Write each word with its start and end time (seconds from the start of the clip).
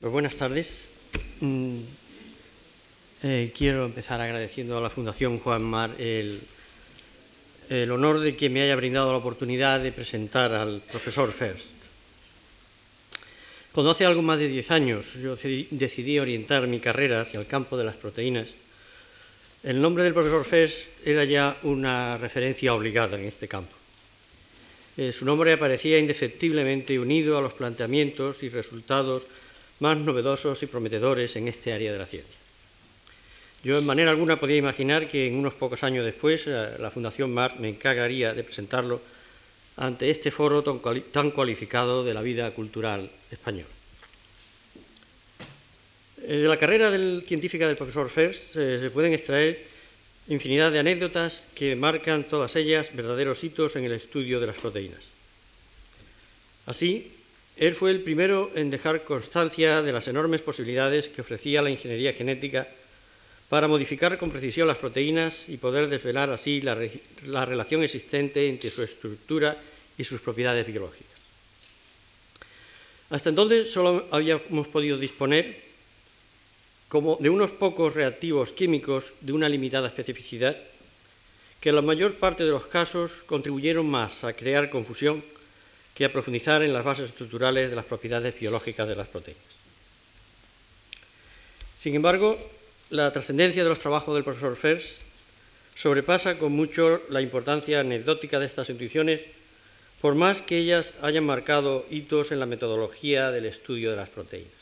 Pues 0.00 0.14
buenas 0.14 0.34
tardes. 0.34 0.88
Mm, 1.40 1.80
eh, 3.22 3.52
quiero 3.54 3.84
empezar 3.84 4.18
agradeciendo 4.18 4.78
a 4.78 4.80
la 4.80 4.88
Fundación 4.88 5.38
Juan 5.40 5.62
Mar 5.62 5.90
el, 5.98 6.40
el, 7.68 7.90
honor 7.90 8.20
de 8.20 8.34
que 8.34 8.48
me 8.48 8.62
haya 8.62 8.76
brindado 8.76 9.12
la 9.12 9.18
oportunidad 9.18 9.78
de 9.78 9.92
presentar 9.92 10.54
al 10.54 10.80
profesor 10.90 11.30
First. 11.34 11.68
Cuando 13.72 13.90
hace 13.90 14.06
algo 14.06 14.22
más 14.22 14.38
de 14.38 14.48
10 14.48 14.70
años 14.70 15.12
yo 15.22 15.36
decidí 15.70 16.18
orientar 16.18 16.66
mi 16.66 16.80
carrera 16.80 17.20
hacia 17.20 17.38
el 17.38 17.46
campo 17.46 17.76
de 17.76 17.84
las 17.84 17.96
proteínas, 17.96 18.48
el 19.64 19.82
nombre 19.82 20.02
del 20.02 20.14
profesor 20.14 20.46
First 20.46 20.78
era 21.04 21.24
ya 21.24 21.58
una 21.62 22.16
referencia 22.16 22.72
obligada 22.72 23.18
en 23.18 23.26
este 23.26 23.48
campo. 23.48 23.76
Eh, 24.96 25.12
su 25.12 25.26
nombre 25.26 25.52
aparecía 25.52 25.98
indefectiblemente 25.98 26.98
unido 26.98 27.36
a 27.36 27.42
los 27.42 27.52
planteamientos 27.52 28.42
y 28.42 28.48
resultados 28.48 29.24
más 29.80 29.98
novedosos 29.98 30.62
y 30.62 30.66
prometedores 30.66 31.34
en 31.36 31.48
este 31.48 31.72
área 31.72 31.92
de 31.92 31.98
la 31.98 32.06
ciencia. 32.06 32.36
Yo 33.62 33.76
en 33.76 33.84
manera 33.84 34.10
alguna 34.10 34.40
podía 34.40 34.56
imaginar 34.56 35.08
que 35.08 35.26
en 35.26 35.36
unos 35.36 35.52
pocos 35.54 35.82
años 35.82 36.04
después 36.04 36.46
la 36.46 36.90
Fundación 36.90 37.32
MAR 37.32 37.60
me 37.60 37.68
encargaría 37.68 38.32
de 38.32 38.44
presentarlo 38.44 39.00
ante 39.76 40.10
este 40.10 40.30
foro 40.30 40.62
tan 40.62 41.30
cualificado 41.30 42.04
de 42.04 42.14
la 42.14 42.22
vida 42.22 42.50
cultural 42.52 43.10
española. 43.30 43.68
Eh, 46.22 46.36
de 46.36 46.48
la 46.48 46.58
carrera 46.58 46.90
científica 47.26 47.66
del 47.66 47.76
profesor 47.76 48.08
First 48.08 48.56
eh, 48.56 48.78
se 48.80 48.90
pueden 48.90 49.12
extraer 49.12 49.66
infinidad 50.28 50.70
de 50.70 50.78
anécdotas 50.78 51.42
que 51.54 51.74
marcan 51.76 52.24
todas 52.24 52.56
ellas 52.56 52.94
verdaderos 52.94 53.42
hitos 53.42 53.76
en 53.76 53.84
el 53.84 53.92
estudio 53.92 54.38
de 54.38 54.46
las 54.46 54.56
proteínas. 54.56 55.00
Así, 56.66 57.12
él 57.60 57.74
fue 57.74 57.90
el 57.90 58.00
primero 58.00 58.50
en 58.54 58.70
dejar 58.70 59.04
constancia 59.04 59.82
de 59.82 59.92
las 59.92 60.08
enormes 60.08 60.40
posibilidades 60.40 61.08
que 61.08 61.20
ofrecía 61.20 61.60
la 61.60 61.68
ingeniería 61.68 62.14
genética 62.14 62.66
para 63.50 63.68
modificar 63.68 64.16
con 64.16 64.30
precisión 64.30 64.66
las 64.66 64.78
proteínas 64.78 65.46
y 65.46 65.58
poder 65.58 65.88
desvelar 65.90 66.30
así 66.30 66.62
la, 66.62 66.74
la 67.26 67.44
relación 67.44 67.82
existente 67.82 68.48
entre 68.48 68.70
su 68.70 68.82
estructura 68.82 69.58
y 69.98 70.04
sus 70.04 70.22
propiedades 70.22 70.66
biológicas. 70.66 71.12
Hasta 73.10 73.28
entonces 73.28 73.70
solo 73.70 74.06
habíamos 74.10 74.66
podido 74.68 74.96
disponer 74.96 75.60
como 76.88 77.18
de 77.20 77.28
unos 77.28 77.50
pocos 77.50 77.92
reactivos 77.92 78.52
químicos 78.52 79.04
de 79.20 79.34
una 79.34 79.50
limitada 79.50 79.88
especificidad 79.88 80.56
que 81.60 81.68
en 81.68 81.76
la 81.76 81.82
mayor 81.82 82.14
parte 82.14 82.42
de 82.42 82.52
los 82.52 82.64
casos 82.68 83.10
contribuyeron 83.26 83.86
más 83.86 84.24
a 84.24 84.32
crear 84.32 84.70
confusión 84.70 85.22
que 86.00 86.06
a 86.06 86.12
profundizar 86.12 86.62
en 86.62 86.72
las 86.72 86.82
bases 86.82 87.10
estructurales 87.10 87.68
de 87.68 87.76
las 87.76 87.84
propiedades 87.84 88.32
biológicas 88.40 88.88
de 88.88 88.96
las 88.96 89.06
proteínas. 89.06 89.44
Sin 91.78 91.94
embargo, 91.94 92.38
la 92.88 93.12
trascendencia 93.12 93.62
de 93.62 93.68
los 93.68 93.80
trabajos 93.80 94.14
del 94.14 94.24
profesor 94.24 94.56
Fers 94.56 94.96
sobrepasa 95.74 96.38
con 96.38 96.52
mucho 96.52 97.02
la 97.10 97.20
importancia 97.20 97.80
anecdótica 97.80 98.40
de 98.40 98.46
estas 98.46 98.70
intuiciones, 98.70 99.20
por 100.00 100.14
más 100.14 100.40
que 100.40 100.56
ellas 100.56 100.94
hayan 101.02 101.24
marcado 101.24 101.84
hitos 101.90 102.32
en 102.32 102.40
la 102.40 102.46
metodología 102.46 103.30
del 103.30 103.44
estudio 103.44 103.90
de 103.90 103.98
las 103.98 104.08
proteínas. 104.08 104.56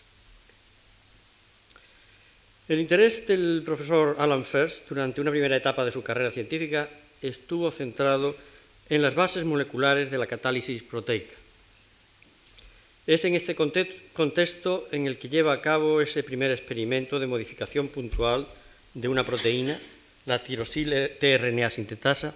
El 2.66 2.80
interés 2.80 3.28
del 3.28 3.62
profesor 3.64 4.16
Alan 4.18 4.44
Fers 4.44 4.82
durante 4.88 5.20
una 5.20 5.30
primera 5.30 5.54
etapa 5.54 5.84
de 5.84 5.92
su 5.92 6.02
carrera 6.02 6.32
científica 6.32 6.88
estuvo 7.22 7.70
centrado 7.70 8.30
en 8.30 8.57
las 8.88 9.14
bases 9.14 9.44
moleculares 9.44 10.10
de 10.10 10.18
la 10.18 10.26
catálisis 10.26 10.82
proteica. 10.82 11.36
Es 13.06 13.24
en 13.24 13.34
este 13.34 13.54
contexto 13.54 14.88
en 14.92 15.06
el 15.06 15.18
que 15.18 15.28
lleva 15.28 15.52
a 15.52 15.60
cabo 15.60 16.00
ese 16.00 16.22
primer 16.22 16.50
experimento 16.50 17.18
de 17.18 17.26
modificación 17.26 17.88
puntual 17.88 18.46
de 18.94 19.08
una 19.08 19.24
proteína, 19.24 19.80
la 20.26 20.42
tirosil 20.42 20.92
tRNA 21.18 21.70
sintetasa, 21.70 22.34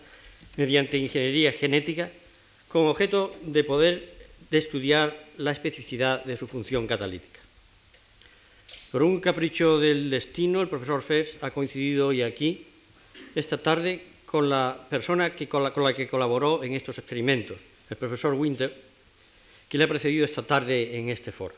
mediante 0.56 0.96
ingeniería 0.96 1.52
genética, 1.52 2.10
con 2.68 2.86
objeto 2.86 3.36
de 3.42 3.64
poder 3.64 4.12
de 4.50 4.58
estudiar 4.58 5.16
la 5.36 5.52
especificidad 5.52 6.24
de 6.24 6.36
su 6.36 6.46
función 6.46 6.86
catalítica. 6.86 7.40
Por 8.92 9.02
un 9.02 9.20
capricho 9.20 9.80
del 9.80 10.10
destino, 10.10 10.60
el 10.60 10.68
profesor 10.68 11.00
Fes 11.00 11.36
ha 11.40 11.50
coincidido 11.50 12.08
hoy 12.08 12.20
aquí, 12.20 12.66
esta 13.34 13.56
tarde, 13.56 14.04
con 14.32 14.48
la 14.48 14.74
persona 14.88 15.30
con, 15.36 15.62
la, 15.62 15.92
que 15.92 16.08
colaboró 16.08 16.64
en 16.64 16.72
estos 16.72 16.96
experimentos, 16.96 17.58
el 17.90 17.98
profesor 17.98 18.32
Winter, 18.32 18.72
que 19.68 19.76
le 19.76 19.84
ha 19.84 19.88
precedido 19.88 20.24
esta 20.24 20.40
tarde 20.40 20.96
en 20.96 21.10
este 21.10 21.32
foro. 21.32 21.54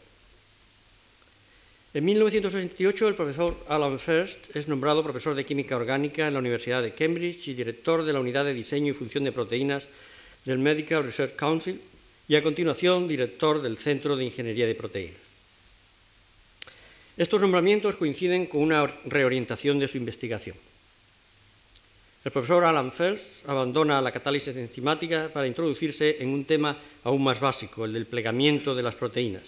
En 1.95 2.05
1968 2.05 3.07
el 3.07 3.15
profesor 3.15 3.57
Alan 3.69 4.01
First 4.01 4.57
es 4.57 4.67
nombrado 4.67 5.05
profesor 5.05 5.37
de 5.37 5.47
química 5.47 5.77
orgánica 5.77 6.27
en 6.27 6.35
la 6.35 6.41
Universidad 6.41 6.83
de 6.83 6.91
Cambridge 6.91 7.47
y 7.47 7.55
director 7.55 8.03
de 8.03 8.13
la 8.13 8.19
unidad 8.19 8.45
de 8.45 8.55
diseño 8.55 8.91
y 8.91 8.97
función 8.97 9.23
de 9.23 9.31
proteínas 9.31 9.87
del 10.45 10.59
Medical 10.59 11.05
Research 11.05 11.37
Council 11.37 11.81
y 12.27 12.35
a 12.35 12.43
continuación 12.43 13.07
director 13.07 13.63
del 13.63 13.79
Centro 13.79 14.17
de 14.17 14.25
Ingeniería 14.25 14.67
de 14.67 14.75
Proteínas. 14.75 15.23
Estos 17.17 17.41
nombramientos 17.41 17.95
coinciden 17.95 18.47
con 18.47 18.63
una 18.63 18.91
reorientación 19.05 19.79
de 19.79 19.87
su 19.87 19.97
investigación. 19.97 20.57
El 22.25 22.33
profesor 22.33 22.65
Alan 22.65 22.91
Fels 22.91 23.45
abandona 23.47 24.01
la 24.01 24.11
catálisis 24.11 24.57
enzimática 24.57 25.29
para 25.29 25.47
introducirse 25.47 26.17
en 26.21 26.31
un 26.33 26.47
tema 26.47 26.75
aún 27.05 27.23
más 27.23 27.39
básico, 27.39 27.85
el 27.85 27.93
del 27.93 28.07
plegamiento 28.07 28.75
de 28.75 28.83
las 28.83 28.95
proteínas, 28.95 29.43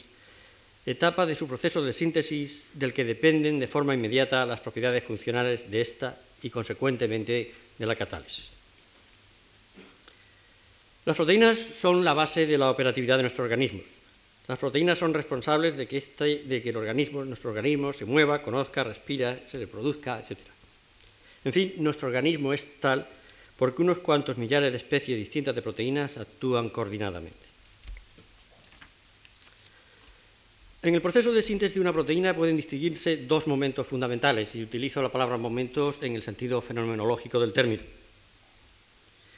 etapa 0.84 1.24
de 1.24 1.36
su 1.36 1.48
proceso 1.48 1.82
de 1.82 1.94
síntesis 1.94 2.68
del 2.74 2.92
que 2.92 3.08
dependen 3.08 3.58
de 3.58 3.66
forma 3.66 3.94
inmediata 3.94 4.44
las 4.44 4.60
propiedades 4.60 5.04
funcionales 5.04 5.70
de 5.70 5.80
esta 5.80 6.20
y, 6.42 6.50
consecuentemente, 6.50 7.50
de 7.78 7.86
la 7.86 7.96
catálisis. 7.96 8.52
Las 11.06 11.16
proteínas 11.16 11.56
son 11.56 12.04
la 12.04 12.12
base 12.12 12.44
de 12.44 12.58
la 12.58 12.70
operatividad 12.70 13.16
de 13.16 13.22
nuestro 13.22 13.44
organismo. 13.44 13.80
Las 14.48 14.58
proteínas 14.58 14.98
son 14.98 15.14
responsables 15.14 15.78
de 15.78 15.88
que, 15.88 15.96
este, 15.96 16.68
el 16.68 16.76
organismo, 16.76 17.24
nuestro 17.24 17.50
organismo 17.50 17.94
se 17.94 18.04
mueva, 18.04 18.42
conozca, 18.42 18.84
respira, 18.84 19.38
se 19.48 19.58
reproduzca, 19.58 20.20
etc. 20.20 20.55
En 21.46 21.52
fin, 21.52 21.74
nuestro 21.78 22.08
organismo 22.08 22.52
es 22.52 22.66
tal 22.80 23.06
porque 23.56 23.80
unos 23.80 23.98
cuantos 23.98 24.36
millares 24.36 24.72
de 24.72 24.78
especies 24.78 25.16
distintas 25.16 25.54
de 25.54 25.62
proteínas 25.62 26.18
actúan 26.18 26.68
coordinadamente. 26.70 27.46
En 30.82 30.94
el 30.94 31.00
proceso 31.00 31.32
de 31.32 31.42
síntesis 31.42 31.74
de 31.76 31.80
una 31.80 31.92
proteína 31.92 32.34
pueden 32.34 32.56
distinguirse 32.56 33.16
dos 33.18 33.46
momentos 33.46 33.86
fundamentales, 33.86 34.54
y 34.56 34.62
utilizo 34.62 35.00
la 35.00 35.10
palabra 35.10 35.36
momentos 35.36 35.96
en 36.02 36.16
el 36.16 36.22
sentido 36.22 36.60
fenomenológico 36.60 37.38
del 37.38 37.52
término. 37.52 37.82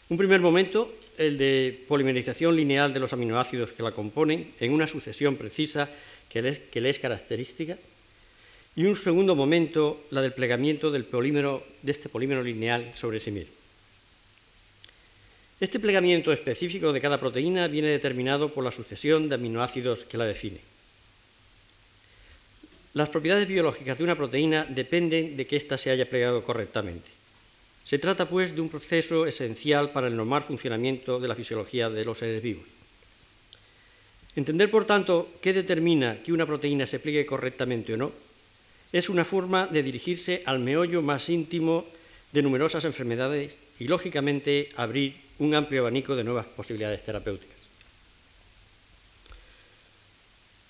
Un 0.08 0.16
primer 0.16 0.40
momento, 0.40 0.90
el 1.18 1.36
de 1.36 1.84
polimerización 1.86 2.56
lineal 2.56 2.94
de 2.94 3.00
los 3.00 3.12
aminoácidos 3.12 3.72
que 3.72 3.82
la 3.82 3.92
componen 3.92 4.52
en 4.60 4.72
una 4.72 4.86
sucesión 4.86 5.36
precisa 5.36 5.90
que 6.30 6.40
le 6.80 6.90
es 6.90 6.98
característica, 6.98 7.76
y 8.78 8.84
un 8.84 8.94
segundo 8.94 9.34
momento, 9.34 10.04
la 10.10 10.22
del 10.22 10.32
plegamiento 10.32 10.92
del 10.92 11.02
polímero, 11.02 11.66
de 11.82 11.90
este 11.90 12.08
polímero 12.08 12.44
lineal 12.44 12.92
sobre 12.94 13.18
sí 13.18 13.32
mismo. 13.32 13.52
Este 15.58 15.80
plegamiento 15.80 16.32
específico 16.32 16.92
de 16.92 17.00
cada 17.00 17.18
proteína 17.18 17.66
viene 17.66 17.88
determinado 17.88 18.54
por 18.54 18.62
la 18.62 18.70
sucesión 18.70 19.28
de 19.28 19.34
aminoácidos 19.34 20.04
que 20.04 20.16
la 20.16 20.26
define. 20.26 20.60
Las 22.94 23.08
propiedades 23.08 23.48
biológicas 23.48 23.98
de 23.98 24.04
una 24.04 24.14
proteína 24.14 24.64
dependen 24.64 25.36
de 25.36 25.44
que 25.44 25.56
ésta 25.56 25.76
se 25.76 25.90
haya 25.90 26.08
plegado 26.08 26.44
correctamente. 26.44 27.08
Se 27.84 27.98
trata, 27.98 28.28
pues, 28.28 28.54
de 28.54 28.60
un 28.60 28.68
proceso 28.68 29.26
esencial 29.26 29.90
para 29.90 30.06
el 30.06 30.14
normal 30.14 30.44
funcionamiento 30.44 31.18
de 31.18 31.26
la 31.26 31.34
fisiología 31.34 31.90
de 31.90 32.04
los 32.04 32.18
seres 32.18 32.40
vivos. 32.40 32.66
Entender, 34.36 34.70
por 34.70 34.84
tanto, 34.84 35.30
qué 35.42 35.52
determina 35.52 36.20
que 36.22 36.32
una 36.32 36.46
proteína 36.46 36.86
se 36.86 37.00
pliegue 37.00 37.26
correctamente 37.26 37.94
o 37.94 37.96
no 37.96 38.27
es 38.92 39.08
una 39.08 39.24
forma 39.24 39.66
de 39.66 39.82
dirigirse 39.82 40.42
al 40.46 40.58
meollo 40.58 41.02
más 41.02 41.28
íntimo 41.28 41.86
de 42.32 42.42
numerosas 42.42 42.84
enfermedades 42.84 43.52
y, 43.78 43.84
lógicamente, 43.84 44.68
abrir 44.76 45.14
un 45.38 45.54
amplio 45.54 45.82
abanico 45.82 46.16
de 46.16 46.24
nuevas 46.24 46.46
posibilidades 46.46 47.02
terapéuticas. 47.04 47.56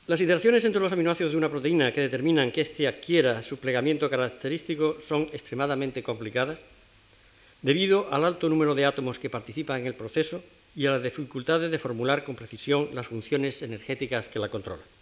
Las 0.09 0.21
interacciones 0.21 0.65
entre 0.65 0.81
los 0.81 0.91
aminoácidos 0.91 1.33
de 1.33 1.39
una 1.39 1.51
proteína 1.51 1.93
que 1.93 2.01
determinan 2.01 2.51
que 2.51 2.63
éste 2.63 2.89
adquiera 2.89 3.43
su 3.43 3.59
plegamiento 3.59 4.09
característico 4.09 4.97
son 5.07 5.29
extremadamente 5.33 6.03
complicadas 6.03 6.59
debido 7.61 8.09
al 8.11 8.25
alto 8.25 8.49
número 8.49 8.75
de 8.75 8.87
átomos 8.87 9.19
que 9.19 9.29
participan 9.29 9.83
en 9.83 9.87
el 9.87 9.95
proceso 9.95 10.43
y 10.75 10.87
a 10.87 10.93
las 10.93 11.03
dificultades 11.03 11.71
de 11.71 11.79
formular 11.79 12.25
con 12.25 12.37
precisión 12.37 12.89
las 12.95 13.07
funciones 13.07 13.61
energéticas 13.63 14.29
que 14.29 14.39
la 14.39 14.49
controlan. 14.49 14.98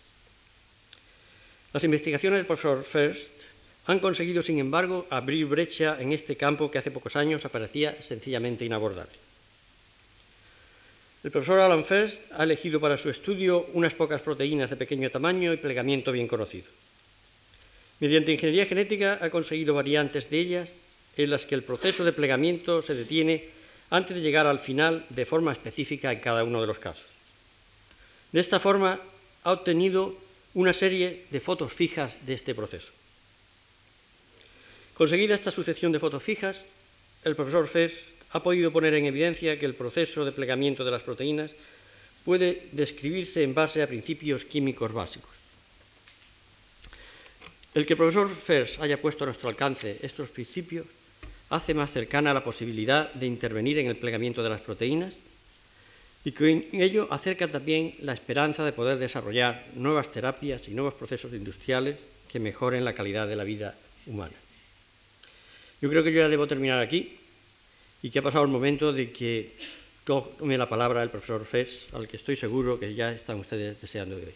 Las 1.76 1.84
investigaciones 1.84 2.38
del 2.38 2.46
profesor 2.46 2.82
First 2.82 3.28
han 3.84 4.00
conseguido, 4.00 4.40
sin 4.40 4.58
embargo, 4.58 5.06
abrir 5.10 5.44
brecha 5.44 5.98
en 6.00 6.14
este 6.14 6.34
campo 6.34 6.70
que 6.70 6.78
hace 6.78 6.90
pocos 6.90 7.16
años 7.16 7.44
aparecía 7.44 8.00
sencillamente 8.00 8.64
inabordable. 8.64 9.12
El 11.22 11.30
profesor 11.30 11.60
Alan 11.60 11.84
First 11.84 12.32
ha 12.32 12.44
elegido 12.44 12.80
para 12.80 12.96
su 12.96 13.10
estudio 13.10 13.66
unas 13.74 13.92
pocas 13.92 14.22
proteínas 14.22 14.70
de 14.70 14.76
pequeño 14.76 15.10
tamaño 15.10 15.52
y 15.52 15.58
plegamiento 15.58 16.12
bien 16.12 16.26
conocido. 16.26 16.64
Mediante 18.00 18.32
ingeniería 18.32 18.64
genética 18.64 19.18
ha 19.20 19.28
conseguido 19.28 19.74
variantes 19.74 20.30
de 20.30 20.38
ellas 20.38 20.72
en 21.18 21.28
las 21.28 21.44
que 21.44 21.56
el 21.56 21.62
proceso 21.62 22.06
de 22.06 22.14
plegamiento 22.14 22.80
se 22.80 22.94
detiene 22.94 23.50
antes 23.90 24.16
de 24.16 24.22
llegar 24.22 24.46
al 24.46 24.60
final 24.60 25.04
de 25.10 25.26
forma 25.26 25.52
específica 25.52 26.10
en 26.10 26.20
cada 26.20 26.42
uno 26.42 26.62
de 26.62 26.68
los 26.68 26.78
casos. 26.78 27.04
De 28.32 28.40
esta 28.40 28.60
forma 28.60 28.98
ha 29.44 29.52
obtenido 29.52 30.24
una 30.56 30.72
serie 30.72 31.28
de 31.28 31.40
fotos 31.40 31.68
fijas 31.72 32.16
de 32.24 32.32
este 32.32 32.56
proceso. 32.56 32.88
Conseguida 34.96 35.36
esta 35.36 35.52
sucesión 35.52 35.92
de 35.92 36.00
fotos 36.00 36.24
fijas, 36.24 36.56
el 37.24 37.36
profesor 37.36 37.68
First 37.68 38.16
ha 38.32 38.42
podido 38.42 38.72
poner 38.72 38.94
en 38.94 39.04
evidencia 39.04 39.58
que 39.58 39.66
el 39.68 39.76
proceso 39.76 40.24
de 40.24 40.32
plegamiento 40.32 40.82
de 40.82 40.90
las 40.90 41.02
proteínas 41.02 41.50
puede 42.24 42.68
describirse 42.72 43.42
en 43.42 43.52
base 43.52 43.82
a 43.82 43.86
principios 43.86 44.44
químicos 44.48 44.92
básicos. 44.92 45.36
El 47.74 47.84
que 47.84 47.92
el 47.92 47.98
profesor 47.98 48.34
Fers 48.34 48.78
haya 48.80 49.00
puesto 49.00 49.24
a 49.24 49.28
nuestro 49.28 49.50
alcance 49.50 50.00
estos 50.00 50.30
principios 50.30 50.86
hace 51.50 51.74
más 51.74 51.92
cercana 51.92 52.32
la 52.32 52.42
posibilidad 52.42 53.12
de 53.12 53.26
intervenir 53.26 53.78
en 53.78 53.88
el 53.88 53.96
plegamiento 53.96 54.42
de 54.42 54.48
las 54.48 54.62
proteínas 54.62 55.12
y 56.26 56.32
con 56.32 56.64
ello 56.72 57.06
acerca 57.12 57.46
también 57.46 57.94
la 58.00 58.12
esperanza 58.12 58.64
de 58.64 58.72
poder 58.72 58.98
desarrollar 58.98 59.64
nuevas 59.76 60.10
terapias 60.10 60.66
y 60.66 60.72
nuevos 60.72 60.94
procesos 60.94 61.32
industriales 61.32 61.98
que 62.28 62.40
mejoren 62.40 62.84
la 62.84 62.94
calidad 62.94 63.28
de 63.28 63.36
la 63.36 63.44
vida 63.44 63.76
humana. 64.06 64.34
Yo 65.80 65.88
creo 65.88 66.02
que 66.02 66.12
yo 66.12 66.22
ya 66.22 66.28
debo 66.28 66.48
terminar 66.48 66.80
aquí 66.80 67.16
y 68.02 68.10
que 68.10 68.18
ha 68.18 68.22
pasado 68.22 68.42
el 68.42 68.50
momento 68.50 68.92
de 68.92 69.12
que 69.12 69.52
tome 70.02 70.58
la 70.58 70.68
palabra 70.68 71.00
el 71.04 71.10
profesor 71.10 71.46
Fers, 71.46 71.86
al 71.92 72.08
que 72.08 72.16
estoy 72.16 72.34
seguro 72.34 72.80
que 72.80 72.92
ya 72.92 73.12
están 73.12 73.38
ustedes 73.38 73.80
deseando 73.80 74.16
de 74.16 74.26
hoy. 74.26 74.34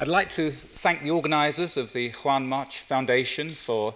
I'd 0.00 0.06
like 0.06 0.30
to 0.36 0.52
thank 0.52 1.02
the 1.02 1.10
organisers 1.10 1.76
of 1.76 1.92
the 1.92 2.12
Juan 2.22 2.46
March 2.46 2.82
Foundation 2.82 3.50
for 3.50 3.92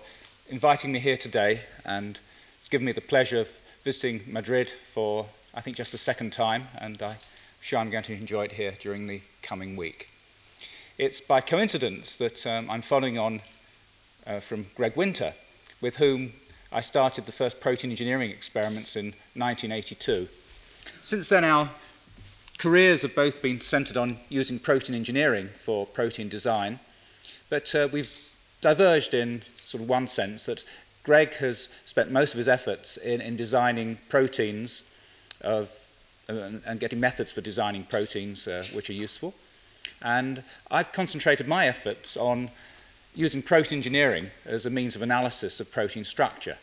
inviting 0.50 0.90
me 0.90 0.98
here 0.98 1.16
today, 1.16 1.60
and 1.84 2.18
it's 2.58 2.68
given 2.68 2.84
me 2.84 2.92
the 2.92 3.00
pleasure 3.00 3.38
of 3.38 3.48
visiting 3.84 4.22
Madrid 4.26 4.68
for, 4.68 5.26
I 5.54 5.60
think, 5.60 5.76
just 5.76 5.92
the 5.92 5.98
second 5.98 6.32
time, 6.32 6.68
and 6.78 7.02
I'm 7.02 7.16
sure 7.60 7.78
I'm 7.78 7.90
going 7.90 8.04
to 8.04 8.14
enjoy 8.14 8.44
it 8.44 8.52
here 8.52 8.72
during 8.80 9.06
the 9.06 9.20
coming 9.42 9.76
week. 9.76 10.08
It's 10.96 11.20
by 11.20 11.42
coincidence 11.42 12.16
that 12.16 12.46
um, 12.46 12.70
I'm 12.70 12.80
following 12.80 13.18
on 13.18 13.42
uh, 14.26 14.40
from 14.40 14.66
Greg 14.74 14.96
Winter, 14.96 15.34
with 15.80 15.96
whom 15.96 16.32
I 16.70 16.80
started 16.80 17.26
the 17.26 17.32
first 17.32 17.60
protein 17.60 17.90
engineering 17.90 18.30
experiments 18.30 18.96
in 18.96 19.06
1982. 19.34 20.28
Since 21.02 21.28
then, 21.28 21.44
our 21.44 21.68
careers 22.56 23.02
have 23.02 23.14
both 23.14 23.42
been 23.42 23.60
centered 23.60 23.98
on 23.98 24.18
using 24.30 24.58
protein 24.58 24.96
engineering 24.96 25.48
for 25.48 25.84
protein 25.84 26.30
design, 26.30 26.78
but 27.50 27.74
uh, 27.74 27.88
we've 27.92 28.32
diverged 28.62 29.12
in 29.12 29.42
sort 29.62 29.82
of 29.82 29.88
one 29.88 30.06
sense 30.06 30.46
that 30.46 30.64
Greg 31.02 31.34
has 31.34 31.68
spent 31.84 32.10
most 32.10 32.32
of 32.32 32.38
his 32.38 32.48
efforts 32.48 32.96
in, 32.96 33.20
in 33.20 33.36
designing 33.36 33.98
proteins 34.08 34.84
of, 35.42 35.70
uh, 36.28 36.50
and 36.66 36.80
getting 36.80 37.00
methods 37.00 37.32
for 37.32 37.40
designing 37.40 37.84
proteins 37.84 38.48
uh, 38.48 38.64
which 38.72 38.90
are 38.90 38.94
useful. 38.94 39.34
And 40.00 40.42
I've 40.70 40.92
concentrated 40.92 41.46
my 41.46 41.66
efforts 41.66 42.16
on 42.16 42.50
using 43.14 43.42
protein 43.42 43.78
engineering 43.78 44.30
as 44.44 44.66
a 44.66 44.70
means 44.70 44.96
of 44.96 45.02
analysis 45.02 45.60
of 45.60 45.70
protein 45.70 46.04
structure. 46.04 46.56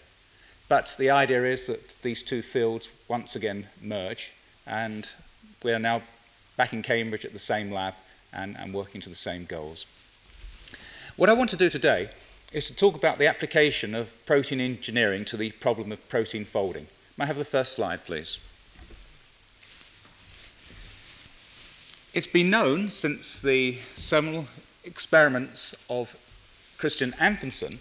But 0.67 0.95
the 0.99 1.09
idea 1.09 1.45
is 1.45 1.67
that 1.67 2.01
these 2.01 2.23
two 2.23 2.41
fields 2.41 2.91
once 3.07 3.35
again 3.35 3.67
merge, 3.81 4.33
and 4.67 5.09
we 5.63 5.71
are 5.73 5.79
now 5.79 6.01
back 6.57 6.73
in 6.73 6.81
Cambridge 6.81 7.25
at 7.25 7.33
the 7.33 7.39
same 7.39 7.71
lab 7.71 7.95
and, 8.33 8.57
and 8.57 8.73
working 8.73 9.01
to 9.01 9.09
the 9.09 9.15
same 9.15 9.45
goals. 9.45 9.85
What 11.15 11.29
I 11.29 11.33
want 11.33 11.49
to 11.51 11.57
do 11.57 11.69
today 11.69 12.09
is 12.53 12.67
to 12.67 12.75
talk 12.75 12.95
about 12.95 13.17
the 13.17 13.27
application 13.27 13.93
of 13.93 14.13
protein 14.25 14.59
engineering 14.59 15.25
to 15.25 15.37
the 15.37 15.51
problem 15.51 15.91
of 15.91 16.07
protein 16.09 16.45
folding. 16.45 16.87
May 17.17 17.25
I 17.25 17.27
have 17.27 17.37
the 17.37 17.45
first 17.45 17.73
slide, 17.73 18.05
please? 18.05 18.39
It's 22.11 22.25
been 22.25 22.49
known 22.49 22.89
since 22.89 23.37
the 23.37 23.75
seminal 23.93 24.47
experiments 24.83 25.75
of 25.91 26.17
Christian 26.79 27.11
Anfinsen 27.19 27.77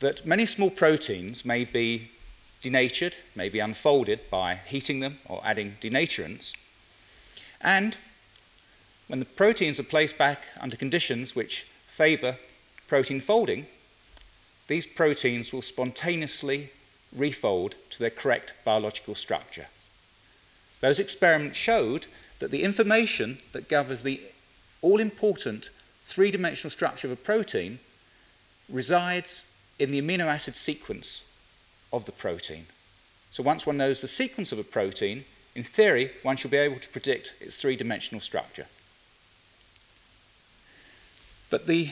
that 0.00 0.24
many 0.24 0.46
small 0.46 0.70
proteins 0.70 1.44
may 1.44 1.64
be 1.64 2.10
denatured, 2.62 3.16
may 3.36 3.50
be 3.50 3.58
unfolded 3.58 4.20
by 4.30 4.54
heating 4.54 5.00
them 5.00 5.18
or 5.26 5.42
adding 5.44 5.76
denaturants, 5.82 6.54
and 7.60 7.94
when 9.06 9.18
the 9.18 9.26
proteins 9.26 9.78
are 9.78 9.84
placed 9.84 10.16
back 10.16 10.46
under 10.58 10.76
conditions 10.76 11.36
which 11.36 11.64
favour 11.86 12.38
protein 12.86 13.20
folding, 13.20 13.66
these 14.68 14.86
proteins 14.86 15.52
will 15.52 15.62
spontaneously 15.62 16.70
refold 17.14 17.74
to 17.90 17.98
their 17.98 18.08
correct 18.08 18.54
biological 18.64 19.14
structure. 19.14 19.66
Those 20.80 20.98
experiments 20.98 21.58
showed 21.58 22.06
that 22.38 22.50
the 22.50 22.62
information 22.62 23.38
that 23.52 23.68
governs 23.68 24.02
the 24.02 24.20
all 24.80 25.00
important 25.00 25.70
three 26.02 26.30
dimensional 26.30 26.70
structure 26.70 27.06
of 27.06 27.12
a 27.12 27.16
protein 27.16 27.78
resides 28.68 29.46
in 29.78 29.90
the 29.90 30.00
amino 30.00 30.26
acid 30.26 30.54
sequence 30.54 31.22
of 31.92 32.04
the 32.04 32.12
protein. 32.12 32.66
So 33.30 33.42
once 33.42 33.66
one 33.66 33.76
knows 33.76 34.00
the 34.00 34.08
sequence 34.08 34.52
of 34.52 34.58
a 34.58 34.64
protein, 34.64 35.24
in 35.54 35.62
theory, 35.62 36.12
one 36.22 36.36
should 36.36 36.50
be 36.50 36.56
able 36.56 36.78
to 36.78 36.88
predict 36.88 37.34
its 37.40 37.60
three 37.60 37.76
dimensional 37.76 38.20
structure. 38.20 38.66
But 41.50 41.66
the 41.66 41.90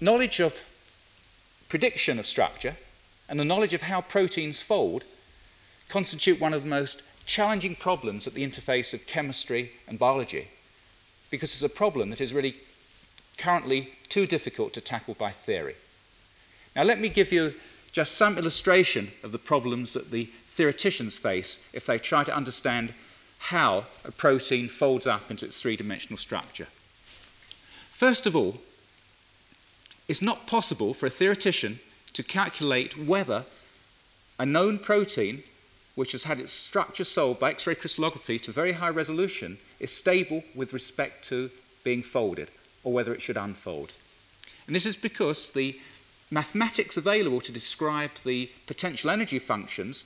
knowledge 0.00 0.40
of 0.40 0.64
prediction 1.68 2.18
of 2.18 2.26
structure 2.26 2.76
and 3.28 3.40
the 3.40 3.44
knowledge 3.44 3.74
of 3.74 3.82
how 3.82 4.00
proteins 4.00 4.60
fold 4.60 5.04
constitute 5.88 6.40
one 6.40 6.52
of 6.52 6.62
the 6.62 6.68
most 6.68 7.02
challenging 7.26 7.74
problems 7.74 8.26
at 8.26 8.34
the 8.34 8.46
interface 8.46 8.94
of 8.94 9.06
chemistry 9.06 9.72
and 9.86 9.98
biology 9.98 10.48
because 11.30 11.52
it's 11.52 11.62
a 11.62 11.68
problem 11.68 12.10
that 12.10 12.20
is 12.20 12.32
really 12.32 12.54
currently 13.36 13.90
too 14.08 14.26
difficult 14.26 14.72
to 14.72 14.80
tackle 14.80 15.14
by 15.14 15.30
theory. 15.30 15.74
Now, 16.74 16.84
let 16.84 17.00
me 17.00 17.08
give 17.08 17.32
you 17.32 17.54
just 17.92 18.12
some 18.12 18.38
illustration 18.38 19.10
of 19.22 19.32
the 19.32 19.38
problems 19.38 19.92
that 19.94 20.10
the 20.10 20.26
theoreticians 20.46 21.18
face 21.18 21.58
if 21.72 21.86
they 21.86 21.98
try 21.98 22.24
to 22.24 22.34
understand 22.34 22.94
how 23.38 23.84
a 24.04 24.12
protein 24.12 24.68
folds 24.68 25.06
up 25.06 25.30
into 25.30 25.46
its 25.46 25.60
three 25.60 25.76
dimensional 25.76 26.16
structure. 26.16 26.66
First 27.90 28.26
of 28.26 28.36
all, 28.36 28.58
it's 30.08 30.22
not 30.22 30.46
possible 30.46 30.94
for 30.94 31.06
a 31.06 31.10
theoretician 31.10 31.80
to 32.12 32.22
calculate 32.22 32.96
whether 32.96 33.44
a 34.38 34.46
known 34.46 34.78
protein, 34.78 35.42
which 35.96 36.12
has 36.12 36.24
had 36.24 36.38
its 36.38 36.52
structure 36.52 37.02
solved 37.02 37.40
by 37.40 37.50
X 37.50 37.66
ray 37.66 37.74
crystallography 37.74 38.38
to 38.38 38.52
very 38.52 38.72
high 38.72 38.90
resolution, 38.90 39.58
is 39.80 39.90
stable 39.90 40.44
with 40.54 40.72
respect 40.72 41.24
to 41.24 41.50
being 41.82 42.02
folded, 42.02 42.48
or 42.84 42.92
whether 42.92 43.12
it 43.12 43.22
should 43.22 43.36
unfold. 43.36 43.92
And 44.66 44.76
this 44.76 44.86
is 44.86 44.96
because 44.96 45.50
the 45.50 45.80
mathematics 46.30 46.96
available 46.96 47.40
to 47.40 47.52
describe 47.52 48.10
the 48.24 48.50
potential 48.66 49.10
energy 49.10 49.38
functions 49.38 50.04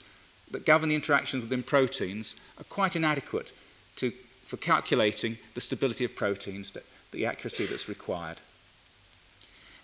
that 0.50 0.66
govern 0.66 0.88
the 0.88 0.94
interactions 0.94 1.42
within 1.42 1.62
proteins 1.62 2.36
are 2.58 2.64
quite 2.64 2.96
inadequate 2.96 3.52
to, 3.96 4.10
for 4.44 4.56
calculating 4.56 5.38
the 5.54 5.60
stability 5.60 6.04
of 6.04 6.14
proteins, 6.14 6.72
that, 6.72 6.84
the 7.10 7.26
accuracy 7.26 7.66
that's 7.66 7.88
required. 7.88 8.38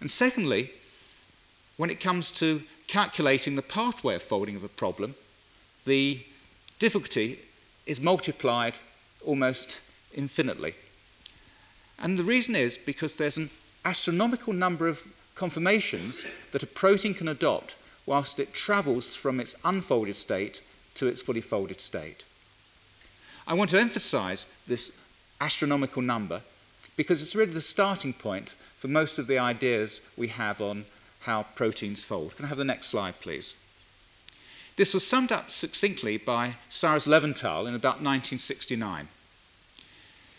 And 0.00 0.10
secondly, 0.10 0.70
when 1.76 1.90
it 1.90 2.00
comes 2.00 2.30
to 2.32 2.62
calculating 2.86 3.56
the 3.56 3.62
pathway 3.62 4.14
of 4.14 4.22
folding 4.22 4.56
of 4.56 4.64
a 4.64 4.68
problem, 4.68 5.14
the 5.86 6.20
difficulty 6.78 7.38
is 7.86 8.00
multiplied 8.00 8.74
almost 9.24 9.80
infinitely. 10.14 10.74
And 11.98 12.18
the 12.18 12.24
reason 12.24 12.54
is 12.54 12.76
because 12.76 13.16
there's 13.16 13.38
an 13.38 13.50
astronomical 13.84 14.52
number 14.52 14.88
of 14.88 15.06
conformations 15.34 16.24
that 16.52 16.62
a 16.62 16.66
protein 16.66 17.14
can 17.14 17.28
adopt 17.28 17.76
whilst 18.04 18.38
it 18.38 18.52
travels 18.52 19.14
from 19.14 19.40
its 19.40 19.54
unfolded 19.64 20.16
state 20.16 20.62
to 20.94 21.06
its 21.06 21.22
fully 21.22 21.40
folded 21.40 21.80
state. 21.80 22.24
I 23.46 23.54
want 23.54 23.70
to 23.70 23.80
emphasize 23.80 24.46
this 24.66 24.90
astronomical 25.40 26.02
number 26.02 26.42
because 26.96 27.20
it's 27.20 27.36
really 27.36 27.52
the 27.52 27.60
starting 27.60 28.12
point 28.12 28.54
for 28.76 28.88
most 28.88 29.18
of 29.18 29.26
the 29.26 29.38
ideas 29.38 30.00
we 30.16 30.28
have 30.28 30.60
on 30.60 30.84
how 31.20 31.44
proteins 31.54 32.02
fold. 32.02 32.36
Can 32.36 32.46
I 32.46 32.48
have 32.48 32.58
the 32.58 32.64
next 32.64 32.86
slide, 32.86 33.20
please? 33.20 33.54
This 34.76 34.92
was 34.92 35.06
summed 35.06 35.32
up 35.32 35.50
succinctly 35.50 36.18
by 36.18 36.56
Cyrus 36.68 37.06
Levinthal 37.06 37.66
in 37.66 37.74
about 37.74 38.02
1969. 38.02 39.08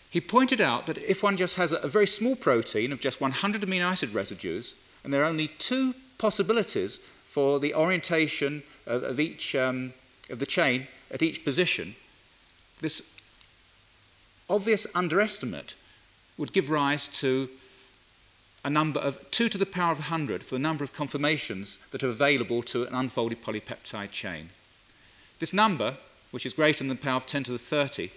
He 0.10 0.22
pointed 0.22 0.62
out 0.62 0.86
that 0.86 1.00
if 1.00 1.22
one 1.22 1.38
just 1.38 1.58
has 1.58 1.72
a 1.72 1.88
very 1.88 2.08
small 2.08 2.36
protein 2.36 2.92
of 2.92 3.00
just 3.00 3.20
100 3.20 3.62
amino 3.62 3.82
acid 3.82 4.14
residues, 4.14 4.76
and 5.04 5.12
there 5.12 5.24
are 5.24 5.30
only 5.30 5.48
two 5.48 5.96
possibilities 6.18 7.00
for 7.28 7.60
the 7.60 7.74
orientation 7.74 8.64
of, 8.86 9.04
of 9.04 9.20
each 9.20 9.56
um, 9.56 9.94
of 10.30 10.40
the 10.40 10.46
chain 10.46 10.88
at 11.12 11.22
each 11.22 11.44
position, 11.44 11.96
this 12.82 13.02
obvious 14.50 14.88
underestimate 14.94 15.76
would 16.38 16.54
give 16.54 16.70
rise 16.70 17.08
to 17.08 17.50
a 18.68 18.70
number 18.70 19.00
of 19.00 19.32
2 19.32 19.48
to 19.48 19.58
the 19.58 19.66
power 19.66 19.94
of 19.94 20.00
100 20.00 20.44
for 20.44 20.56
the 20.56 20.60
number 20.60 20.84
of 20.84 20.92
conformations 20.92 21.78
that 21.92 22.04
are 22.04 22.10
available 22.10 22.62
to 22.62 22.84
an 22.84 22.94
unfolded 22.94 23.42
polypeptide 23.42 24.12
chain. 24.12 24.50
This 25.40 25.54
number, 25.54 25.96
which 26.32 26.46
is 26.46 26.52
greater 26.52 26.80
than 26.80 26.90
the 26.90 26.96
power 26.96 27.16
of 27.16 27.26
10 27.26 27.46
to 27.46 27.54
the 27.54 27.58
30, 27.58 28.12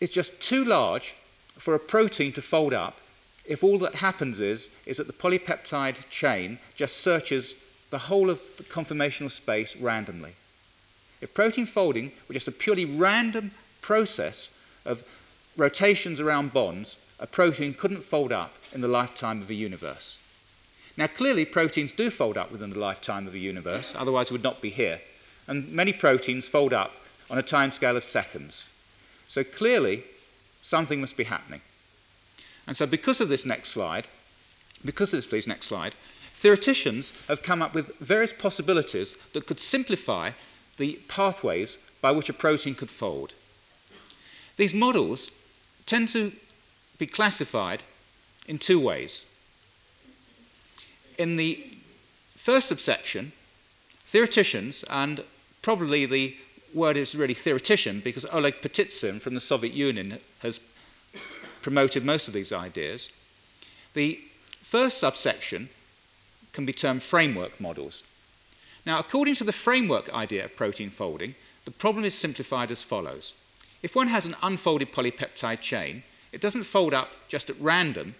is 0.00 0.08
just 0.08 0.40
too 0.40 0.64
large 0.64 1.14
for 1.58 1.74
a 1.74 1.78
protein 1.78 2.32
to 2.32 2.40
fold 2.40 2.72
up 2.72 3.02
if 3.44 3.62
all 3.62 3.76
that 3.80 3.96
happens 3.96 4.40
is, 4.40 4.70
is 4.86 4.96
that 4.96 5.06
the 5.06 5.12
polypeptide 5.12 6.08
chain 6.08 6.58
just 6.74 6.96
searches 6.96 7.54
the 7.90 7.98
whole 7.98 8.30
of 8.30 8.40
the 8.56 8.64
conformational 8.64 9.30
space 9.30 9.76
randomly. 9.76 10.32
If 11.20 11.34
protein 11.34 11.66
folding 11.66 12.12
were 12.28 12.32
just 12.32 12.48
a 12.48 12.52
purely 12.52 12.86
random 12.86 13.50
process 13.82 14.50
of 14.86 15.04
rotations 15.58 16.18
around 16.18 16.54
bonds, 16.54 16.96
a 17.18 17.26
protein 17.26 17.74
couldn't 17.74 18.04
fold 18.04 18.32
up 18.32 18.54
in 18.72 18.80
the 18.80 18.88
lifetime 18.88 19.42
of 19.42 19.50
a 19.50 19.54
universe. 19.54 20.18
Now, 20.96 21.06
clearly, 21.06 21.44
proteins 21.44 21.92
do 21.92 22.10
fold 22.10 22.36
up 22.36 22.50
within 22.50 22.70
the 22.70 22.78
lifetime 22.78 23.26
of 23.26 23.34
a 23.34 23.38
universe, 23.38 23.94
otherwise, 23.96 24.30
it 24.30 24.32
would 24.32 24.42
not 24.42 24.60
be 24.60 24.70
here. 24.70 25.00
And 25.46 25.72
many 25.72 25.92
proteins 25.92 26.48
fold 26.48 26.72
up 26.72 26.92
on 27.30 27.38
a 27.38 27.42
timescale 27.42 27.96
of 27.96 28.04
seconds. 28.04 28.68
So, 29.26 29.44
clearly, 29.44 30.04
something 30.60 31.00
must 31.00 31.16
be 31.16 31.24
happening. 31.24 31.62
And 32.66 32.76
so, 32.76 32.86
because 32.86 33.20
of 33.20 33.28
this 33.28 33.46
next 33.46 33.70
slide, 33.70 34.08
because 34.84 35.12
of 35.12 35.18
this, 35.18 35.26
please, 35.26 35.46
next 35.46 35.66
slide, 35.66 35.94
theoreticians 36.34 37.12
have 37.28 37.42
come 37.42 37.62
up 37.62 37.74
with 37.74 37.96
various 37.98 38.32
possibilities 38.32 39.16
that 39.32 39.46
could 39.46 39.60
simplify 39.60 40.30
the 40.76 40.98
pathways 41.08 41.78
by 42.00 42.10
which 42.10 42.28
a 42.28 42.32
protein 42.34 42.74
could 42.74 42.90
fold. 42.90 43.34
These 44.56 44.74
models 44.74 45.30
tend 45.86 46.08
to 46.08 46.32
be 46.98 47.06
classified 47.06 47.82
in 48.50 48.58
two 48.58 48.80
ways. 48.80 49.24
In 51.16 51.36
the 51.36 51.64
first 52.34 52.66
subsection, 52.66 53.30
theoreticians, 54.04 54.84
and 54.90 55.22
probably 55.62 56.04
the 56.04 56.36
word 56.74 56.96
is 56.96 57.14
really 57.14 57.34
theoretician 57.34 58.00
because 58.00 58.26
Oleg 58.32 58.60
Ptitsyn 58.60 59.20
from 59.20 59.34
the 59.34 59.40
Soviet 59.40 59.72
Union 59.72 60.18
has 60.40 60.58
promoted 61.62 62.04
most 62.04 62.26
of 62.26 62.34
these 62.34 62.52
ideas. 62.52 63.08
The 63.94 64.20
first 64.62 64.98
subsection 64.98 65.68
can 66.52 66.66
be 66.66 66.72
termed 66.72 67.04
framework 67.04 67.60
models. 67.60 68.02
Now, 68.84 68.98
according 68.98 69.36
to 69.36 69.44
the 69.44 69.52
framework 69.52 70.12
idea 70.12 70.44
of 70.44 70.56
protein 70.56 70.90
folding, 70.90 71.36
the 71.66 71.70
problem 71.70 72.04
is 72.04 72.14
simplified 72.14 72.72
as 72.72 72.82
follows. 72.82 73.34
If 73.80 73.94
one 73.94 74.08
has 74.08 74.26
an 74.26 74.34
unfolded 74.42 74.92
polypeptide 74.92 75.60
chain, 75.60 76.02
it 76.32 76.40
doesn't 76.40 76.64
fold 76.64 76.94
up 76.94 77.12
just 77.28 77.48
at 77.48 77.60
random, 77.60 78.16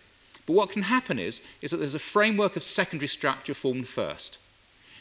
but 0.50 0.56
what 0.56 0.70
can 0.70 0.82
happen 0.82 1.20
is, 1.20 1.40
is 1.62 1.70
that 1.70 1.76
there's 1.76 1.94
a 1.94 2.00
framework 2.00 2.56
of 2.56 2.64
secondary 2.64 3.06
structure 3.06 3.54
formed 3.54 3.86
first. 3.86 4.36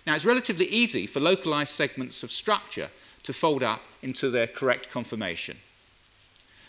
Now, 0.06 0.14
it's 0.14 0.28
relatively 0.28 0.68
easy 0.68 1.08
for 1.08 1.20
localized 1.20 1.74
segments 1.74 2.22
of 2.22 2.30
structure 2.30 2.90
to 3.24 3.34
fold 3.34 3.64
up 3.64 3.82
into 4.04 4.30
their 4.30 4.46
correct 4.46 4.92
conformation. 4.92 5.58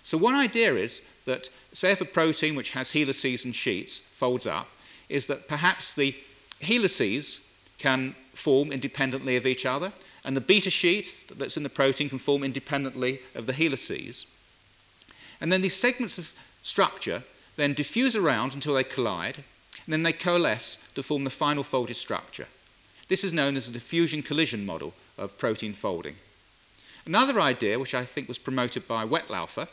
So, 0.03 0.17
one 0.17 0.35
idea 0.35 0.77
is 0.77 1.03
that, 1.27 1.51
say, 1.75 1.93
if 1.93 2.01
a 2.01 2.07
protein 2.07 2.55
which 2.55 2.71
has 2.71 2.93
helices 2.93 3.45
and 3.45 3.55
sheets 3.55 3.99
folds 3.99 4.47
up, 4.47 4.67
is 5.11 5.27
that 5.27 5.47
perhaps 5.47 5.93
the 5.93 6.17
helices 6.61 7.43
can 7.77 8.15
form 8.33 8.73
independently 8.73 9.37
of 9.37 9.47
each 9.47 9.67
other, 9.67 9.93
and 10.25 10.35
the 10.35 10.41
beta 10.41 10.71
sheet 10.71 11.15
that's 11.37 11.59
in 11.59 11.65
the 11.65 11.69
protein 11.69 12.09
can 12.09 12.19
form 12.19 12.43
independently 12.43 13.21
of 13.35 13.45
the 13.45 13.53
helices. 13.53 14.25
And 15.39 15.53
then 15.53 15.61
these 15.61 15.77
segments 15.77 16.17
of 16.17 16.33
structure 16.63 17.25
then 17.57 17.75
diffuse 17.75 18.17
around 18.17 18.55
until 18.55 18.75
they 18.75 18.85
collide, 18.85 19.45
and 19.85 19.93
then 19.93 20.03
they 20.03 20.13
coalesce 20.13 20.79
to 20.95 21.03
form 21.03 21.25
the 21.25 21.31
final 21.31 21.63
folded 21.63 21.95
structure. 21.95 22.47
This 23.09 23.25
is 23.25 23.33
known 23.33 23.57
as 23.57 23.67
the 23.67 23.73
diffusion 23.73 24.23
collision 24.23 24.65
model 24.65 24.95
of 25.19 25.37
protein 25.37 25.73
folding. 25.73 26.15
Another 27.05 27.41
idea, 27.41 27.79
which 27.79 27.95
I 27.95 28.05
think 28.05 28.29
was 28.29 28.39
promoted 28.39 28.87
by 28.87 29.05
Wetlaufer, 29.05 29.69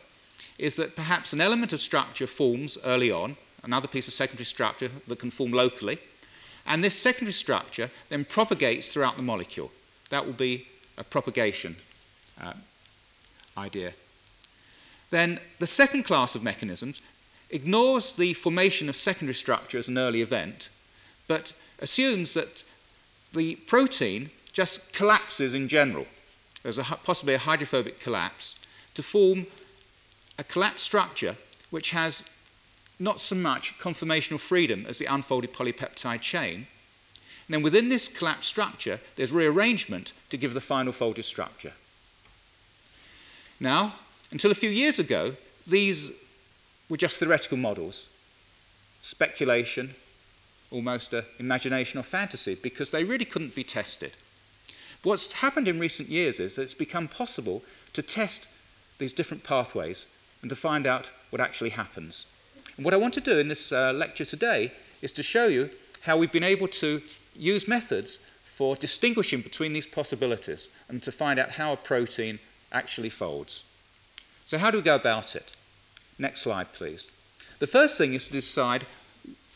is 0.58 0.76
that 0.76 0.96
perhaps 0.96 1.34
an 1.34 1.42
element 1.42 1.72
of 1.74 1.82
structure 1.82 2.28
forms 2.28 2.78
early 2.84 3.12
on, 3.12 3.38
another 3.64 3.88
piece 3.88 4.08
of 4.08 4.14
secondary 4.14 4.46
structure 4.46 4.90
that 5.08 5.20
can 5.20 5.30
form 5.30 5.52
locally, 5.52 6.00
and 6.66 6.84
this 6.84 6.98
secondary 7.00 7.34
structure 7.34 7.90
then 8.10 8.26
propagates 8.26 8.88
throughout 8.88 9.18
the 9.18 9.24
molecule. 9.24 9.72
That 10.10 10.26
will 10.26 10.34
be 10.34 10.68
a 10.98 11.04
propagation 11.04 11.76
uh, 12.42 12.54
idea. 13.58 13.94
Then 15.10 15.40
the 15.60 15.68
second 15.68 16.04
class 16.04 16.36
of 16.36 16.44
mechanisms 16.44 17.02
ignores 17.50 18.14
the 18.14 18.34
formation 18.34 18.90
of 18.90 18.96
secondary 18.96 19.34
structure 19.34 19.78
as 19.78 19.88
an 19.88 19.98
early 19.98 20.22
event, 20.22 20.70
but 21.28 21.54
assumes 21.80 22.34
that 22.34 22.64
the 23.34 23.56
protein 23.68 24.30
just 24.52 24.94
collapses 24.94 25.54
in 25.54 25.68
general. 25.68 26.08
There's 26.64 26.80
a, 26.80 26.84
possibly 26.84 27.36
a 27.36 27.40
hydrophobic 27.40 28.00
collapse 28.00 28.56
to 28.96 29.04
form 29.04 29.46
a 30.38 30.44
collapsed 30.44 30.86
structure 30.86 31.36
which 31.70 31.92
has 31.92 32.24
not 33.00 33.20
so 33.20 33.36
much 33.36 33.78
conformational 33.78 34.40
freedom 34.40 34.86
as 34.88 34.98
the 34.98 35.06
unfolded 35.06 35.54
polypeptide 35.54 36.22
chain, 36.22 36.68
and 37.48 37.54
then 37.54 37.62
within 37.62 37.90
this 37.90 38.10
collapsed 38.10 38.50
structure, 38.50 39.00
there's 39.16 39.32
rearrangement 39.32 40.12
to 40.30 40.38
give 40.38 40.54
the 40.54 40.62
final 40.62 40.92
folded 40.92 41.24
structure. 41.24 41.74
Now, 43.60 43.94
until 44.32 44.52
a 44.52 44.56
few 44.56 44.70
years 44.70 45.00
ago, 45.00 45.36
these 45.66 46.12
were 46.90 46.98
just 46.98 47.20
theoretical 47.20 47.58
models, 47.58 48.08
speculation, 49.02 49.96
almost 50.72 51.14
an 51.14 51.24
imagination 51.40 52.00
or 52.00 52.04
fantasy, 52.04 52.56
because 52.56 52.92
they 52.92 53.04
really 53.04 53.26
couldn't 53.26 53.56
be 53.56 53.64
tested. 53.64 54.12
But 55.02 55.10
what's 55.10 55.32
happened 55.34 55.68
in 55.68 55.80
recent 55.80 56.10
years 56.10 56.40
is 56.40 56.56
that 56.56 56.64
it's 56.64 56.74
become 56.74 57.08
possible 57.08 57.64
to 57.94 58.02
test 58.02 58.48
these 58.98 59.14
different 59.14 59.44
pathways 59.44 60.06
and 60.42 60.50
to 60.50 60.56
find 60.56 60.86
out 60.86 61.12
what 61.30 61.42
actually 61.42 61.72
happens. 61.72 62.26
And 62.76 62.86
what 62.86 62.94
I 62.94 62.98
want 62.98 63.14
to 63.16 63.22
do 63.22 63.40
in 63.40 63.48
this 63.48 63.72
uh, 63.72 63.94
lecture 63.94 64.26
today 64.26 64.72
is 65.02 65.12
to 65.14 65.24
show 65.24 65.48
you 65.48 65.70
how 66.02 66.18
we've 66.18 66.32
been 66.32 66.44
able 66.44 66.68
to 66.68 67.02
use 67.36 67.68
methods 67.68 68.20
for 68.44 68.76
distinguishing 68.76 69.42
between 69.42 69.74
these 69.74 69.88
possibilities 69.88 70.70
and 70.90 71.04
to 71.04 71.12
find 71.12 71.38
out 71.38 71.52
how 71.52 71.74
a 71.74 71.78
protein 71.78 72.40
actually 72.72 73.10
folds. 73.10 73.66
So, 74.46 74.58
how 74.58 74.72
do 74.72 74.78
we 74.78 74.84
go 74.84 74.96
about 74.96 75.36
it? 75.36 75.54
Next 76.20 76.42
slide, 76.42 76.74
please. 76.74 77.12
The 77.60 77.68
first 77.68 77.98
thing 77.98 78.14
is 78.14 78.28
to 78.28 78.34
decide 78.34 78.86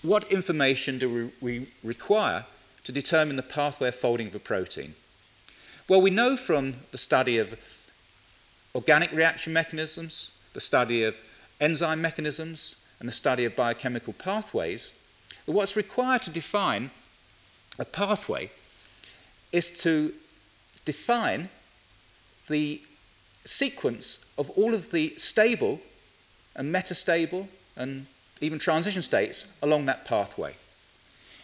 what 0.01 0.31
information 0.31 0.97
do 0.97 1.31
we 1.41 1.67
require 1.83 2.45
to 2.83 2.91
determine 2.91 3.35
the 3.35 3.43
pathway 3.43 3.89
of 3.89 3.95
folding 3.95 4.27
of 4.27 4.35
a 4.35 4.39
protein. 4.39 4.95
Well, 5.87 6.01
we 6.01 6.09
know 6.09 6.35
from 6.35 6.75
the 6.91 6.97
study 6.97 7.37
of 7.37 7.59
organic 8.73 9.11
reaction 9.11 9.53
mechanisms, 9.53 10.31
the 10.53 10.61
study 10.61 11.03
of 11.03 11.17
enzyme 11.59 12.01
mechanisms, 12.01 12.75
and 12.99 13.07
the 13.07 13.13
study 13.13 13.45
of 13.45 13.55
biochemical 13.55 14.13
pathways 14.13 14.93
that 15.45 15.51
what's 15.51 15.75
required 15.75 16.21
to 16.21 16.29
define 16.29 16.91
a 17.79 17.85
pathway 17.85 18.49
is 19.51 19.69
to 19.81 20.13
define 20.85 21.49
the 22.47 22.81
sequence 23.43 24.19
of 24.37 24.49
all 24.51 24.73
of 24.73 24.91
the 24.91 25.13
stable 25.17 25.81
and 26.61 26.73
metastable 26.73 27.47
and 27.75 28.05
even 28.39 28.59
transition 28.59 29.01
states 29.01 29.47
along 29.63 29.87
that 29.87 30.05
pathway. 30.05 30.53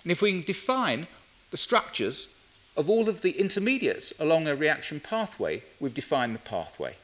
And 0.03 0.11
if 0.11 0.21
we 0.21 0.31
can 0.31 0.41
define 0.41 1.07
the 1.49 1.57
structures 1.57 2.29
of 2.77 2.87
all 2.87 3.09
of 3.09 3.21
the 3.21 3.31
intermediates 3.31 4.13
along 4.19 4.47
a 4.47 4.55
reaction 4.55 4.99
pathway, 4.99 5.63
we've 5.79 5.95
defined 5.95 6.35
the 6.35 6.39
pathway. 6.39 6.97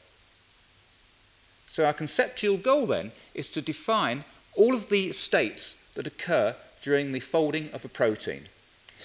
So 1.65 1.85
our 1.85 1.93
conceptual 1.93 2.57
goal 2.57 2.85
then 2.85 3.13
is 3.33 3.49
to 3.49 3.63
define 3.63 4.25
all 4.55 4.75
of 4.75 4.89
the 4.89 5.11
states 5.11 5.75
that 5.95 6.05
occur 6.05 6.55
during 6.83 7.13
the 7.13 7.19
folding 7.19 7.71
of 7.73 7.83
a 7.83 7.89
protein. 7.89 8.43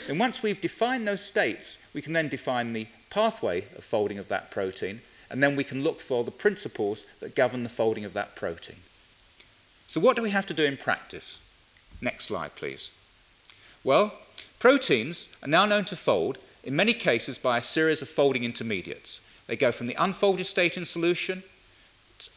And 0.06 0.20
once 0.20 0.42
we've 0.42 0.60
defined 0.60 1.06
those 1.06 1.24
states, 1.24 1.78
we 1.94 2.02
can 2.02 2.12
then 2.12 2.28
define 2.28 2.74
the 2.74 2.88
pathway 3.08 3.60
of 3.74 3.84
folding 3.84 4.18
of 4.18 4.28
that 4.28 4.50
protein, 4.50 5.00
and 5.30 5.42
then 5.42 5.56
we 5.56 5.64
can 5.64 5.82
look 5.82 6.02
for 6.02 6.24
the 6.24 6.30
principles 6.30 7.06
that 7.20 7.34
govern 7.34 7.62
the 7.62 7.70
folding 7.70 8.04
of 8.04 8.12
that 8.12 8.36
protein. 8.36 8.76
So, 9.88 10.00
what 10.02 10.16
do 10.16 10.22
we 10.22 10.30
have 10.30 10.44
to 10.46 10.54
do 10.54 10.64
in 10.64 10.76
practice? 10.76 11.40
Next 12.02 12.26
slide, 12.26 12.54
please. 12.54 12.90
Well, 13.82 14.14
proteins 14.58 15.30
are 15.42 15.48
now 15.48 15.64
known 15.64 15.86
to 15.86 15.96
fold 15.96 16.36
in 16.62 16.76
many 16.76 16.92
cases 16.92 17.38
by 17.38 17.56
a 17.56 17.62
series 17.62 18.02
of 18.02 18.08
folding 18.08 18.44
intermediates. 18.44 19.22
They 19.46 19.56
go 19.56 19.72
from 19.72 19.86
the 19.86 19.96
unfolded 19.98 20.44
state 20.44 20.76
in 20.76 20.84
solution 20.84 21.42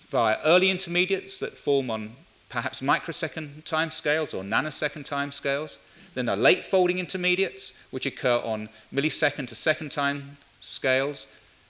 via 0.09 0.37
early 0.45 0.69
intermediates 0.69 1.39
that 1.39 1.57
form 1.57 1.91
on 1.91 2.13
perhaps 2.47 2.81
microsecond 2.81 3.65
timescales 3.65 4.33
or 4.33 4.43
nanosecond 4.43 5.05
timescales. 5.05 5.77
Then 6.13 6.27
there 6.27 6.35
are 6.35 6.39
late 6.39 6.63
folding 6.63 6.99
intermediates, 6.99 7.73
which 7.89 8.05
occur 8.05 8.39
on 8.45 8.69
millisecond 8.93 9.49
to 9.49 9.55
second 9.55 9.91
time 9.91 10.37
scales, 10.61 11.27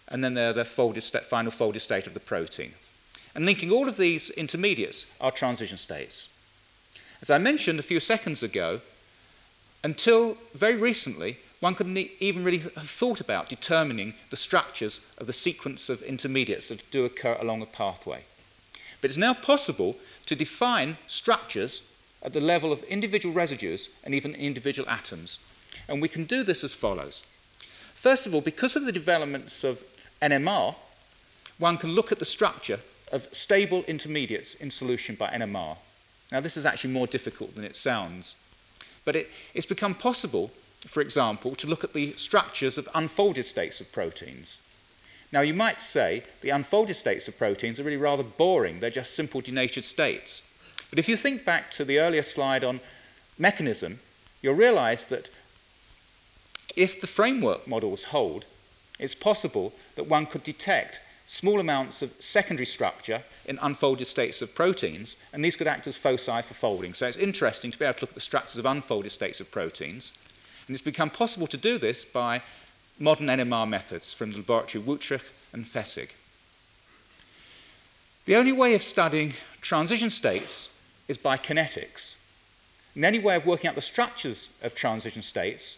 and 0.08 0.24
then 0.24 0.36
they're 0.36 0.54
the 0.54 0.64
folded 0.64 1.04
final 1.04 1.52
folded 1.52 1.80
state 1.80 2.06
of 2.06 2.14
the 2.14 2.20
protein. 2.20 2.74
And 3.34 3.46
linking 3.46 3.72
all 3.72 3.88
of 3.88 3.98
these 3.98 4.30
intermediates 4.32 5.06
are 5.20 5.32
transition 5.32 5.78
states. 5.78 6.28
As 7.22 7.30
I 7.30 7.38
mentioned 7.38 7.80
a 7.80 7.84
few 7.84 8.00
seconds 8.00 8.44
ago, 8.44 8.82
until 9.84 10.38
very 10.54 10.76
recently, 10.76 11.38
one 11.60 11.76
couldn't 11.76 11.98
even 12.20 12.44
really 12.44 12.58
have 12.58 12.90
thought 12.90 13.22
about 13.22 13.48
determining 13.48 14.16
the 14.32 14.36
structures 14.36 15.00
of 15.18 15.28
the 15.28 15.34
sequence 15.34 15.90
of 15.90 16.02
intermediates 16.02 16.68
that 16.68 16.90
do 16.90 17.06
occur 17.06 17.38
along 17.40 17.62
a 17.62 17.68
pathway. 17.68 18.24
But 19.00 19.10
it's 19.10 19.18
now 19.18 19.34
possible 19.34 19.96
to 20.26 20.36
define 20.36 20.98
structures 21.08 21.84
at 22.24 22.34
the 22.34 22.42
level 22.42 22.72
of 22.72 22.84
individual 22.84 23.34
residues 23.34 23.90
and 24.04 24.14
even 24.14 24.36
individual 24.36 24.90
atoms. 24.90 25.40
And 25.88 26.02
we 26.02 26.08
can 26.08 26.26
do 26.26 26.44
this 26.44 26.64
as 26.64 26.74
follows. 26.74 27.24
First 27.94 28.26
of 28.26 28.34
all, 28.34 28.42
because 28.42 28.76
of 28.76 28.86
the 28.86 28.92
developments 28.92 29.64
of 29.64 29.84
NMR, 30.22 30.76
one 31.60 31.78
can 31.78 31.92
look 31.92 32.12
at 32.12 32.20
the 32.20 32.26
structure 32.26 32.80
of 33.12 33.28
stable 33.32 33.84
intermediates 33.88 34.56
in 34.56 34.72
solution 34.72 35.16
by 35.16 35.30
NMR. 35.30 35.78
Now, 36.32 36.40
this 36.40 36.58
is 36.58 36.66
actually 36.66 36.94
more 36.94 37.08
difficult 37.08 37.56
than 37.56 37.66
it 37.66 37.76
sounds, 37.76 38.36
but 39.04 39.16
it, 39.16 39.30
it's 39.54 39.66
become 39.66 39.94
possible, 39.94 40.52
for 40.88 41.02
example, 41.02 41.56
to 41.56 41.68
look 41.68 41.84
at 41.84 41.94
the 41.94 42.14
structures 42.14 42.78
of 42.78 42.88
unfolded 42.96 43.46
states 43.46 43.82
of 43.82 43.92
proteins. 43.92 44.58
Now, 45.32 45.42
you 45.42 45.54
might 45.54 45.82
say 45.82 46.24
the 46.42 46.50
unfolded 46.50 46.96
states 46.96 47.28
of 47.28 47.38
proteins 47.38 47.80
are 47.80 47.84
really 47.84 47.98
rather 47.98 48.24
boring, 48.24 48.80
they're 48.80 48.90
just 48.90 49.16
simple 49.16 49.42
denatured 49.42 49.86
states. 49.86 50.44
But 50.90 51.00
if 51.00 51.08
you 51.08 51.16
think 51.16 51.46
back 51.46 51.72
to 51.72 51.86
the 51.86 52.00
earlier 52.00 52.24
slide 52.24 52.64
on 52.64 52.82
mechanism, 53.38 54.00
you'll 54.42 54.56
realize 54.56 55.06
that 55.06 55.30
if 56.76 57.00
the 57.00 57.08
framework 57.08 57.68
models 57.68 58.06
hold, 58.06 58.46
it's 59.00 59.16
possible 59.16 59.74
that 59.96 60.08
one 60.08 60.26
could 60.26 60.44
detect 60.44 61.02
small 61.32 61.62
amounts 61.62 62.02
of 62.02 62.12
secondary 62.20 62.66
structure 62.66 63.24
in 63.46 63.58
unfolded 63.62 64.04
states 64.04 64.42
of 64.42 64.54
proteins, 64.54 65.16
and 65.32 65.46
these 65.46 65.56
could 65.56 65.66
act 65.66 65.88
as 65.88 65.96
foci 65.96 66.42
for 66.42 66.54
folding. 66.54 66.94
So 66.94 67.08
it's 67.08 67.16
interesting 67.16 67.72
to 67.72 67.80
be 67.80 67.86
able 67.86 67.94
to 67.94 68.02
look 68.02 68.10
at 68.10 68.16
the 68.16 68.20
structures 68.20 68.58
of 68.58 68.66
unfolded 68.66 69.14
states 69.14 69.40
of 69.40 69.50
proteins. 69.50 70.12
And 70.68 70.76
it's 70.76 70.82
become 70.82 71.10
possible 71.10 71.48
to 71.48 71.56
do 71.56 71.78
this 71.78 72.04
by 72.04 72.42
modern 73.00 73.28
NMR 73.28 73.66
methods 73.66 74.14
from 74.14 74.32
the 74.32 74.40
laboratory 74.40 74.84
Wüthrich 74.84 75.32
and 75.54 75.64
Fessig. 75.64 76.10
The 78.26 78.36
only 78.36 78.52
way 78.52 78.76
of 78.76 78.84
studying 78.84 79.32
transition 79.62 80.10
states 80.10 80.70
is 81.08 81.18
by 81.18 81.38
kinetics. 81.38 82.16
And 82.94 83.06
the 83.06 83.08
only 83.08 83.20
way 83.20 83.38
of 83.38 83.46
working 83.46 83.70
out 83.70 83.76
the 83.76 83.82
structures 83.82 84.50
of 84.62 84.76
transition 84.76 85.22
states 85.22 85.78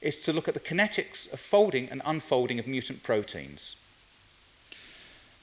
is 0.00 0.20
to 0.20 0.32
look 0.32 0.46
at 0.46 0.54
the 0.54 0.60
kinetics 0.60 1.32
of 1.32 1.40
folding 1.40 1.88
and 1.88 2.02
unfolding 2.04 2.60
of 2.60 2.68
mutant 2.68 3.02
proteins. 3.02 3.74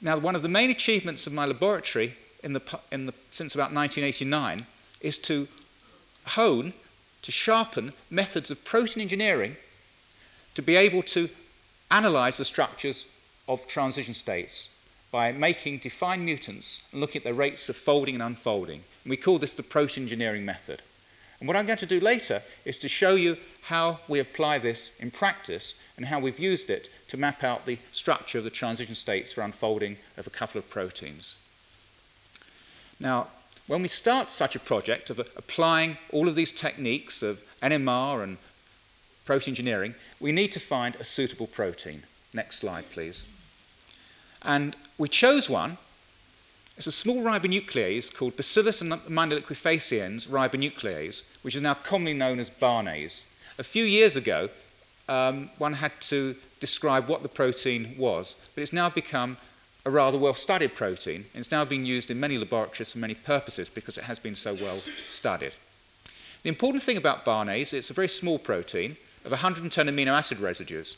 Now, 0.02 0.18
one 0.18 0.36
of 0.36 0.42
the 0.42 0.50
main 0.50 0.70
achievements 0.70 1.28
of 1.28 1.34
my 1.34 1.46
laboratory 1.46 2.16
in 2.44 2.54
the, 2.54 2.62
in 2.92 3.06
the, 3.06 3.14
since 3.32 3.54
about 3.54 3.74
1989 3.74 4.66
is 5.02 5.20
to 5.20 5.48
hone, 6.28 6.74
to 7.22 7.32
sharpen 7.32 7.94
methods 8.10 8.50
of 8.50 8.64
protein 8.64 9.02
engineering 9.02 9.58
to 10.56 10.62
be 10.62 10.76
able 10.76 11.04
to 11.04 11.30
analyze 11.92 12.38
the 12.38 12.46
structures 12.46 13.06
of 13.48 13.68
transition 13.68 14.14
states 14.14 14.70
by 15.12 15.32
making 15.32 15.80
defined 15.80 16.24
mutants 16.24 16.82
and 16.92 17.02
looking 17.02 17.20
at 17.20 17.26
the 17.26 17.34
rates 17.34 17.68
of 17.68 17.76
folding 17.76 18.16
and 18.16 18.24
unfolding. 18.24 18.84
And 19.04 19.10
we 19.10 19.18
call 19.18 19.40
this 19.40 19.54
the 19.54 19.64
protein 19.64 20.04
engineering 20.04 20.46
method. 20.46 20.82
And 21.40 21.48
what 21.48 21.56
I'm 21.56 21.66
going 21.66 21.78
to 21.78 21.86
do 21.86 22.00
later 22.00 22.42
is 22.66 22.80
to 22.80 22.88
show 22.90 23.16
you 23.16 23.38
how 23.64 24.00
we 24.08 24.20
apply 24.20 24.58
this 24.58 24.92
in 25.00 25.12
practice 25.12 25.76
and 25.96 26.08
how 26.08 26.20
we've 26.20 26.40
used 26.40 26.70
it 26.70 26.90
to 27.08 27.18
map 27.18 27.44
out 27.44 27.66
the 27.66 27.78
structure 27.92 28.38
of 28.38 28.44
the 28.44 28.50
transition 28.50 28.96
states 28.96 29.32
for 29.32 29.42
unfolding 29.42 29.98
of 30.18 30.28
a 30.28 30.32
couple 30.32 30.60
of 30.60 30.70
proteins. 30.70 31.36
Now, 33.00 33.28
when 33.68 33.82
we 33.82 33.88
start 33.88 34.32
such 34.32 34.56
a 34.56 34.60
project 34.60 35.10
of 35.10 35.20
applying 35.20 35.98
all 36.12 36.28
of 36.28 36.36
these 36.36 36.52
techniques 36.52 37.22
of 37.22 37.44
NMR 37.62 38.24
and 38.24 38.38
protein 39.26 39.52
engineering, 39.52 39.96
we 40.20 40.32
need 40.32 40.52
to 40.54 40.60
find 40.60 40.96
a 40.96 41.04
suitable 41.04 41.48
protein. 41.48 42.04
Next 42.34 42.58
slide, 42.58 42.90
please. 42.90 43.26
And 44.42 44.76
we 44.98 45.08
chose 45.08 45.50
one 45.50 45.78
it's 46.80 46.88
a 46.88 46.94
small 46.94 47.22
ribonuclease 47.22 48.14
called 48.14 48.38
Bacillus 48.38 48.82
amyloliquefaciens 48.82 50.30
ribonuclease, 50.30 51.24
which 51.42 51.54
is 51.54 51.62
now 51.62 51.74
commonly 51.74 52.14
known 52.14 52.40
as 52.40 52.50
Barnase. 52.50 53.26
A 53.58 53.64
few 53.64 53.84
years 53.84 54.16
ago, 54.16 54.48
um, 55.10 55.50
one 55.58 55.74
had 55.74 56.00
to 56.00 56.38
describe 56.62 57.10
what 57.10 57.22
the 57.22 57.28
protein 57.28 57.96
was, 57.98 58.38
but 58.56 58.62
it's 58.62 58.72
now 58.72 58.90
become 58.90 59.36
a 59.84 59.90
rather 59.90 60.18
well 60.18 60.34
studied 60.34 60.74
protein. 60.74 61.26
It's 61.36 61.52
now 61.52 61.66
being 61.66 61.84
used 61.84 62.12
in 62.12 62.18
many 62.18 62.38
laboratories 62.38 62.94
for 62.94 63.00
many 63.00 63.14
purposes 63.14 63.70
because 63.70 63.98
it 63.98 64.06
has 64.06 64.18
been 64.18 64.36
so 64.36 64.54
well 64.54 64.82
studied. 65.06 65.56
The 66.44 66.50
important 66.50 66.82
thing 66.82 66.96
about 66.96 67.26
Barnase, 67.26 67.62
is 67.62 67.74
it's 67.74 67.90
a 67.90 67.94
very 67.94 68.08
small 68.08 68.40
protein 68.40 68.96
of 69.26 69.32
110 69.32 69.88
amino 69.88 70.14
acid 70.14 70.40
residues. 70.40 70.96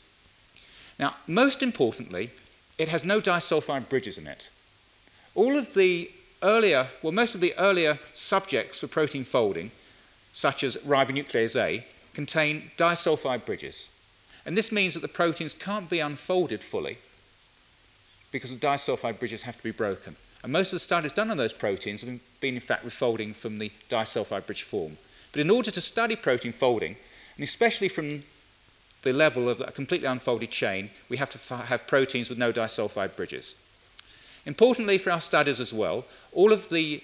Now, 0.99 1.15
most 1.25 1.63
importantly, 1.63 2.29
it 2.77 2.89
has 2.89 3.03
no 3.03 3.19
disulfide 3.19 3.89
bridges 3.89 4.19
in 4.19 4.27
it. 4.27 4.51
All 5.35 5.57
of 5.57 5.73
the 5.73 6.11
earlier, 6.43 6.87
well, 7.01 7.11
most 7.11 7.35
of 7.35 7.41
the 7.41 7.53
earlier 7.57 7.99
subjects 8.13 8.79
for 8.79 8.87
protein 8.87 9.23
folding, 9.23 9.71
such 10.33 10.63
as 10.63 10.77
ribonuclease 10.77 11.59
A, 11.59 11.85
contain 12.13 12.71
disulfide 12.77 13.45
bridges. 13.45 13.89
And 14.45 14.57
this 14.57 14.71
means 14.71 14.93
that 14.93 15.01
the 15.01 15.07
proteins 15.07 15.53
can't 15.53 15.89
be 15.89 15.99
unfolded 15.99 16.61
fully 16.61 16.97
because 18.31 18.51
the 18.51 18.67
disulfide 18.67 19.19
bridges 19.19 19.43
have 19.43 19.57
to 19.57 19.63
be 19.63 19.71
broken. 19.71 20.15
And 20.43 20.51
most 20.51 20.69
of 20.73 20.77
the 20.77 20.79
studies 20.79 21.11
done 21.11 21.29
on 21.29 21.37
those 21.37 21.53
proteins 21.53 22.01
have 22.01 22.19
been, 22.39 22.55
in 22.55 22.59
fact, 22.59 22.85
refolding 22.85 23.35
from 23.35 23.59
the 23.59 23.71
disulfide 23.89 24.47
bridge 24.47 24.63
form. 24.63 24.97
But 25.31 25.41
in 25.41 25.49
order 25.49 25.71
to 25.71 25.81
study 25.81 26.15
protein 26.15 26.51
folding, 26.51 26.95
and 27.37 27.43
especially 27.43 27.87
from 27.87 28.23
the 29.03 29.13
level 29.13 29.47
of 29.47 29.61
a 29.61 29.71
completely 29.71 30.07
unfolded 30.07 30.51
chain, 30.51 30.89
we 31.09 31.17
have 31.17 31.29
to 31.29 31.55
have 31.55 31.87
proteins 31.87 32.29
with 32.29 32.39
no 32.39 32.51
disulfide 32.51 33.15
bridges. 33.15 33.55
Importantly 34.45 34.97
for 34.97 35.11
our 35.11 35.21
studies 35.21 35.59
as 35.59 35.73
well, 35.73 36.05
all 36.31 36.51
of 36.51 36.69
the 36.69 37.03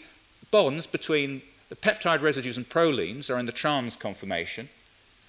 bonds 0.52 0.88
between 0.88 1.42
the 1.70 1.76
peptide 1.76 2.22
residues 2.22 2.58
and 2.58 2.68
prolines 2.68 3.30
are 3.30 3.38
in 3.38 3.46
the 3.46 3.52
trans 3.52 3.96
conformation. 3.96 4.70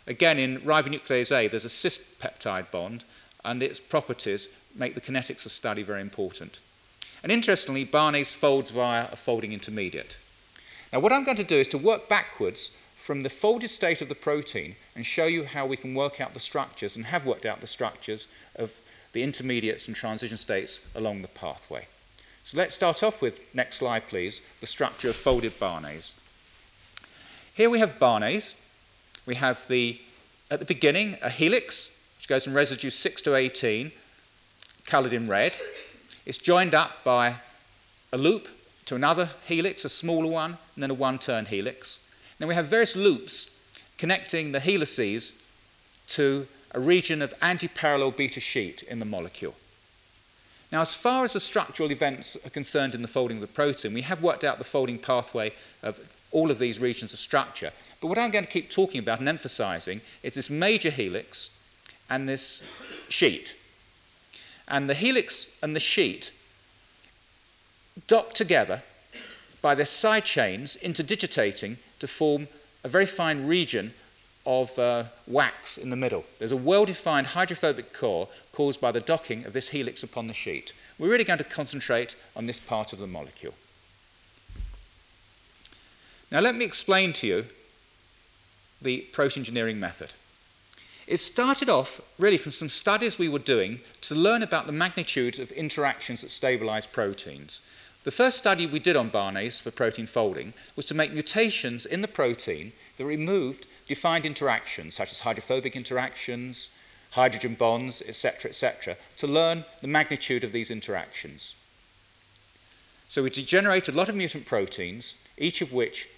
Again, 0.07 0.39
in 0.39 0.61
ribonuclease 0.61 1.33
A, 1.33 1.49
there's 1.49 1.65
a 1.65 1.71
cis 1.71 1.99
peptide 2.21 2.71
bond, 2.71 3.05
and 3.45 3.63
its 3.63 3.81
properties 3.81 4.49
make 4.75 4.95
the 4.95 5.01
kinetics 5.01 5.45
of 5.45 5.53
study 5.53 5.83
very 5.83 6.01
important. 6.01 6.59
And 7.23 7.33
interestingly, 7.33 7.85
Barnase 7.85 8.35
folds 8.35 8.71
via 8.71 9.09
a 9.11 9.17
folding 9.17 9.53
intermediate. 9.53 10.17
Now, 10.93 11.01
what 11.01 11.13
I'm 11.13 11.25
going 11.25 11.37
to 11.37 11.45
do 11.45 11.57
is 11.57 11.69
to 11.69 11.79
work 11.79 12.09
backwards 12.09 12.71
from 12.97 13.23
the 13.23 13.31
folded 13.31 13.71
state 13.71 14.01
of 14.01 14.09
the 14.09 14.15
protein 14.15 14.77
and 14.95 15.05
show 15.05 15.27
you 15.27 15.45
how 15.45 15.67
we 15.67 15.77
can 15.77 15.95
work 15.95 16.21
out 16.21 16.35
the 16.35 16.41
structures 16.41 16.97
and 16.97 17.07
have 17.07 17.27
worked 17.27 17.45
out 17.45 17.61
the 17.61 17.67
structures 17.67 18.29
of 18.57 18.81
the 19.13 19.23
intermediates 19.23 19.87
and 19.89 19.97
transition 19.97 20.37
states 20.37 20.81
along 20.95 21.23
the 21.23 21.29
pathway. 21.29 21.87
So 22.49 22.57
let's 22.57 22.75
start 22.75 23.03
off 23.03 23.21
with, 23.21 23.43
next 23.55 23.77
slide 23.77 24.07
please, 24.07 24.41
the 24.63 24.67
structure 24.67 25.11
of 25.11 25.17
folded 25.17 25.61
Barnase. 25.61 26.15
Here 27.53 27.69
we 27.69 27.79
have 27.81 27.99
Barnase. 27.99 28.55
We 29.27 29.35
have 29.35 29.69
the, 29.69 30.01
at 30.51 30.59
the 30.59 30.65
beginning, 30.65 31.19
a 31.21 31.29
helix, 31.29 31.95
which 32.17 32.27
goes 32.27 32.45
from 32.45 32.55
residue 32.55 32.89
6 32.89 33.21
to 33.21 33.35
18, 33.35 33.93
coloured 34.87 35.13
in 35.13 35.29
red. 35.29 35.53
It's 36.25 36.39
joined 36.39 36.75
up 36.75 37.05
by 37.05 37.35
a 38.15 38.17
loop 38.17 38.49
to 38.87 38.95
another 38.95 39.29
helix, 39.45 39.85
a 39.85 39.91
smaller 39.91 40.31
one, 40.31 40.57
and 40.75 40.83
then 40.83 40.91
a 40.91 40.95
one-turn 40.95 41.45
helix. 41.45 42.01
Then 42.39 42.49
we 42.49 42.55
have 42.55 42.69
various 42.69 42.97
loops 42.97 43.51
connecting 43.99 44.53
the 44.53 44.61
helices 44.61 45.35
to 46.07 46.47
a 46.71 46.81
region 46.81 47.21
of 47.21 47.39
antiparallel 47.41 48.17
beta 48.17 48.41
sheet 48.41 48.83
in 48.85 49.01
the 49.01 49.05
molecule. 49.05 49.55
Now, 50.71 50.83
as 50.83 50.93
far 50.93 51.25
as 51.25 51.33
the 51.33 51.41
structural 51.41 51.91
events 51.91 52.37
are 52.45 52.51
concerned 52.51 52.95
in 52.95 53.03
the 53.03 53.09
folding 53.09 53.39
of 53.39 53.41
the 53.41 53.47
protein, 53.47 53.95
we 53.95 54.03
have 54.03 54.23
worked 54.23 54.45
out 54.45 54.59
the 54.59 54.65
folding 54.65 54.99
pathway 54.99 55.53
of 55.83 55.99
all 56.31 56.51
of 56.51 56.59
these 56.59 56.79
regions 56.79 57.13
of 57.13 57.19
structure. 57.19 57.73
But 58.01 58.09
what 58.09 58.19
I'm 58.19 58.31
going 58.31 58.45
to 58.45 58.51
keep 58.51 58.69
talking 58.69 58.99
about 59.01 59.21
and 59.21 59.29
emphasizing 59.29 60.03
is 60.23 60.35
this 60.35 60.51
major 60.51 60.91
helix 60.91 61.51
and 62.11 62.29
this 62.29 62.63
sheet. 63.09 63.57
And 64.69 64.91
the 64.91 64.95
helix 64.95 65.49
and 65.63 65.75
the 65.75 65.81
sheet 65.81 66.33
dock 68.07 68.35
together 68.35 68.83
by 69.63 69.75
their 69.75 69.87
side 69.87 70.25
chains 70.25 70.77
interdigitating 70.77 71.79
to 71.99 72.07
form 72.07 72.47
a 72.85 72.89
very 72.89 73.07
fine 73.07 73.47
region 73.47 73.93
of 74.49 74.79
uh, 74.79 75.05
wax 75.27 75.77
in 75.77 75.91
the 75.91 75.97
middle. 75.97 76.25
There's 76.39 76.53
a 76.53 76.57
well-defined 76.57 77.29
hydrophobic 77.29 77.93
core 77.93 78.29
caused 78.51 78.81
by 78.81 78.91
the 78.91 79.01
docking 79.01 79.45
of 79.45 79.53
this 79.53 79.69
helix 79.69 80.03
upon 80.03 80.27
the 80.27 80.33
sheet. 80.33 80.73
We're 80.99 81.11
really 81.11 81.23
going 81.23 81.39
to 81.39 81.45
concentrate 81.45 82.17
on 82.35 82.47
this 82.47 82.59
part 82.59 82.95
of 82.95 82.99
the 82.99 83.07
molecule. 83.07 83.53
Now 86.33 86.41
let 86.41 86.55
me 86.55 86.65
explain 86.65 87.13
to 87.15 87.27
you 87.27 87.45
the 88.81 89.01
protein 89.13 89.43
engineering 89.43 89.79
method. 89.79 90.13
It 91.07 91.19
started 91.19 91.69
off 91.69 92.01
really 92.19 92.39
from 92.39 92.53
some 92.53 92.71
studies 92.71 93.19
we 93.19 93.29
were 93.29 93.39
doing 93.39 93.81
to 94.03 94.15
learn 94.15 94.43
about 94.43 94.67
the 94.67 94.73
magnitude 94.73 95.39
of 95.39 95.53
interactions 95.53 96.23
that 96.23 96.31
stabilize 96.31 96.87
proteins. 96.87 97.61
The 98.05 98.11
first 98.11 98.39
study 98.39 98.65
we 98.65 98.79
did 98.79 98.97
on 98.97 99.11
Barnase 99.11 99.61
for 99.61 99.71
protein 99.71 100.07
folding 100.07 100.55
was 100.75 100.87
to 100.87 100.95
make 100.95 101.13
mutations 101.13 101.85
in 101.85 102.01
the 102.01 102.09
protein 102.09 102.73
that 102.97 103.05
removed 103.05 103.67
defined 103.89 104.25
interactions, 104.25 104.95
such 104.95 105.11
as 105.11 105.21
hydrophobic 105.21 105.75
interactions, 105.75 106.69
hydrogen 107.13 107.55
bonds, 107.55 108.03
etc., 108.07 108.51
etc., 108.51 108.97
to 109.17 109.27
learn 109.27 109.65
the 109.81 109.89
magnitude 109.89 110.45
of 110.45 110.53
these 110.53 110.71
interactions. 110.71 111.55
So 113.09 113.23
we 113.23 113.31
generated 113.31 113.95
a 113.95 113.97
lot 113.97 114.09
of 114.09 114.15
mutant 114.15 114.47
proteins, 114.47 115.15
each 115.37 115.63
of 115.63 115.73
which, 115.73 116.09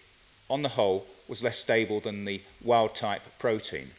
on 0.49 0.63
the 0.63 0.71
whole, 0.71 1.07
was 1.29 1.45
less 1.45 1.59
stable 1.59 2.01
than 2.01 2.25
the 2.25 2.43
wild 2.63 2.95
type 2.95 3.23
protein 3.39 3.93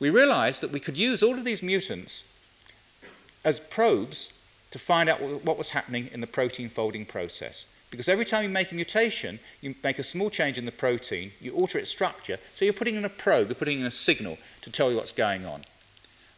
we 0.00 0.10
realized 0.10 0.60
that 0.60 0.70
we 0.70 0.80
could 0.80 0.98
use 0.98 1.22
all 1.22 1.34
of 1.34 1.44
these 1.44 1.62
mutants 1.62 2.24
as 3.44 3.58
probes 3.60 4.32
to 4.70 4.78
find 4.78 5.08
out 5.08 5.20
what 5.20 5.58
was 5.58 5.70
happening 5.70 6.08
in 6.12 6.20
the 6.20 6.26
protein 6.26 6.68
folding 6.68 7.04
process. 7.04 7.66
Because 7.90 8.08
every 8.08 8.24
time 8.24 8.42
you 8.42 8.48
make 8.48 8.70
a 8.70 8.74
mutation, 8.74 9.38
you 9.60 9.74
make 9.82 9.98
a 9.98 10.04
small 10.04 10.30
change 10.30 10.58
in 10.58 10.66
the 10.66 10.72
protein, 10.72 11.32
you 11.40 11.54
alter 11.54 11.78
its 11.78 11.90
structure, 11.90 12.38
so 12.52 12.64
you're 12.64 12.74
putting 12.74 12.96
in 12.96 13.04
a 13.04 13.08
probe, 13.08 13.48
you're 13.48 13.54
putting 13.54 13.80
in 13.80 13.86
a 13.86 13.90
signal 13.90 14.38
to 14.60 14.70
tell 14.70 14.90
you 14.90 14.96
what's 14.96 15.12
going 15.12 15.46
on. 15.46 15.64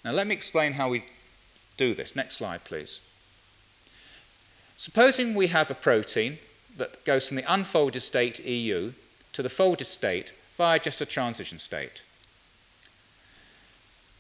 Now, 0.05 0.13
let 0.13 0.27
me 0.27 0.35
explain 0.35 0.75
how 0.75 0.89
we 0.89 1.05
do 1.77 1.95
this. 1.95 2.15
Next 2.15 2.37
slide, 2.37 2.65
please. 2.65 3.01
Supposing 4.77 5.35
we 5.35 5.49
have 5.49 5.71
a 5.71 5.75
protein 5.75 6.39
that 6.77 7.05
goes 7.05 7.29
from 7.29 7.37
the 7.37 7.53
unfolded 7.53 8.01
state 8.01 8.45
EU 8.45 8.93
to 9.33 9.43
the 9.43 9.49
folded 9.49 9.87
state 9.87 10.33
via 10.57 10.79
just 10.79 11.01
a 11.01 11.07
transition 11.07 11.59
state 11.59 12.05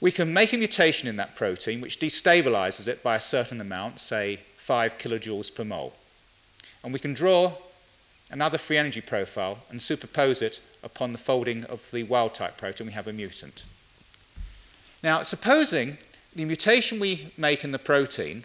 we 0.00 0.10
can 0.10 0.32
make 0.32 0.52
a 0.52 0.56
mutation 0.56 1.08
in 1.08 1.16
that 1.16 1.36
protein 1.36 1.80
which 1.80 2.00
destabilizes 2.00 2.88
it 2.88 3.02
by 3.02 3.16
a 3.16 3.20
certain 3.20 3.60
amount, 3.60 4.00
say 4.00 4.40
5 4.56 4.96
kilojoules 4.96 5.54
per 5.54 5.64
mole. 5.64 5.94
And 6.82 6.92
we 6.92 6.98
can 6.98 7.14
draw 7.14 7.52
another 8.30 8.58
free 8.58 8.76
energy 8.76 9.00
profile 9.00 9.58
and 9.70 9.80
superpose 9.80 10.42
it 10.42 10.60
upon 10.82 11.12
the 11.12 11.18
folding 11.18 11.64
of 11.64 11.90
the 11.90 12.04
wild 12.04 12.34
type 12.34 12.56
protein, 12.56 12.86
we 12.86 12.92
have 12.92 13.08
a 13.08 13.12
mutant. 13.12 13.64
Now, 15.02 15.22
supposing 15.22 15.98
the 16.34 16.44
mutation 16.44 17.00
we 17.00 17.32
make 17.36 17.64
in 17.64 17.72
the 17.72 17.78
protein, 17.78 18.44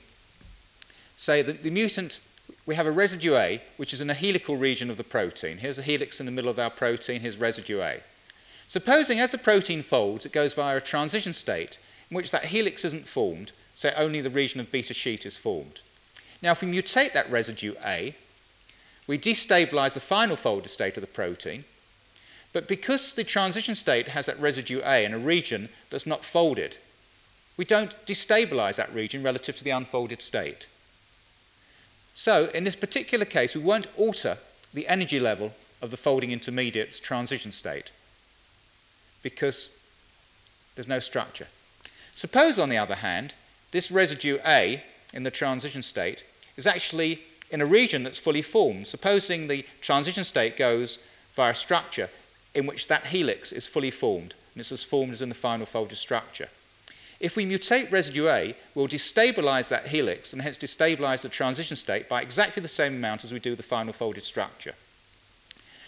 say 1.15 1.41
that 1.41 1.63
the 1.63 1.69
mutant, 1.69 2.19
we 2.65 2.75
have 2.75 2.87
a 2.87 2.91
residue 2.91 3.35
A, 3.35 3.61
which 3.77 3.93
is 3.93 4.01
in 4.01 4.09
a 4.09 4.13
helical 4.13 4.57
region 4.57 4.89
of 4.89 4.97
the 4.97 5.03
protein. 5.03 5.57
Here's 5.57 5.79
a 5.79 5.83
helix 5.83 6.19
in 6.19 6.25
the 6.25 6.31
middle 6.31 6.49
of 6.49 6.59
our 6.59 6.69
protein, 6.69 7.21
here's 7.21 7.37
residue 7.37 7.81
A. 7.81 8.01
Supposing 8.67 9.19
as 9.19 9.31
the 9.31 9.37
protein 9.37 9.83
folds, 9.83 10.25
it 10.25 10.31
goes 10.31 10.53
via 10.53 10.77
a 10.77 10.81
transition 10.81 11.33
state 11.33 11.77
in 12.09 12.15
which 12.15 12.31
that 12.31 12.45
helix 12.45 12.83
isn't 12.83 13.07
formed, 13.07 13.51
so 13.75 13.91
only 13.95 14.21
the 14.21 14.29
region 14.29 14.59
of 14.59 14.71
beta 14.71 14.93
sheet 14.93 15.25
is 15.25 15.37
formed. 15.37 15.81
Now, 16.41 16.51
if 16.51 16.61
we 16.61 16.71
mutate 16.71 17.13
that 17.13 17.29
residue 17.29 17.75
A, 17.83 18.15
we 19.07 19.17
destabilize 19.17 19.93
the 19.93 19.99
final 19.99 20.35
folded 20.35 20.69
state 20.69 20.97
of 20.97 21.01
the 21.01 21.07
protein, 21.07 21.63
but 22.53 22.67
because 22.67 23.13
the 23.13 23.23
transition 23.23 23.75
state 23.75 24.09
has 24.09 24.25
that 24.27 24.39
residue 24.39 24.81
A 24.83 25.03
in 25.03 25.13
a 25.13 25.19
region 25.19 25.69
that's 25.89 26.07
not 26.07 26.23
folded, 26.23 26.77
we 27.57 27.65
don't 27.65 27.95
destabilize 28.05 28.77
that 28.77 28.93
region 28.93 29.23
relative 29.23 29.55
to 29.57 29.63
the 29.63 29.69
unfolded 29.69 30.21
state. 30.21 30.67
So, 32.13 32.49
in 32.53 32.63
this 32.63 32.75
particular 32.75 33.25
case, 33.25 33.55
we 33.55 33.61
won't 33.61 33.87
alter 33.97 34.37
the 34.73 34.87
energy 34.87 35.19
level 35.19 35.53
of 35.81 35.91
the 35.91 35.97
folding 35.97 36.31
intermediate's 36.31 36.99
transition 36.99 37.51
state 37.51 37.91
because 39.21 39.69
there's 40.75 40.87
no 40.87 40.99
structure. 40.99 41.47
Suppose, 42.13 42.57
on 42.57 42.69
the 42.69 42.77
other 42.77 42.95
hand, 42.95 43.33
this 43.71 43.91
residue 43.91 44.39
A 44.45 44.83
in 45.13 45.23
the 45.23 45.31
transition 45.31 45.81
state 45.81 46.25
is 46.55 46.65
actually 46.65 47.21
in 47.55 47.61
a 47.61 47.65
region 47.65 48.03
that's 48.03 48.19
fully 48.19 48.41
formed. 48.41 48.85
Supposing 48.85 49.47
the 49.47 49.65
transition 49.79 50.25
state 50.25 50.57
goes 50.57 50.99
via 51.35 51.51
a 51.51 51.53
structure 51.53 52.09
in 52.53 52.65
which 52.65 52.87
that 52.87 53.05
helix 53.05 53.53
is 53.53 53.65
fully 53.65 53.91
formed, 53.91 54.35
and 54.53 54.59
it's 54.59 54.73
as 54.73 54.83
formed 54.83 55.13
as 55.13 55.21
in 55.21 55.29
the 55.29 55.35
final 55.35 55.65
folded 55.65 55.95
structure. 55.95 56.49
If 57.21 57.37
we 57.37 57.45
mutate 57.45 57.93
residue 57.93 58.27
A, 58.27 58.55
we'll 58.75 58.89
destabilize 58.89 59.69
that 59.69 59.87
helix 59.87 60.33
and 60.33 60.41
hence 60.41 60.57
destabilize 60.57 61.21
the 61.21 61.29
transition 61.29 61.77
state 61.77 62.09
by 62.09 62.21
exactly 62.21 62.61
the 62.61 62.67
same 62.67 62.95
amount 62.95 63.23
as 63.23 63.31
we 63.31 63.39
do 63.39 63.55
the 63.55 63.63
final 63.63 63.93
folded 63.93 64.25
structure. 64.25 64.73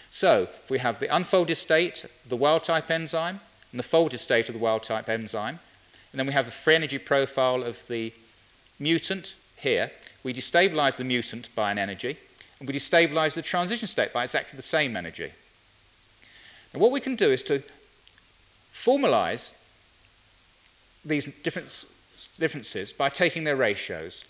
So, 0.08 0.44
if 0.44 0.70
we 0.70 0.78
have 0.78 1.00
the 1.00 1.14
unfolded 1.14 1.56
state, 1.56 2.06
the 2.26 2.34
wild 2.34 2.62
type 2.62 2.90
enzyme, 2.90 3.40
and 3.72 3.78
the 3.78 3.82
folded 3.82 4.20
state 4.20 4.48
of 4.48 4.54
the 4.54 4.58
wild 4.58 4.84
type 4.84 5.10
enzyme, 5.10 5.58
and 6.12 6.18
then 6.18 6.26
we 6.26 6.32
have 6.32 6.46
the 6.46 6.50
free 6.50 6.76
energy 6.76 6.96
profile 6.96 7.62
of 7.62 7.86
the 7.88 8.14
mutant 8.78 9.34
here, 9.58 9.90
we 10.22 10.32
destabilize 10.32 10.96
the 10.96 11.04
mutant 11.04 11.54
by 11.54 11.70
an 11.70 11.78
energy, 11.78 12.16
and 12.58 12.68
we 12.68 12.74
destabilize 12.74 13.34
the 13.34 13.42
transition 13.42 13.86
state 13.86 14.12
by 14.12 14.24
exactly 14.24 14.56
the 14.56 14.62
same 14.62 14.96
energy. 14.96 15.30
And 16.72 16.82
what 16.82 16.92
we 16.92 17.00
can 17.00 17.16
do 17.16 17.30
is 17.30 17.42
to 17.44 17.62
formalize 18.72 19.54
these 21.04 21.26
differences 21.26 22.92
by 22.92 23.08
taking 23.08 23.44
their 23.44 23.56
ratios. 23.56 24.24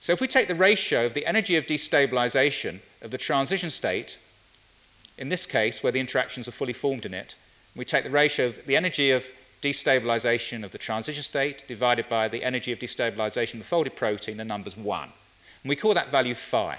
So 0.00 0.12
if 0.12 0.20
we 0.20 0.26
take 0.26 0.48
the 0.48 0.54
ratio 0.54 1.06
of 1.06 1.14
the 1.14 1.26
energy 1.26 1.56
of 1.56 1.66
destabilization 1.66 2.80
of 3.02 3.10
the 3.10 3.18
transition 3.18 3.70
state 3.70 4.18
in 5.16 5.28
this 5.28 5.46
case, 5.46 5.82
where 5.82 5.90
the 5.90 5.98
interactions 5.98 6.46
are 6.46 6.52
fully 6.52 6.72
formed 6.72 7.04
in 7.04 7.14
it, 7.14 7.34
we 7.74 7.84
take 7.84 8.04
the 8.04 8.10
ratio 8.10 8.46
of 8.46 8.66
the 8.66 8.76
energy 8.76 9.10
of 9.10 9.30
destabilization 9.62 10.64
of 10.64 10.70
the 10.70 10.78
transition 10.78 11.22
state 11.22 11.64
divided 11.66 12.08
by 12.08 12.28
the 12.28 12.44
energy 12.44 12.72
of 12.72 12.78
destabilization 12.78 13.54
of 13.54 13.60
the 13.60 13.66
folded 13.66 13.96
protein, 13.96 14.36
the 14.36 14.44
number's 14.44 14.76
1. 14.76 15.02
And 15.62 15.68
we 15.68 15.76
call 15.76 15.94
that 15.94 16.10
value 16.10 16.34
phi. 16.34 16.78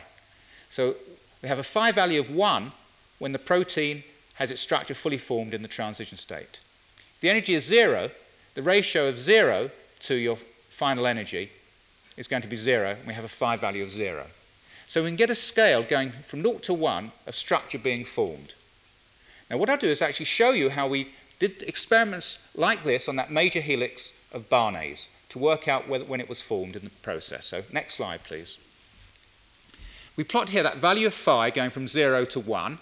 So 0.70 0.96
we 1.42 1.50
have 1.50 1.60
a 1.60 1.64
phi 1.64 1.92
value 1.92 2.20
of 2.20 2.30
1 2.30 2.72
when 3.20 3.32
the 3.32 3.40
protein 3.40 4.04
has 4.36 4.52
its 4.52 4.62
structure 4.62 4.94
fully 4.94 5.18
formed 5.18 5.54
in 5.54 5.62
the 5.62 5.68
transition 5.68 6.18
state. 6.18 6.60
If 7.16 7.22
the 7.22 7.30
energy 7.30 7.54
is 7.54 7.66
0, 7.66 8.12
the 8.56 8.62
ratio 8.62 9.10
of 9.10 9.20
0 9.20 9.72
to 10.02 10.16
your 10.16 10.38
final 10.70 11.06
energy 11.06 11.50
is 12.16 12.28
going 12.28 12.42
to 12.42 12.48
be 12.48 12.56
0, 12.56 12.92
and 12.92 13.08
we 13.08 13.14
have 13.14 13.26
a 13.26 13.30
phi 13.30 13.58
value 13.58 13.84
of 13.84 13.92
0. 13.92 14.28
So 14.88 15.04
we 15.04 15.10
can 15.10 15.18
get 15.18 15.30
a 15.30 15.36
scale 15.36 15.84
going 15.84 16.12
from 16.12 16.44
0 16.44 16.60
to 16.60 16.74
1 16.74 17.12
of 17.28 17.36
structure 17.36 17.78
being 17.78 18.06
formed. 18.06 18.54
Now 19.50 19.58
what 19.58 19.70
I'll 19.70 19.78
do 19.78 19.90
is 19.90 20.02
actually 20.02 20.26
show 20.26 20.52
you 20.52 20.70
how 20.70 20.88
we 20.88 21.10
did 21.40 21.64
experiments 21.64 22.40
like 22.56 22.84
this 22.84 23.08
on 23.08 23.16
that 23.16 23.32
major 23.32 23.62
helix 23.62 24.12
of 24.32 24.50
Barnase 24.50 25.08
to 25.30 25.40
work 25.40 25.68
out 25.68 25.88
whether, 25.88 26.06
when 26.06 26.20
it 26.20 26.30
was 26.30 26.42
formed 26.42 26.76
in 26.76 26.84
the 26.84 26.90
process. 26.90 27.46
So 27.48 27.64
next 27.72 27.96
slide, 27.96 28.24
please. 28.24 28.58
We 30.16 30.24
plot 30.24 30.50
here 30.50 30.64
that 30.64 30.78
value 30.78 31.08
of 31.08 31.14
phi 31.14 31.50
going 31.50 31.70
from 31.70 31.88
0 31.88 32.26
to 32.26 32.40
1, 32.40 32.78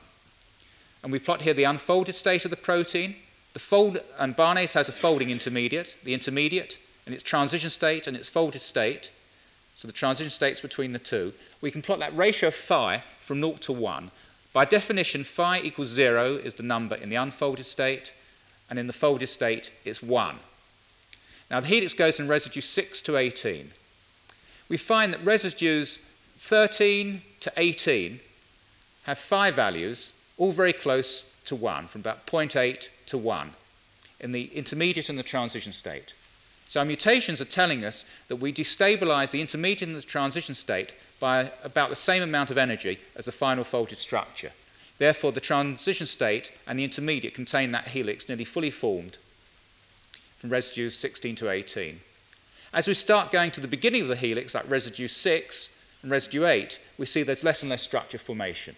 and 1.04 1.12
we 1.12 1.20
plot 1.20 1.44
here 1.44 1.54
the 1.54 1.66
unfolded 1.66 2.16
state 2.16 2.46
of 2.46 2.52
the 2.52 2.58
protein. 2.58 3.16
The 3.54 3.60
fold, 3.60 4.00
and 4.20 4.36
Barnase 4.36 4.74
has 4.74 4.90
a 4.90 4.92
folding 4.92 5.30
intermediate, 5.30 5.96
the 6.04 6.14
intermediate, 6.14 6.78
and 7.06 7.14
its 7.14 7.24
transition 7.24 7.70
state 7.70 8.08
and 8.08 8.18
its 8.18 8.30
folded 8.30 8.62
state 8.62 9.12
so 9.78 9.88
the 9.88 9.94
transition 9.94 10.32
states 10.32 10.60
between 10.60 10.92
the 10.92 11.00
two, 11.00 11.34
we 11.62 11.70
can 11.70 11.84
plot 11.84 12.00
that 12.00 12.18
ratio 12.18 12.48
of 12.48 12.56
phi 12.56 13.04
from 13.20 13.42
0 13.42 13.58
to 13.58 13.72
1. 13.72 14.10
By 14.52 14.66
definition, 14.66 15.24
phi 15.24 15.60
equals 15.60 15.90
0 15.90 16.38
is 16.38 16.56
the 16.56 16.64
number 16.64 16.96
in 16.96 17.10
the 17.10 17.16
unfolded 17.16 17.68
state, 17.68 18.12
and 18.70 18.78
in 18.78 18.88
the 18.88 18.94
folded 18.94 19.28
state, 19.28 19.72
it's 19.86 20.04
1. 20.04 20.36
Now, 21.50 21.60
the 21.60 21.68
helix 21.68 21.94
goes 21.94 22.20
in 22.20 22.28
residue 22.28 22.62
6 22.62 23.02
to 23.04 23.18
18. 23.18 23.72
We 24.70 24.78
find 24.78 25.14
that 25.14 25.24
residues 25.24 26.00
13 26.38 27.22
to 27.40 27.54
18 27.56 28.20
have 29.04 29.18
phi 29.18 29.52
values, 29.52 30.12
all 30.38 30.52
very 30.52 30.74
close 30.74 31.26
to 31.46 31.56
1, 31.56 31.88
from 31.88 32.02
about 32.02 32.28
0.8 32.28 32.90
to 33.06 33.18
1, 33.18 33.52
in 34.20 34.34
the 34.34 34.46
intermediate 34.54 35.08
and 35.08 35.18
the 35.18 35.24
transition 35.24 35.72
state. 35.72 36.14
So 36.68 36.82
our 36.82 36.86
mutations 36.86 37.40
are 37.40 37.46
telling 37.46 37.86
us 37.86 38.04
that 38.28 38.36
we 38.36 38.52
destabilize 38.52 39.32
the 39.32 39.40
intermediate 39.40 39.88
and 39.88 39.96
the 39.96 40.02
transition 40.02 40.54
state 40.54 40.94
by 41.22 41.52
about 41.64 41.90
the 41.90 41.96
same 41.96 42.22
amount 42.22 42.52
of 42.52 42.58
energy 42.58 43.00
as 43.16 43.26
the 43.26 43.32
final 43.32 43.64
folded 43.64 43.98
structure. 43.98 44.52
Therefore, 44.98 45.32
the 45.32 45.40
transition 45.40 46.08
state 46.08 46.52
and 46.66 46.80
the 46.80 46.84
intermediate 46.84 47.34
contain 47.34 47.72
that 47.72 47.90
helix 47.90 48.28
nearly 48.28 48.46
fully 48.46 48.72
formed 48.72 49.18
from 50.38 50.50
residue 50.50 50.90
16 50.90 51.36
to 51.36 51.50
18. 51.50 52.00
As 52.74 52.88
we 52.88 52.94
start 52.94 53.32
going 53.32 53.52
to 53.52 53.62
the 53.62 53.68
beginning 53.68 54.04
of 54.04 54.08
the 54.08 54.16
helix, 54.16 54.54
like 54.56 54.70
residue 54.70 55.08
6 55.08 55.70
and 56.02 56.12
residue 56.12 56.46
8, 56.46 56.80
we 56.98 57.06
see 57.06 57.24
there's 57.24 57.44
less 57.44 57.62
and 57.62 57.70
less 57.70 57.84
structure 57.84 58.18
formation. 58.18 58.76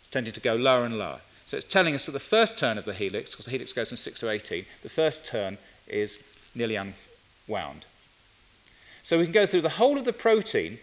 It's 0.00 0.08
tending 0.08 0.32
to 0.34 0.40
go 0.40 0.54
lower 0.54 0.84
and 0.84 0.98
lower. 0.98 1.20
So 1.46 1.56
it's 1.56 1.66
telling 1.66 1.94
us 1.94 2.06
that 2.06 2.12
the 2.12 2.18
first 2.18 2.58
turn 2.58 2.76
of 2.76 2.84
the 2.84 2.94
helix, 2.94 3.30
because 3.30 3.46
the 3.46 3.52
helix 3.52 3.72
goes 3.72 3.90
from 3.90 3.96
6 3.96 4.20
to 4.20 4.30
18, 4.30 4.64
the 4.82 4.88
first 4.88 5.24
turn 5.24 5.58
is 5.86 6.22
nearly 6.54 6.76
unwound. 6.76 7.84
So 9.02 9.18
we 9.18 9.24
can 9.24 9.32
go 9.32 9.46
through 9.46 9.60
the 9.62 9.70
whole 9.70 9.98
of 9.98 10.04
the 10.04 10.12
protein 10.12 10.78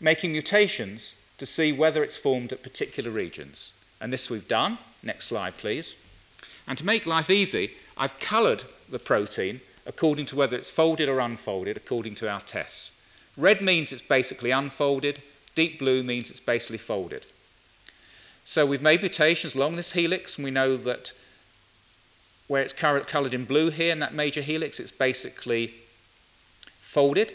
making 0.00 0.32
mutations 0.32 1.14
to 1.38 1.46
see 1.46 1.72
whether 1.72 2.02
it's 2.02 2.16
formed 2.16 2.52
at 2.52 2.62
particular 2.62 3.10
regions. 3.10 3.72
And 4.00 4.12
this 4.12 4.30
we've 4.30 4.48
done. 4.48 4.78
Next 5.02 5.26
slide, 5.26 5.56
please. 5.56 5.94
And 6.66 6.78
to 6.78 6.86
make 6.86 7.06
life 7.06 7.30
easy, 7.30 7.72
I've 7.96 8.18
coloured 8.18 8.64
the 8.88 8.98
protein 8.98 9.60
according 9.86 10.26
to 10.26 10.36
whether 10.36 10.56
it's 10.56 10.70
folded 10.70 11.08
or 11.08 11.20
unfolded 11.20 11.76
according 11.76 12.14
to 12.16 12.28
our 12.28 12.40
tests. 12.40 12.90
Red 13.36 13.60
means 13.60 13.92
it's 13.92 14.02
basically 14.02 14.50
unfolded, 14.50 15.22
deep 15.54 15.78
blue 15.78 16.02
means 16.02 16.30
it's 16.30 16.40
basically 16.40 16.78
folded. 16.78 17.26
So 18.44 18.64
we've 18.66 18.82
made 18.82 19.00
mutations 19.00 19.54
along 19.54 19.76
this 19.76 19.92
helix, 19.92 20.36
and 20.36 20.44
we 20.44 20.50
know 20.50 20.76
that 20.76 21.12
where 22.46 22.62
it's 22.62 22.72
coloured 22.72 23.34
in 23.34 23.44
blue 23.44 23.70
here 23.70 23.90
in 23.90 24.00
that 24.00 24.12
major 24.12 24.42
helix, 24.42 24.78
it's 24.78 24.92
basically 24.92 25.74
folded. 26.78 27.34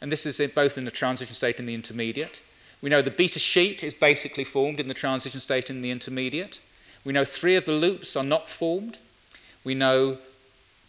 And 0.00 0.10
this 0.10 0.24
is 0.24 0.40
both 0.52 0.78
in 0.78 0.86
the 0.86 0.90
transition 0.90 1.34
state 1.34 1.58
and 1.58 1.68
the 1.68 1.74
intermediate. 1.74 2.40
We 2.82 2.90
know 2.90 3.02
the 3.02 3.10
beta 3.10 3.38
sheet 3.38 3.84
is 3.84 3.94
basically 3.94 4.44
formed 4.44 4.80
in 4.80 4.88
the 4.88 4.94
transition 4.94 5.40
state 5.40 5.68
and 5.68 5.84
the 5.84 5.90
intermediate. 5.90 6.60
We 7.04 7.12
know 7.12 7.24
three 7.24 7.56
of 7.56 7.64
the 7.64 7.72
loops 7.72 8.16
are 8.16 8.24
not 8.24 8.48
formed. 8.48 8.98
We 9.64 9.74
know, 9.74 10.18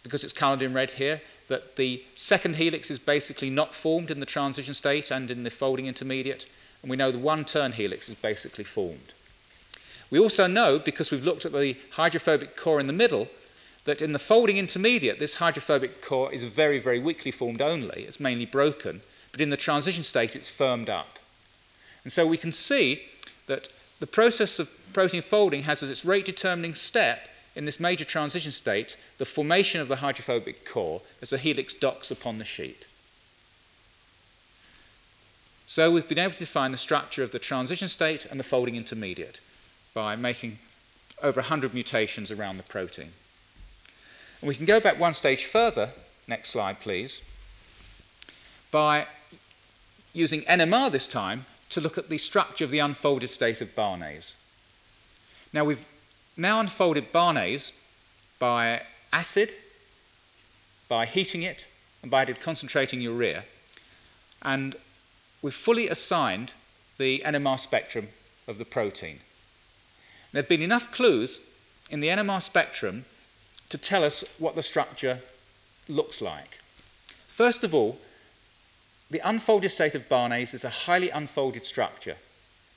because 0.02 0.24
it's 0.24 0.32
coloured 0.32 0.62
in 0.62 0.72
red 0.72 0.90
here, 0.90 1.20
that 1.48 1.76
the 1.76 2.02
second 2.14 2.56
helix 2.56 2.90
is 2.90 2.98
basically 2.98 3.50
not 3.50 3.74
formed 3.74 4.10
in 4.10 4.20
the 4.20 4.26
transition 4.26 4.74
state 4.74 5.10
and 5.10 5.30
in 5.30 5.42
the 5.42 5.50
folding 5.50 5.86
intermediate. 5.86 6.46
And 6.80 6.90
we 6.90 6.96
know 6.96 7.10
the 7.10 7.18
one 7.18 7.44
turn 7.44 7.72
helix 7.72 8.08
is 8.08 8.14
basically 8.14 8.64
formed. 8.64 9.12
We 10.10 10.18
also 10.18 10.46
know, 10.46 10.78
because 10.78 11.10
we've 11.10 11.24
looked 11.24 11.44
at 11.44 11.52
the 11.52 11.76
hydrophobic 11.92 12.56
core 12.56 12.80
in 12.80 12.86
the 12.86 12.92
middle, 12.92 13.28
that 13.84 14.00
in 14.00 14.12
the 14.12 14.18
folding 14.18 14.56
intermediate, 14.56 15.18
this 15.18 15.36
hydrophobic 15.36 16.02
core 16.02 16.32
is 16.32 16.44
very, 16.44 16.78
very 16.78 16.98
weakly 16.98 17.30
formed 17.30 17.60
only. 17.60 18.02
It's 18.02 18.20
mainly 18.20 18.46
broken. 18.46 19.00
But 19.32 19.40
in 19.40 19.50
the 19.50 19.56
transition 19.56 20.02
state, 20.02 20.36
it's 20.36 20.48
firmed 20.48 20.88
up. 20.88 21.18
And 22.04 22.12
so 22.12 22.26
we 22.26 22.38
can 22.38 22.52
see 22.52 23.02
that 23.46 23.68
the 24.00 24.06
process 24.06 24.58
of 24.58 24.70
protein 24.92 25.22
folding 25.22 25.62
has 25.62 25.82
as 25.82 25.90
its 25.90 26.04
rate 26.04 26.24
determining 26.24 26.74
step 26.74 27.28
in 27.54 27.64
this 27.64 27.80
major 27.80 28.04
transition 28.04 28.52
state 28.52 28.96
the 29.18 29.24
formation 29.24 29.80
of 29.80 29.88
the 29.88 29.96
hydrophobic 29.96 30.64
core 30.64 31.02
as 31.20 31.30
the 31.30 31.38
helix 31.38 31.74
docks 31.74 32.10
upon 32.10 32.38
the 32.38 32.44
sheet. 32.44 32.86
So 35.66 35.90
we've 35.90 36.08
been 36.08 36.18
able 36.18 36.32
to 36.32 36.38
define 36.40 36.72
the 36.72 36.78
structure 36.78 37.22
of 37.22 37.30
the 37.30 37.38
transition 37.38 37.88
state 37.88 38.26
and 38.26 38.38
the 38.38 38.44
folding 38.44 38.76
intermediate 38.76 39.40
by 39.94 40.16
making 40.16 40.58
over 41.22 41.40
100 41.40 41.72
mutations 41.72 42.30
around 42.30 42.56
the 42.56 42.62
protein. 42.62 43.12
And 44.40 44.48
we 44.48 44.54
can 44.54 44.66
go 44.66 44.80
back 44.80 44.98
one 44.98 45.12
stage 45.12 45.44
further, 45.44 45.90
next 46.26 46.50
slide 46.50 46.80
please, 46.80 47.22
by 48.70 49.06
using 50.12 50.42
NMR 50.42 50.90
this 50.90 51.06
time 51.06 51.46
to 51.74 51.80
look 51.80 51.98
at 51.98 52.08
the 52.08 52.18
structure 52.18 52.64
of 52.64 52.70
the 52.70 52.78
unfolded 52.78 53.28
state 53.28 53.60
of 53.60 53.74
Barnase. 53.74 54.34
Now 55.52 55.64
we've 55.64 55.86
now 56.36 56.60
unfolded 56.60 57.12
Barnase 57.12 57.72
by 58.38 58.82
acid, 59.12 59.52
by 60.88 61.06
heating 61.06 61.42
it, 61.42 61.66
and 62.02 62.10
by 62.10 62.24
concentrating 62.24 63.00
urea. 63.00 63.44
And 64.42 64.76
we've 65.40 65.54
fully 65.54 65.88
assigned 65.88 66.54
the 66.98 67.22
NMR 67.24 67.58
spectrum 67.58 68.08
of 68.48 68.58
the 68.58 68.64
protein. 68.64 69.20
There 70.32 70.42
have 70.42 70.48
been 70.48 70.62
enough 70.62 70.90
clues 70.90 71.40
in 71.90 72.00
the 72.00 72.08
NMR 72.08 72.42
spectrum 72.42 73.04
to 73.68 73.78
tell 73.78 74.04
us 74.04 74.24
what 74.38 74.54
the 74.54 74.62
structure 74.62 75.20
looks 75.88 76.20
like. 76.20 76.58
First 77.28 77.64
of 77.64 77.74
all, 77.74 77.98
the 79.12 79.28
unfolded 79.28 79.68
state 79.68 79.94
of 79.94 80.08
Barnase 80.08 80.54
is 80.54 80.64
a 80.64 80.70
highly 80.70 81.10
unfolded 81.10 81.66
structure. 81.66 82.16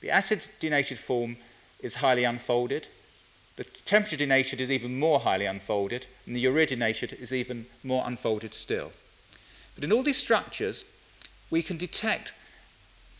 The 0.02 0.10
acid 0.10 0.46
denatured 0.60 0.98
form 0.98 1.38
is 1.80 1.96
highly 1.96 2.24
unfolded. 2.24 2.88
The 3.56 3.64
temperature 3.64 4.18
denatured 4.18 4.60
is 4.60 4.70
even 4.70 4.98
more 4.98 5.20
highly 5.20 5.46
unfolded, 5.46 6.06
and 6.26 6.36
the 6.36 6.40
urea 6.40 6.66
denatured 6.66 7.14
is 7.14 7.32
even 7.32 7.64
more 7.82 8.02
unfolded 8.06 8.52
still. 8.52 8.92
But 9.74 9.84
in 9.84 9.92
all 9.92 10.02
these 10.02 10.18
structures, 10.18 10.84
we 11.50 11.62
can 11.62 11.78
detect 11.78 12.34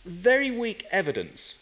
very 0.05 0.51
weak 0.51 0.85
evidence 0.91 1.57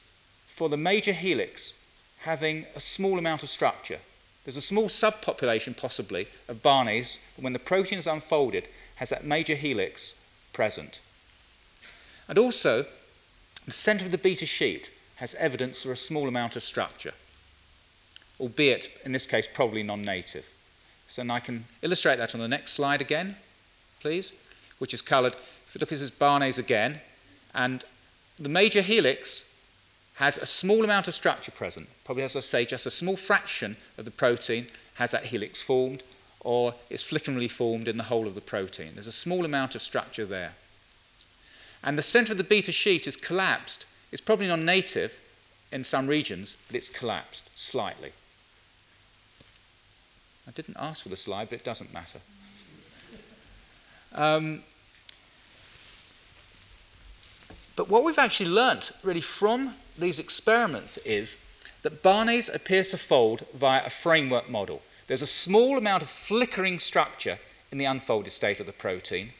for 0.48 0.68
the 0.68 0.76
major 0.76 1.12
helix 1.12 1.74
having 2.22 2.66
a 2.74 2.80
small 2.80 3.16
amount 3.16 3.44
of 3.44 3.48
structure. 3.48 4.00
There's 4.44 4.56
a 4.56 4.60
small 4.60 4.86
subpopulation, 4.86 5.76
possibly, 5.76 6.26
of 6.48 6.62
Barnase 6.62 7.18
that, 7.36 7.42
when 7.42 7.52
the 7.52 7.60
protein 7.60 8.00
is 8.00 8.08
unfolded, 8.08 8.66
has 8.96 9.10
that 9.10 9.24
major 9.24 9.54
helix 9.54 10.14
present. 10.52 11.00
And 12.28 12.38
also, 12.38 12.86
the 13.64 13.72
center 13.72 14.04
of 14.04 14.10
the 14.10 14.18
beta 14.18 14.46
sheet 14.46 14.90
has 15.16 15.34
evidence 15.36 15.82
for 15.82 15.92
a 15.92 15.96
small 15.96 16.28
amount 16.28 16.56
of 16.56 16.62
structure, 16.62 17.14
albeit, 18.40 18.88
in 19.04 19.12
this 19.12 19.26
case, 19.26 19.46
probably 19.52 19.82
non 19.82 20.02
native. 20.02 20.48
So 21.08 21.22
and 21.22 21.30
I 21.30 21.40
can 21.40 21.64
illustrate 21.82 22.16
that 22.16 22.34
on 22.34 22.40
the 22.40 22.48
next 22.48 22.72
slide 22.72 23.00
again, 23.00 23.36
please, 24.00 24.32
which 24.78 24.92
is 24.92 25.02
colored. 25.02 25.34
If 25.34 25.74
you 25.74 25.78
look 25.78 25.92
at 25.92 25.98
this 25.98 26.10
Barnase 26.10 26.58
again, 26.58 27.00
and 27.54 27.84
the 28.38 28.48
major 28.48 28.82
helix 28.82 29.44
has 30.14 30.38
a 30.38 30.46
small 30.46 30.84
amount 30.84 31.08
of 31.08 31.14
structure 31.14 31.52
present. 31.52 31.88
Probably, 32.04 32.24
as 32.24 32.36
I 32.36 32.40
say, 32.40 32.64
just 32.64 32.86
a 32.86 32.90
small 32.90 33.16
fraction 33.16 33.76
of 33.98 34.04
the 34.04 34.10
protein 34.10 34.66
has 34.94 35.10
that 35.10 35.26
helix 35.26 35.60
formed, 35.60 36.02
or 36.40 36.74
is 36.90 37.02
flickeringly 37.02 37.50
formed 37.50 37.88
in 37.88 37.96
the 37.96 38.04
whole 38.04 38.26
of 38.26 38.34
the 38.34 38.40
protein. 38.40 38.90
There's 38.94 39.06
a 39.06 39.12
small 39.12 39.44
amount 39.44 39.74
of 39.74 39.82
structure 39.82 40.24
there. 40.24 40.52
And 41.84 41.98
the 41.98 42.02
center 42.02 42.32
of 42.32 42.38
the 42.38 42.44
beta 42.44 42.72
sheet 42.72 43.06
is 43.06 43.14
collapsed. 43.14 43.86
It's 44.10 44.22
probably 44.22 44.48
non 44.48 44.64
native 44.64 45.20
in 45.70 45.84
some 45.84 46.06
regions, 46.06 46.56
but 46.66 46.76
it's 46.76 46.88
collapsed 46.88 47.50
slightly. 47.54 48.12
I 50.48 50.50
didn't 50.52 50.76
ask 50.78 51.02
for 51.02 51.10
the 51.10 51.16
slide, 51.16 51.50
but 51.50 51.58
it 51.58 51.64
doesn't 51.64 51.92
matter. 51.92 52.20
Um, 54.14 54.62
but 57.76 57.88
what 57.88 58.04
we've 58.04 58.18
actually 58.18 58.50
learnt 58.50 58.92
really 59.02 59.20
from 59.20 59.74
these 59.98 60.18
experiments 60.18 60.96
is 60.98 61.40
that 61.82 62.02
Barnase 62.02 62.54
appears 62.54 62.90
to 62.90 62.98
fold 62.98 63.44
via 63.54 63.84
a 63.84 63.90
framework 63.90 64.48
model. 64.48 64.82
There's 65.06 65.22
a 65.22 65.26
small 65.26 65.76
amount 65.76 66.02
of 66.02 66.08
flickering 66.08 66.78
structure 66.78 67.38
in 67.70 67.78
the 67.78 67.84
unfolded 67.84 68.32
state 68.32 68.60
of 68.60 68.66
the 68.66 68.72
protein. 68.72 69.30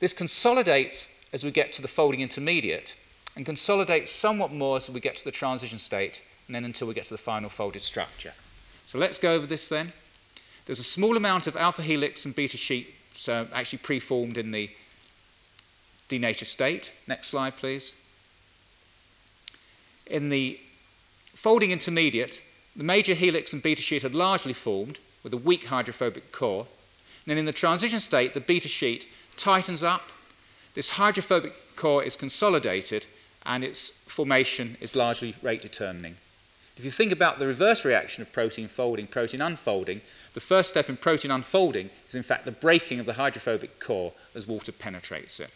This 0.00 0.12
consolidates 0.12 1.08
as 1.32 1.44
we 1.44 1.50
get 1.50 1.72
to 1.72 1.82
the 1.82 1.88
folding 1.88 2.20
intermediate 2.20 2.96
and 3.36 3.46
consolidate 3.46 4.08
somewhat 4.08 4.52
more 4.52 4.76
as 4.76 4.90
we 4.90 5.00
get 5.00 5.16
to 5.16 5.24
the 5.24 5.30
transition 5.30 5.78
state 5.78 6.22
and 6.46 6.54
then 6.54 6.64
until 6.64 6.88
we 6.88 6.94
get 6.94 7.04
to 7.04 7.14
the 7.14 7.18
final 7.18 7.48
folded 7.50 7.82
structure. 7.82 8.32
So 8.86 8.98
let's 8.98 9.18
go 9.18 9.32
over 9.32 9.46
this 9.46 9.68
then. 9.68 9.92
There's 10.66 10.80
a 10.80 10.84
small 10.84 11.16
amount 11.16 11.46
of 11.46 11.56
alpha 11.56 11.82
helix 11.82 12.24
and 12.24 12.34
beta 12.34 12.56
sheet 12.56 12.94
so 13.16 13.46
actually 13.52 13.80
preformed 13.80 14.38
in 14.38 14.50
the 14.50 14.70
denatured 16.08 16.48
state. 16.48 16.92
Next 17.06 17.28
slide, 17.28 17.56
please. 17.56 17.94
In 20.06 20.30
the 20.30 20.58
folding 21.34 21.70
intermediate, 21.70 22.42
the 22.74 22.84
major 22.84 23.14
helix 23.14 23.52
and 23.52 23.62
beta 23.62 23.82
sheet 23.82 24.02
had 24.02 24.14
largely 24.14 24.52
formed 24.52 25.00
with 25.22 25.34
a 25.34 25.36
weak 25.36 25.66
hydrophobic 25.66 26.32
core. 26.32 26.66
And 27.24 27.32
then 27.32 27.38
in 27.38 27.44
the 27.44 27.52
transition 27.52 28.00
state, 28.00 28.34
the 28.34 28.40
beta 28.40 28.68
sheet 28.68 29.08
tightens 29.36 29.82
up. 29.82 30.10
This 30.74 30.90
hydrophobic 30.90 31.76
core 31.76 32.02
is 32.02 32.16
consolidated 32.16 33.06
and 33.44 33.64
its 33.64 33.90
formation 33.90 34.76
is 34.80 34.94
largely 34.94 35.34
rate 35.42 35.62
determining. 35.62 36.16
If 36.76 36.84
you 36.84 36.90
think 36.90 37.10
about 37.10 37.38
the 37.38 37.46
reverse 37.46 37.84
reaction 37.84 38.22
of 38.22 38.32
protein 38.32 38.68
folding, 38.68 39.08
protein 39.08 39.40
unfolding, 39.40 40.00
the 40.34 40.40
first 40.40 40.68
step 40.68 40.88
in 40.88 40.96
protein 40.96 41.32
unfolding 41.32 41.90
is 42.06 42.14
in 42.14 42.22
fact 42.22 42.44
the 42.44 42.52
breaking 42.52 43.00
of 43.00 43.06
the 43.06 43.14
hydrophobic 43.14 43.80
core 43.80 44.12
as 44.34 44.46
water 44.46 44.70
penetrates 44.70 45.40
it. 45.40 45.50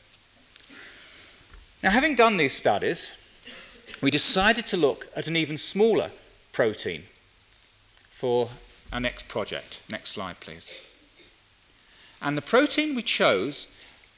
Now, 1.83 1.91
having 1.91 2.17
done 2.17 2.37
these 2.37 2.57
studies, 2.57 3.13
we 4.01 4.11
decided 4.11 4.67
to 4.67 4.77
look 4.77 5.09
at 5.15 5.29
an 5.29 5.37
even 5.37 5.57
smaller 5.57 6.11
protein 6.53 7.05
for 8.11 8.49
our 8.93 9.01
next 9.01 9.29
project. 9.29 9.83
Next 9.89 10.11
slide, 10.11 10.41
please. 10.41 10.73
And 12.21 12.37
the 12.37 12.43
protein 12.43 12.95
we 12.95 13.03
chose 13.03 13.67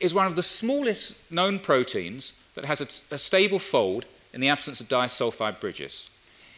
is 0.01 0.15
one 0.15 0.27
of 0.27 0.37
the 0.37 0.43
smallest 0.43 1.17
known 1.31 1.59
proteins 1.59 2.33
that 2.55 2.65
has 2.65 2.81
a, 2.81 3.15
a 3.15 3.19
stable 3.19 3.59
fold 3.59 4.05
in 4.33 4.41
the 4.41 4.49
absence 4.49 4.81
of 4.81 4.89
disulfide 4.89 5.61
bridges. 5.61 6.11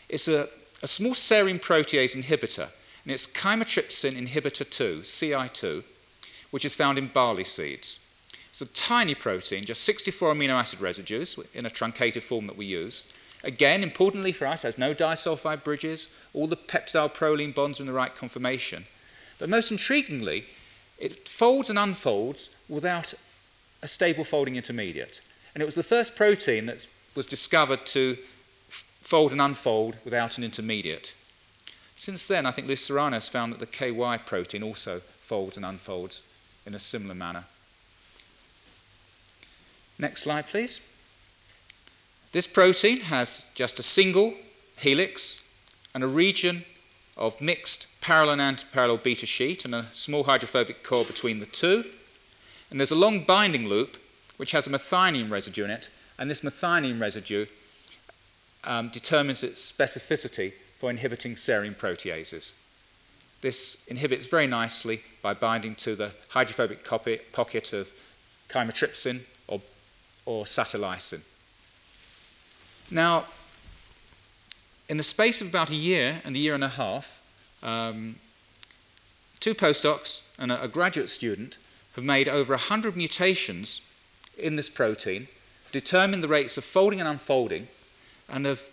It's 0.08 0.28
a, 0.28 0.48
a 0.82 0.86
small 0.86 1.12
serine 1.12 1.60
protease 1.60 2.16
inhibitor, 2.16 2.68
and 3.04 3.12
it's 3.12 3.26
chymotrypsin 3.26 4.12
inhibitor 4.12 4.68
2, 4.68 5.00
CI2, 5.02 5.84
which 6.50 6.64
is 6.64 6.74
found 6.74 6.98
in 6.98 7.08
barley 7.08 7.44
seeds. 7.44 8.00
It's 8.48 8.62
a 8.62 8.66
tiny 8.66 9.14
protein, 9.14 9.64
just 9.64 9.84
64 9.84 10.34
amino 10.34 10.54
acid 10.54 10.80
residues 10.80 11.38
in 11.52 11.66
a 11.66 11.70
truncated 11.70 12.22
form 12.22 12.46
that 12.46 12.56
we 12.56 12.64
use. 12.64 13.04
Again, 13.44 13.82
importantly 13.82 14.32
for 14.32 14.46
us, 14.46 14.62
has 14.62 14.78
no 14.78 14.94
disulfide 14.94 15.62
bridges. 15.62 16.08
All 16.32 16.46
the 16.46 16.56
peptidyl 16.56 17.14
proline 17.14 17.54
bonds 17.54 17.78
are 17.78 17.82
in 17.82 17.86
the 17.86 17.92
right 17.92 18.14
conformation. 18.14 18.86
But 19.38 19.50
most 19.50 19.70
intriguingly, 19.70 20.44
it 20.98 21.28
folds 21.28 21.68
and 21.68 21.78
unfolds 21.78 22.50
without 22.68 23.12
a 23.82 23.88
stable 23.88 24.24
folding 24.24 24.56
intermediate. 24.56 25.20
And 25.54 25.62
it 25.62 25.66
was 25.66 25.74
the 25.74 25.82
first 25.82 26.16
protein 26.16 26.66
that 26.66 26.86
was 27.14 27.26
discovered 27.26 27.86
to 27.86 28.16
fold 28.68 29.32
and 29.32 29.40
unfold 29.40 29.96
without 30.04 30.38
an 30.38 30.44
intermediate. 30.44 31.14
Since 31.94 32.26
then, 32.26 32.44
I 32.44 32.50
think 32.50 32.66
Luis 32.66 32.84
Serrano 32.84 33.16
has 33.16 33.28
found 33.28 33.52
that 33.52 33.60
the 33.60 33.66
KY 33.66 34.18
protein 34.26 34.62
also 34.62 35.00
folds 35.00 35.56
and 35.56 35.64
unfolds 35.64 36.22
in 36.66 36.74
a 36.74 36.78
similar 36.78 37.14
manner. 37.14 37.44
Next 39.98 40.22
slide, 40.22 40.46
please. 40.46 40.80
This 42.32 42.46
protein 42.46 43.00
has 43.00 43.46
just 43.54 43.78
a 43.78 43.82
single 43.82 44.34
helix 44.76 45.42
and 45.94 46.04
a 46.04 46.08
region 46.08 46.64
of 47.16 47.40
mixed 47.40 47.86
parallel 48.02 48.38
and 48.38 48.58
antiparallel 48.58 49.02
beta 49.02 49.24
sheet 49.24 49.64
and 49.64 49.74
a 49.74 49.86
small 49.92 50.24
hydrophobic 50.24 50.82
core 50.82 51.04
between 51.04 51.38
the 51.38 51.46
two. 51.46 51.84
And 52.70 52.80
there's 52.80 52.90
a 52.90 52.96
long 52.96 53.24
binding 53.24 53.68
loop 53.68 53.96
which 54.36 54.52
has 54.52 54.66
a 54.66 54.70
methionine 54.70 55.30
residue 55.30 55.64
in 55.64 55.70
it, 55.70 55.88
and 56.18 56.30
this 56.30 56.40
methionine 56.40 57.00
residue 57.00 57.46
um, 58.64 58.88
determines 58.88 59.42
its 59.42 59.72
specificity 59.72 60.52
for 60.78 60.90
inhibiting 60.90 61.34
serine 61.34 61.74
proteases. 61.74 62.52
This 63.40 63.78
inhibits 63.86 64.26
very 64.26 64.46
nicely 64.46 65.02
by 65.22 65.34
binding 65.34 65.74
to 65.76 65.94
the 65.94 66.12
hydrophobic 66.30 66.84
pocket 66.84 67.72
of 67.72 67.90
chymotrypsin 68.48 69.20
or, 69.46 69.60
or. 70.24 70.44
Now, 72.90 73.24
in 74.88 74.96
the 74.96 75.02
space 75.02 75.40
of 75.40 75.48
about 75.48 75.70
a 75.70 75.74
year 75.74 76.20
and 76.24 76.36
a 76.36 76.38
year 76.38 76.54
and 76.54 76.64
a 76.64 76.68
half, 76.68 77.20
um, 77.62 78.16
two 79.40 79.54
postdocs 79.54 80.22
and 80.38 80.50
a, 80.52 80.62
a 80.62 80.68
graduate 80.68 81.08
student 81.08 81.56
have 81.96 82.04
made 82.04 82.28
over 82.28 82.52
100 82.52 82.96
mutations 82.96 83.80
in 84.38 84.56
this 84.56 84.70
protein, 84.70 85.26
determined 85.72 86.22
the 86.22 86.28
rates 86.28 86.56
of 86.56 86.64
folding 86.64 87.00
and 87.00 87.08
unfolding, 87.08 87.68
and 88.28 88.46
have 88.46 88.68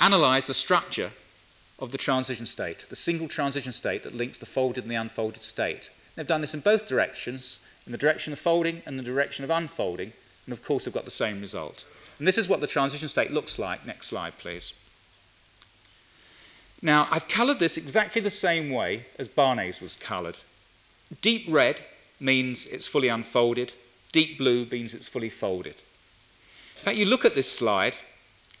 analyzed 0.00 0.48
the 0.48 0.54
structure 0.54 1.10
of 1.78 1.92
the 1.92 1.98
transition 1.98 2.46
state, 2.46 2.86
the 2.88 2.96
single 2.96 3.26
transition 3.26 3.72
state 3.72 4.02
that 4.04 4.14
links 4.14 4.38
the 4.38 4.46
folded 4.46 4.84
and 4.84 4.90
the 4.90 4.96
unfolded 4.96 5.42
state. 5.42 5.90
They've 6.14 6.26
done 6.26 6.42
this 6.42 6.54
in 6.54 6.60
both 6.60 6.86
directions, 6.86 7.58
in 7.86 7.92
the 7.92 7.98
direction 7.98 8.32
of 8.32 8.38
folding 8.38 8.82
and 8.86 8.98
the 8.98 9.02
direction 9.02 9.44
of 9.44 9.50
unfolding, 9.50 10.12
and 10.46 10.52
of 10.52 10.62
course 10.62 10.84
have 10.84 10.94
got 10.94 11.04
the 11.04 11.10
same 11.10 11.40
result. 11.40 11.84
And 12.18 12.28
this 12.28 12.38
is 12.38 12.48
what 12.48 12.60
the 12.60 12.66
transition 12.66 13.08
state 13.08 13.32
looks 13.32 13.58
like. 13.58 13.86
Next 13.86 14.08
slide, 14.08 14.36
please. 14.38 14.74
Now, 16.82 17.08
I've 17.10 17.28
coloured 17.28 17.60
this 17.60 17.76
exactly 17.76 18.20
the 18.20 18.30
same 18.30 18.70
way 18.70 19.06
as 19.18 19.28
Barnase 19.28 19.80
was 19.80 19.96
coloured. 19.96 20.36
Deep 21.20 21.46
red 21.48 21.80
means 22.22 22.66
it's 22.66 22.86
fully 22.86 23.08
unfolded. 23.08 23.74
Deep 24.12 24.38
blue 24.38 24.66
means 24.70 24.94
it's 24.94 25.08
fully 25.08 25.28
folded. 25.28 25.74
In 26.76 26.82
fact, 26.82 26.96
you 26.96 27.04
look 27.04 27.24
at 27.24 27.34
this 27.34 27.50
slide, 27.50 27.96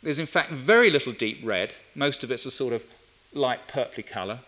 there's 0.02 0.18
in 0.18 0.26
fact 0.26 0.50
very 0.50 0.90
little 0.90 1.12
deep 1.12 1.38
red. 1.42 1.74
Most 1.94 2.24
of 2.24 2.30
it's 2.30 2.46
a 2.46 2.50
sort 2.50 2.72
of 2.72 2.84
light 3.32 3.68
purply 3.68 4.02
colour. 4.02 4.40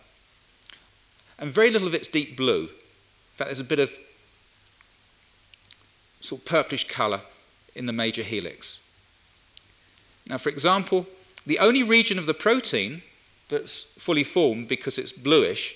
And 1.39 1.51
very 1.51 1.69
little 1.69 1.87
of 1.87 1.93
it's 1.93 2.07
deep 2.07 2.37
blue. 2.37 2.63
In 2.63 3.37
fact, 3.37 3.47
there's 3.47 3.59
a 3.59 3.63
bit 3.63 3.79
of 3.79 3.97
sort 6.21 6.41
of 6.41 6.47
purplish 6.47 6.87
colour 6.87 7.21
in 7.75 7.85
the 7.85 7.93
major 7.93 8.23
helix. 8.23 8.79
Now, 10.27 10.37
for 10.37 10.49
example, 10.49 11.05
the 11.45 11.59
only 11.59 11.83
region 11.83 12.17
of 12.17 12.25
the 12.25 12.33
protein 12.33 13.03
that's 13.49 13.83
fully 13.83 14.23
formed 14.23 14.67
because 14.67 14.97
it's 14.97 15.11
bluish 15.11 15.75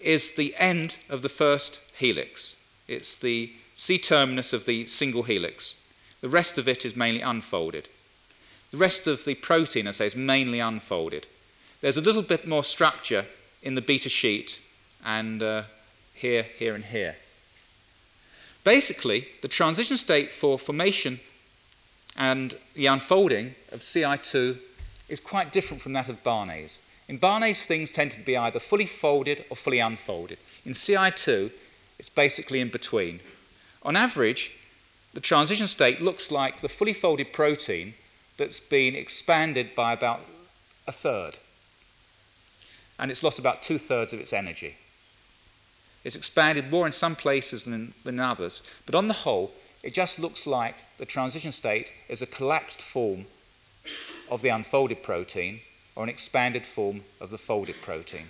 is 0.00 0.32
the 0.32 0.54
end 0.58 0.96
of 1.08 1.22
the 1.22 1.28
first 1.28 1.80
helix. 1.94 2.56
It's 2.88 3.16
the 3.16 3.52
C 3.74 3.98
terminus 3.98 4.52
of 4.52 4.66
the 4.66 4.86
single 4.86 5.22
helix. 5.22 5.76
The 6.20 6.28
rest 6.28 6.58
of 6.58 6.68
it 6.68 6.84
is 6.84 6.96
mainly 6.96 7.20
unfolded. 7.20 7.88
The 8.70 8.76
rest 8.76 9.06
of 9.06 9.24
the 9.24 9.34
protein, 9.34 9.86
I 9.86 9.92
say, 9.92 10.06
is 10.06 10.16
mainly 10.16 10.60
unfolded. 10.60 11.26
There's 11.80 11.96
a 11.96 12.02
little 12.02 12.22
bit 12.22 12.46
more 12.46 12.62
structure 12.62 13.26
in 13.62 13.74
the 13.74 13.80
beta 13.80 14.08
sheet 14.08 14.60
and 15.04 15.42
uh, 15.42 15.62
here, 16.14 16.42
here, 16.42 16.74
and 16.74 16.84
here. 16.84 17.16
Basically, 18.64 19.28
the 19.40 19.48
transition 19.48 19.96
state 19.96 20.30
for 20.30 20.58
formation 20.58 21.20
and 22.16 22.54
the 22.74 22.86
unfolding 22.86 23.54
of 23.72 23.80
CI2 23.80 24.58
is 25.08 25.20
quite 25.20 25.52
different 25.52 25.82
from 25.82 25.94
that 25.94 26.08
of 26.08 26.22
Barnase. 26.22 26.78
In 27.10 27.18
Barnase, 27.18 27.64
things 27.64 27.90
tend 27.90 28.12
to 28.12 28.20
be 28.20 28.36
either 28.36 28.60
fully 28.60 28.86
folded 28.86 29.44
or 29.50 29.56
fully 29.56 29.80
unfolded. 29.80 30.38
In 30.64 30.70
CI2, 30.70 31.50
it's 31.98 32.08
basically 32.08 32.60
in 32.60 32.68
between. 32.68 33.18
On 33.82 33.96
average, 33.96 34.52
the 35.12 35.20
transition 35.20 35.66
state 35.66 36.00
looks 36.00 36.30
like 36.30 36.60
the 36.60 36.68
fully 36.68 36.92
folded 36.92 37.32
protein 37.32 37.94
that's 38.36 38.60
been 38.60 38.94
expanded 38.94 39.74
by 39.74 39.92
about 39.92 40.20
a 40.86 40.92
third. 40.92 41.38
And 42.96 43.10
it's 43.10 43.24
lost 43.24 43.40
about 43.40 43.60
two 43.60 43.78
thirds 43.78 44.12
of 44.12 44.20
its 44.20 44.32
energy. 44.32 44.76
It's 46.04 46.14
expanded 46.14 46.70
more 46.70 46.86
in 46.86 46.92
some 46.92 47.16
places 47.16 47.64
than 47.64 47.92
than 48.04 48.20
others, 48.20 48.62
but 48.86 48.94
on 48.94 49.08
the 49.08 49.24
whole, 49.24 49.50
it 49.82 49.94
just 49.94 50.20
looks 50.20 50.46
like 50.46 50.76
the 50.98 51.06
transition 51.06 51.50
state 51.50 51.92
is 52.08 52.22
a 52.22 52.26
collapsed 52.26 52.80
form 52.80 53.26
of 54.30 54.42
the 54.42 54.50
unfolded 54.50 55.02
protein 55.02 55.60
or 55.94 56.04
an 56.04 56.08
expanded 56.08 56.64
form 56.66 57.02
of 57.20 57.30
the 57.30 57.38
folded 57.38 57.80
protein. 57.82 58.28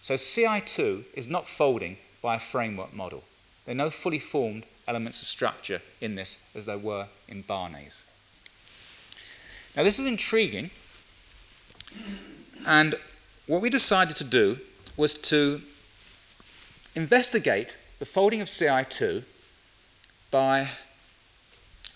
So 0.00 0.14
CI2 0.14 1.04
is 1.14 1.28
not 1.28 1.48
folding 1.48 1.96
by 2.22 2.36
a 2.36 2.40
framework 2.40 2.94
model. 2.94 3.24
There 3.64 3.74
are 3.74 3.76
no 3.76 3.90
fully 3.90 4.18
formed 4.18 4.64
elements 4.86 5.20
of 5.22 5.28
structure 5.28 5.82
in 6.00 6.14
this 6.14 6.38
as 6.54 6.66
there 6.66 6.78
were 6.78 7.06
in 7.28 7.42
Barnase. 7.42 8.02
Now, 9.76 9.82
this 9.82 9.98
is 9.98 10.06
intriguing, 10.06 10.70
and 12.66 12.94
what 13.46 13.60
we 13.60 13.70
decided 13.70 14.16
to 14.16 14.24
do 14.24 14.58
was 14.96 15.14
to 15.14 15.60
investigate 16.94 17.76
the 17.98 18.06
folding 18.06 18.40
of 18.40 18.48
CI2 18.48 19.24
by 20.30 20.68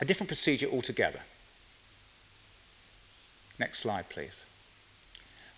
a 0.01 0.05
different 0.05 0.29
procedure 0.29 0.69
altogether. 0.71 1.21
Next 3.63 3.79
slide, 3.79 4.09
please. 4.09 4.45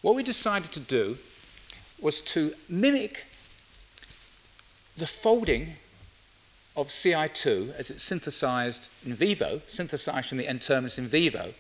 What 0.02 0.14
we 0.14 0.22
decided 0.22 0.70
to 0.72 0.80
do 0.80 1.16
was 1.98 2.20
to 2.32 2.52
mimic 2.68 3.24
the 4.94 5.06
folding 5.06 5.76
of 6.76 6.88
CI2 6.88 7.74
as 7.74 7.90
it's 7.90 8.02
synthesized 8.02 8.90
in 9.06 9.14
vivo, 9.14 9.62
synthesized 9.66 10.28
from 10.28 10.36
the 10.36 10.46
N 10.46 10.58
terminus 10.58 10.98
in 10.98 11.06
vivo, 11.06 11.54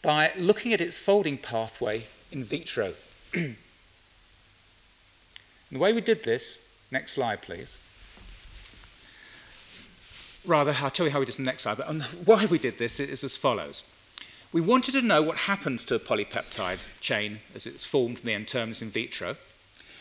by 0.00 0.32
looking 0.38 0.72
at 0.72 0.80
its 0.80 0.96
folding 0.96 1.36
pathway 1.36 2.04
in 2.32 2.42
vitro. 2.42 2.94
the 3.34 3.56
way 5.72 5.92
we 5.92 6.00
did 6.00 6.24
this, 6.24 6.66
next 6.90 7.12
slide, 7.12 7.42
please, 7.42 7.76
rather, 10.46 10.74
I'll 10.80 10.90
tell 10.90 11.04
you 11.04 11.12
how 11.12 11.18
we 11.18 11.26
did 11.26 11.32
this 11.32 11.38
in 11.38 11.44
the 11.44 11.50
next 11.50 11.64
slide, 11.64 11.76
but 11.76 11.90
um, 11.90 12.00
why 12.24 12.46
we 12.46 12.58
did 12.58 12.78
this 12.78 13.00
is 13.00 13.22
as 13.22 13.36
follows. 13.36 13.82
We 14.54 14.60
wanted 14.60 14.92
to 14.92 15.02
know 15.02 15.20
what 15.20 15.36
happens 15.36 15.82
to 15.82 15.96
a 15.96 15.98
polypeptide 15.98 16.86
chain 17.00 17.40
as 17.56 17.66
it's 17.66 17.84
formed 17.84 18.20
from 18.20 18.26
the 18.26 18.34
N-terminus 18.34 18.82
in 18.82 18.88
vitro. 18.88 19.30
And 19.30 19.36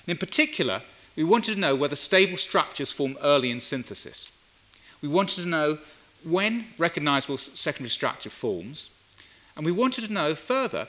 in 0.09 0.17
particular, 0.17 0.83
we 1.15 1.23
wanted 1.23 1.55
to 1.55 1.59
know 1.59 1.75
whether 1.75 1.95
stable 1.95 2.37
structures 2.37 2.91
form 2.91 3.17
early 3.23 3.49
in 3.49 3.59
synthesis. 3.59 4.31
We 5.01 5.09
wanted 5.09 5.41
to 5.41 5.47
know 5.47 5.79
when 6.23 6.65
recognizable 6.77 7.39
secondary 7.39 7.89
structure 7.89 8.29
forms. 8.29 8.91
And 9.57 9.65
we 9.65 9.71
wanted 9.71 10.05
to 10.05 10.13
know 10.13 10.35
further, 10.35 10.87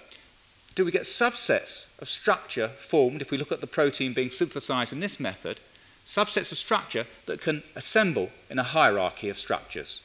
do 0.75 0.85
we 0.85 0.91
get 0.91 1.05
subsets 1.05 1.87
of 2.01 2.11
structure 2.11 2.69
formed 2.69 3.23
if 3.23 3.31
we 3.31 3.39
look 3.39 3.51
at 3.51 3.63
the 3.63 3.67
protein 3.67 4.13
being 4.13 4.31
synthesized 4.31 4.93
in 4.93 5.01
this 5.01 5.19
method 5.19 5.59
subsets 6.05 6.53
of 6.53 6.59
structure 6.59 7.07
that 7.25 7.41
can 7.41 7.63
assemble 7.75 8.29
in 8.51 8.59
a 8.59 8.63
hierarchy 8.63 9.31
of 9.31 9.39
structures. 9.39 10.03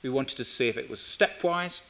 We 0.00 0.10
wanted 0.10 0.36
to 0.36 0.44
see 0.44 0.68
if 0.68 0.78
it 0.78 0.88
was 0.88 1.00
stepwise 1.00 1.80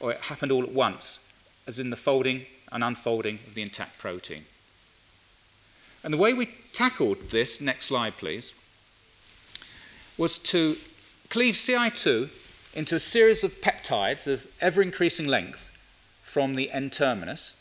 or 0.00 0.12
it 0.12 0.20
happened 0.22 0.52
all 0.52 0.62
at 0.62 0.72
once, 0.72 1.18
as 1.66 1.78
in 1.78 1.90
the 1.90 1.96
folding 1.96 2.46
and 2.70 2.82
unfolding 2.82 3.38
of 3.46 3.54
the 3.54 3.62
intact 3.62 3.98
protein. 3.98 4.44
And 6.02 6.12
the 6.12 6.18
way 6.18 6.34
we 6.34 6.50
tackled 6.72 7.30
this, 7.30 7.60
next 7.60 7.86
slide 7.86 8.16
please, 8.16 8.52
was 10.18 10.38
to 10.38 10.76
cleave 11.30 11.54
CI2 11.54 12.28
into 12.74 12.96
a 12.96 13.00
series 13.00 13.42
of 13.44 13.60
peptides 13.60 14.26
of 14.26 14.46
ever 14.60 14.82
increasing 14.82 15.26
length 15.26 15.70
from 16.22 16.54
the 16.54 16.70
N 16.70 16.90
terminus, 16.90 17.54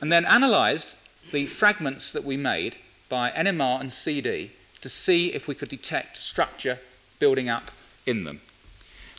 and 0.00 0.12
then 0.12 0.24
analyze 0.26 0.96
the 1.32 1.46
fragments 1.46 2.12
that 2.12 2.24
we 2.24 2.36
made 2.36 2.76
by 3.08 3.30
NMR 3.30 3.80
and 3.80 3.92
CD 3.92 4.50
to 4.80 4.88
see 4.88 5.32
if 5.32 5.48
we 5.48 5.54
could 5.54 5.68
detect 5.68 6.16
structure 6.16 6.78
building 7.18 7.48
up 7.48 7.70
in 8.04 8.24
them. 8.24 8.40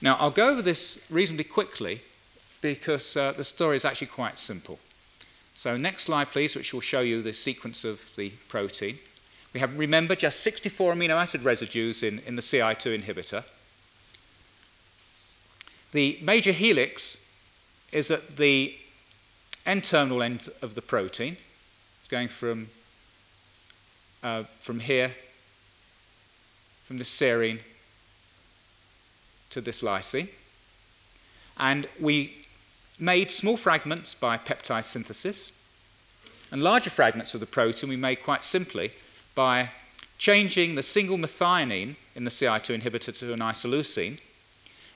Now, 0.03 0.17
I'll 0.19 0.31
go 0.31 0.49
over 0.49 0.61
this 0.61 0.99
reasonably 1.09 1.45
quickly 1.45 2.01
because 2.59 3.15
uh, 3.15 3.31
the 3.31 3.45
story 3.45 3.77
is 3.77 3.85
actually 3.85 4.07
quite 4.07 4.37
simple. 4.37 4.77
So, 5.55 5.77
next 5.77 6.03
slide, 6.03 6.29
please, 6.29 6.57
which 6.57 6.73
will 6.73 6.81
show 6.81 6.99
you 6.99 7.21
the 7.21 7.31
sequence 7.31 7.85
of 7.85 8.13
the 8.17 8.31
protein. 8.49 8.99
We 9.53 9.61
have, 9.61 9.79
remember, 9.79 10.17
just 10.17 10.41
64 10.41 10.95
amino 10.95 11.11
acid 11.11 11.43
residues 11.45 12.03
in, 12.03 12.19
in 12.27 12.35
the 12.35 12.41
CI2 12.41 12.99
inhibitor. 12.99 13.45
The 15.93 16.19
major 16.21 16.51
helix 16.51 17.17
is 17.93 18.11
at 18.11 18.35
the 18.35 18.75
N 19.65 19.79
terminal 19.79 20.21
end 20.21 20.49
of 20.61 20.75
the 20.75 20.81
protein 20.81 21.37
It's 21.99 22.09
going 22.09 22.27
from 22.27 22.67
uh, 24.21 24.43
from 24.59 24.81
here, 24.81 25.11
from 26.83 26.97
this 26.97 27.09
serine 27.09 27.59
to 29.53 29.61
this 29.61 29.81
lysine. 29.81 30.27
And 31.57 31.87
we 31.99 32.35
made 32.99 33.31
small 33.31 33.57
fragments 33.57 34.15
by 34.15 34.37
peptide 34.37 34.83
synthesis, 34.83 35.51
and 36.51 36.61
larger 36.61 36.89
fragments 36.89 37.33
of 37.33 37.39
the 37.39 37.45
protein 37.47 37.89
we 37.89 37.95
made 37.95 38.23
quite 38.23 38.43
simply 38.43 38.91
by 39.33 39.69
changing 40.17 40.75
the 40.75 40.83
single 40.83 41.17
methionine 41.17 41.95
in 42.15 42.23
the 42.23 42.29
CI2 42.29 42.79
inhibitor 42.79 43.17
to 43.17 43.33
an 43.33 43.39
isoleucine, 43.39 44.19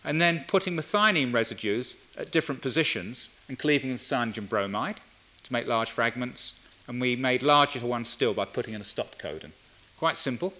and 0.04 0.22
then 0.22 0.46
putting 0.48 0.76
methionine 0.76 1.34
residues 1.34 1.96
at 2.18 2.32
different 2.32 2.62
positions 2.62 3.30
and 3.50 3.60
cleaving 3.60 3.92
with 3.92 4.02
cyanogen 4.02 4.48
bromide 4.48 5.00
to 5.44 5.54
make 5.54 5.68
large 5.68 5.90
fragments, 5.90 6.54
and 6.88 7.02
we 7.02 7.16
made 7.16 7.44
larger 7.44 7.86
ones 7.86 8.08
still 8.08 8.34
by 8.34 8.46
putting 8.46 8.74
in 8.74 8.82
a 8.82 8.86
stop 8.86 9.18
codon. 9.18 9.52
Quite 9.98 10.18
simple, 10.18 10.54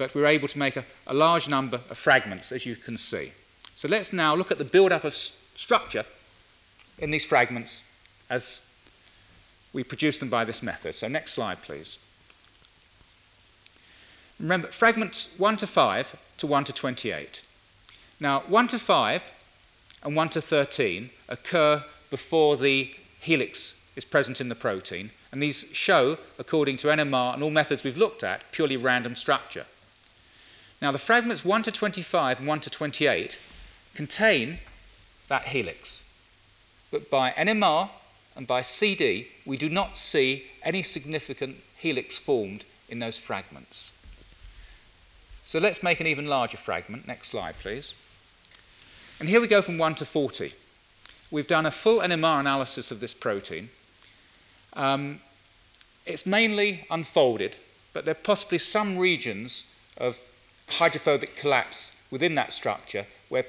but 0.00 0.14
we 0.14 0.22
were 0.22 0.26
able 0.26 0.48
to 0.48 0.58
make 0.58 0.76
a, 0.76 0.84
a 1.06 1.12
large 1.12 1.46
number 1.46 1.76
of 1.90 1.98
fragments, 1.98 2.52
as 2.52 2.64
you 2.64 2.74
can 2.74 2.96
see. 2.96 3.32
So 3.76 3.86
let's 3.86 4.14
now 4.14 4.34
look 4.34 4.50
at 4.50 4.56
the 4.56 4.64
build-up 4.64 5.04
of 5.04 5.14
structure 5.14 6.06
in 6.98 7.10
these 7.10 7.26
fragments 7.26 7.82
as 8.30 8.64
we 9.74 9.84
produce 9.84 10.18
them 10.18 10.30
by 10.30 10.46
this 10.46 10.62
method. 10.62 10.94
So 10.94 11.06
next 11.06 11.32
slide, 11.32 11.60
please. 11.60 11.98
Remember, 14.38 14.68
fragments 14.68 15.28
1 15.36 15.56
to 15.56 15.66
5 15.66 16.18
to 16.38 16.46
1 16.46 16.64
to 16.64 16.72
28. 16.72 17.42
Now, 18.18 18.40
1 18.48 18.68
to 18.68 18.78
5 18.78 19.34
and 20.02 20.16
1 20.16 20.28
to 20.30 20.40
13 20.40 21.10
occur 21.28 21.84
before 22.08 22.56
the 22.56 22.90
helix 23.20 23.76
is 23.96 24.06
present 24.06 24.40
in 24.40 24.48
the 24.48 24.54
protein, 24.54 25.10
and 25.30 25.42
these 25.42 25.66
show, 25.72 26.16
according 26.38 26.78
to 26.78 26.88
NMR 26.88 27.34
and 27.34 27.42
all 27.42 27.50
methods 27.50 27.84
we've 27.84 27.98
looked 27.98 28.24
at, 28.24 28.50
purely 28.50 28.78
random 28.78 29.14
structure. 29.14 29.66
Now, 30.82 30.92
the 30.92 30.98
fragments 30.98 31.44
1 31.44 31.62
to 31.64 31.72
25 31.72 32.38
and 32.38 32.48
1 32.48 32.60
to 32.60 32.70
28 32.70 33.38
contain 33.94 34.58
that 35.28 35.48
helix. 35.48 36.02
But 36.90 37.10
by 37.10 37.32
NMR 37.32 37.90
and 38.34 38.46
by 38.46 38.62
CD, 38.62 39.28
we 39.44 39.58
do 39.58 39.68
not 39.68 39.98
see 39.98 40.46
any 40.62 40.82
significant 40.82 41.58
helix 41.76 42.18
formed 42.18 42.64
in 42.88 42.98
those 42.98 43.18
fragments. 43.18 43.92
So 45.44 45.58
let's 45.58 45.82
make 45.82 46.00
an 46.00 46.06
even 46.06 46.26
larger 46.26 46.56
fragment. 46.56 47.06
Next 47.06 47.28
slide, 47.28 47.58
please. 47.58 47.94
And 49.18 49.28
here 49.28 49.40
we 49.40 49.48
go 49.48 49.60
from 49.60 49.76
1 49.76 49.96
to 49.96 50.06
40. 50.06 50.54
We've 51.30 51.46
done 51.46 51.66
a 51.66 51.70
full 51.70 52.00
NMR 52.00 52.40
analysis 52.40 52.90
of 52.90 53.00
this 53.00 53.12
protein. 53.12 53.68
Um, 54.74 55.20
it's 56.06 56.24
mainly 56.24 56.86
unfolded, 56.90 57.56
but 57.92 58.04
there 58.04 58.12
are 58.12 58.14
possibly 58.14 58.58
some 58.58 58.96
regions 58.96 59.64
of 59.98 60.18
hydrophobic 60.70 61.36
collapse 61.36 61.90
within 62.10 62.34
that 62.34 62.52
structure 62.52 63.06
where 63.28 63.44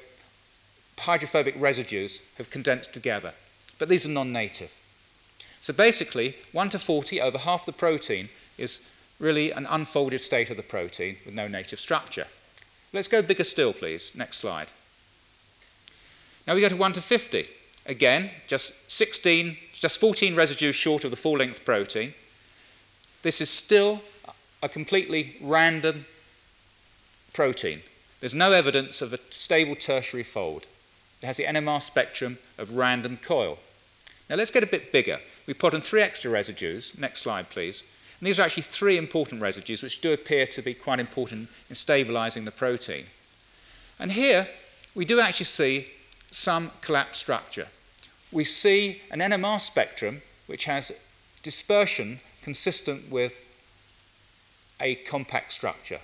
hydrophobic 0.99 1.55
residues 1.57 2.21
have 2.37 2.49
condensed 2.49 2.93
together. 2.93 3.33
But 3.79 3.89
these 3.89 4.05
are 4.05 4.09
non 4.09 4.31
native. 4.31 4.71
So 5.59 5.73
basically, 5.73 6.35
1 6.51 6.69
to 6.69 6.79
40 6.79 7.21
over 7.21 7.37
half 7.37 7.65
the 7.65 7.71
protein 7.71 8.29
is 8.57 8.81
really 9.19 9.51
an 9.51 9.67
unfolded 9.69 10.19
state 10.19 10.49
of 10.49 10.57
the 10.57 10.63
protein 10.63 11.17
with 11.25 11.35
no 11.35 11.47
native 11.47 11.79
structure. 11.79 12.27
Let's 12.93 13.07
go 13.07 13.21
bigger 13.21 13.43
still, 13.43 13.73
please. 13.73 14.13
Next 14.15 14.37
slide. 14.37 14.67
Now 16.47 16.55
we 16.55 16.61
go 16.61 16.69
to 16.69 16.75
1 16.75 16.93
to 16.93 17.01
50. 17.01 17.47
Again, 17.85 18.31
just 18.47 18.73
16, 18.91 19.57
just 19.73 19.99
14 19.99 20.35
residues 20.35 20.75
short 20.75 21.03
of 21.03 21.11
the 21.11 21.17
full 21.17 21.37
length 21.37 21.63
protein. 21.65 22.13
This 23.21 23.41
is 23.41 23.49
still 23.49 24.01
a 24.61 24.69
completely 24.69 25.37
random 25.41 26.05
protein. 27.33 27.81
There's 28.19 28.35
no 28.35 28.51
evidence 28.51 29.01
of 29.01 29.13
a 29.13 29.19
stable 29.29 29.75
tertiary 29.75 30.23
fold. 30.23 30.65
It 31.21 31.25
has 31.25 31.37
the 31.37 31.45
NMR 31.45 31.81
spectrum 31.81 32.37
of 32.57 32.75
random 32.75 33.17
coil. 33.17 33.59
Now 34.29 34.35
let's 34.35 34.51
get 34.51 34.63
a 34.63 34.67
bit 34.67 34.91
bigger. 34.91 35.19
We 35.47 35.53
put 35.53 35.73
in 35.73 35.81
three 35.81 36.01
extra 36.01 36.31
residues. 36.31 36.97
Next 36.97 37.21
slide, 37.21 37.49
please. 37.49 37.83
And 38.19 38.27
these 38.27 38.39
are 38.39 38.43
actually 38.43 38.63
three 38.63 38.97
important 38.97 39.41
residues 39.41 39.81
which 39.81 40.01
do 40.01 40.13
appear 40.13 40.45
to 40.47 40.61
be 40.61 40.73
quite 40.73 40.99
important 40.99 41.49
in 41.69 41.75
stabilizing 41.75 42.45
the 42.45 42.51
protein. 42.51 43.05
And 43.99 44.11
here 44.11 44.47
we 44.93 45.05
do 45.05 45.19
actually 45.19 45.45
see 45.45 45.87
some 46.31 46.71
collapsed 46.81 47.19
structure. 47.19 47.67
We 48.31 48.43
see 48.43 49.01
an 49.11 49.19
NMR 49.19 49.59
spectrum 49.59 50.21
which 50.47 50.65
has 50.65 50.91
dispersion 51.43 52.19
consistent 52.41 53.09
with 53.11 53.37
a 54.79 54.95
compact 54.95 55.51
structure. 55.51 55.99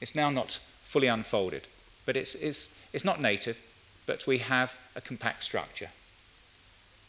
It's 0.00 0.14
now 0.14 0.30
not 0.30 0.60
fully 0.82 1.06
unfolded, 1.06 1.68
but 2.04 2.16
it's, 2.16 2.34
it's, 2.36 2.70
it's 2.92 3.04
not 3.04 3.20
native, 3.20 3.60
but 4.06 4.26
we 4.26 4.38
have 4.38 4.78
a 4.94 5.00
compact 5.00 5.44
structure. 5.44 5.88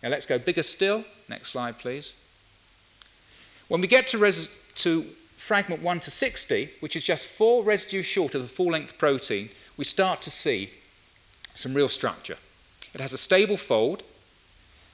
Now 0.02 0.10
let's 0.10 0.26
go 0.26 0.40
bigger 0.40 0.64
still. 0.64 1.06
Next 1.28 1.50
slide, 1.50 1.78
please. 1.80 2.14
When 3.68 3.82
we 3.82 3.88
get 3.88 4.08
to, 4.08 4.18
res- 4.18 4.50
to 4.76 5.04
fragment 5.38 5.82
1 5.82 6.00
to 6.02 6.12
60, 6.12 6.70
which 6.80 6.96
is 6.96 7.04
just 7.04 7.26
four 7.26 7.64
residues 7.64 8.06
short 8.06 8.36
of 8.36 8.42
the 8.42 8.48
full 8.48 8.72
length 8.72 8.98
protein, 8.98 9.50
we 9.76 9.84
start 9.84 10.22
to 10.22 10.32
see 10.32 10.72
some 11.54 11.74
real 11.74 11.90
structure. 11.90 12.38
It 12.94 13.02
has 13.02 13.14
a 13.14 13.18
stable 13.18 13.58
fold, 13.58 14.04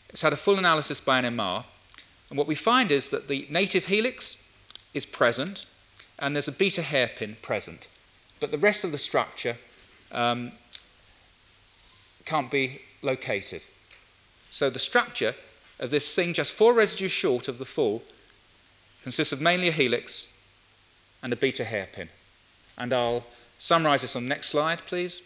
it's 0.10 0.22
had 0.22 0.34
a 0.34 0.38
full 0.38 0.58
analysis 0.58 1.02
by 1.02 1.22
NMR, 1.22 1.64
and 2.30 2.38
what 2.38 2.48
we 2.48 2.56
find 2.56 2.92
is 2.92 3.10
that 3.12 3.28
the 3.28 3.48
native 3.50 3.86
helix 3.86 4.38
is 4.94 5.06
present 5.06 5.66
and 6.20 6.36
there's 6.36 6.48
a 6.48 6.52
beta 6.52 6.82
hairpin 6.82 7.38
present, 7.42 7.88
but 8.40 8.52
the 8.52 8.58
rest 8.58 8.84
of 8.84 8.92
the 8.92 8.98
structure 8.98 9.58
um, 10.12 10.52
can't 12.26 12.52
be 12.52 12.82
located. 13.02 13.64
So 14.52 14.70
the 14.70 14.80
structure 14.80 15.34
of 15.80 15.90
this 15.90 16.14
thing, 16.14 16.34
just 16.34 16.52
four 16.52 16.76
residues 16.76 17.12
short 17.12 17.48
of 17.48 17.58
the 17.58 17.66
full, 17.66 18.04
consists 19.02 19.34
of 19.34 19.42
mainly 19.42 19.68
a 19.68 19.72
helix 19.72 20.28
and 21.22 21.34
a 21.34 21.36
beta 21.36 21.64
hairpin. 21.64 22.10
And 22.78 22.94
I'll 22.94 23.26
summarize 23.58 24.02
this 24.02 24.16
on 24.16 24.24
the 24.24 24.30
next 24.30 24.50
slide, 24.50 24.80
please. 24.86 25.22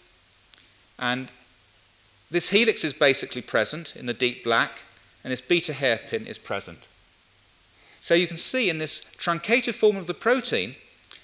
And 0.97 1.31
this 2.31 2.49
helix 2.49 2.83
is 2.83 2.93
basically 2.93 3.41
present 3.41 3.95
in 3.95 4.05
the 4.05 4.13
deep 4.13 4.43
black, 4.43 4.83
and 5.23 5.31
this 5.31 5.41
beta 5.41 5.73
hairpin 5.73 6.25
is 6.25 6.39
present. 6.39 6.87
So 7.99 8.13
you 8.13 8.27
can 8.27 8.37
see 8.37 8.69
in 8.69 8.77
this 8.77 9.01
truncated 9.17 9.75
form 9.75 9.97
of 9.97 10.07
the 10.07 10.13
protein, 10.13 10.75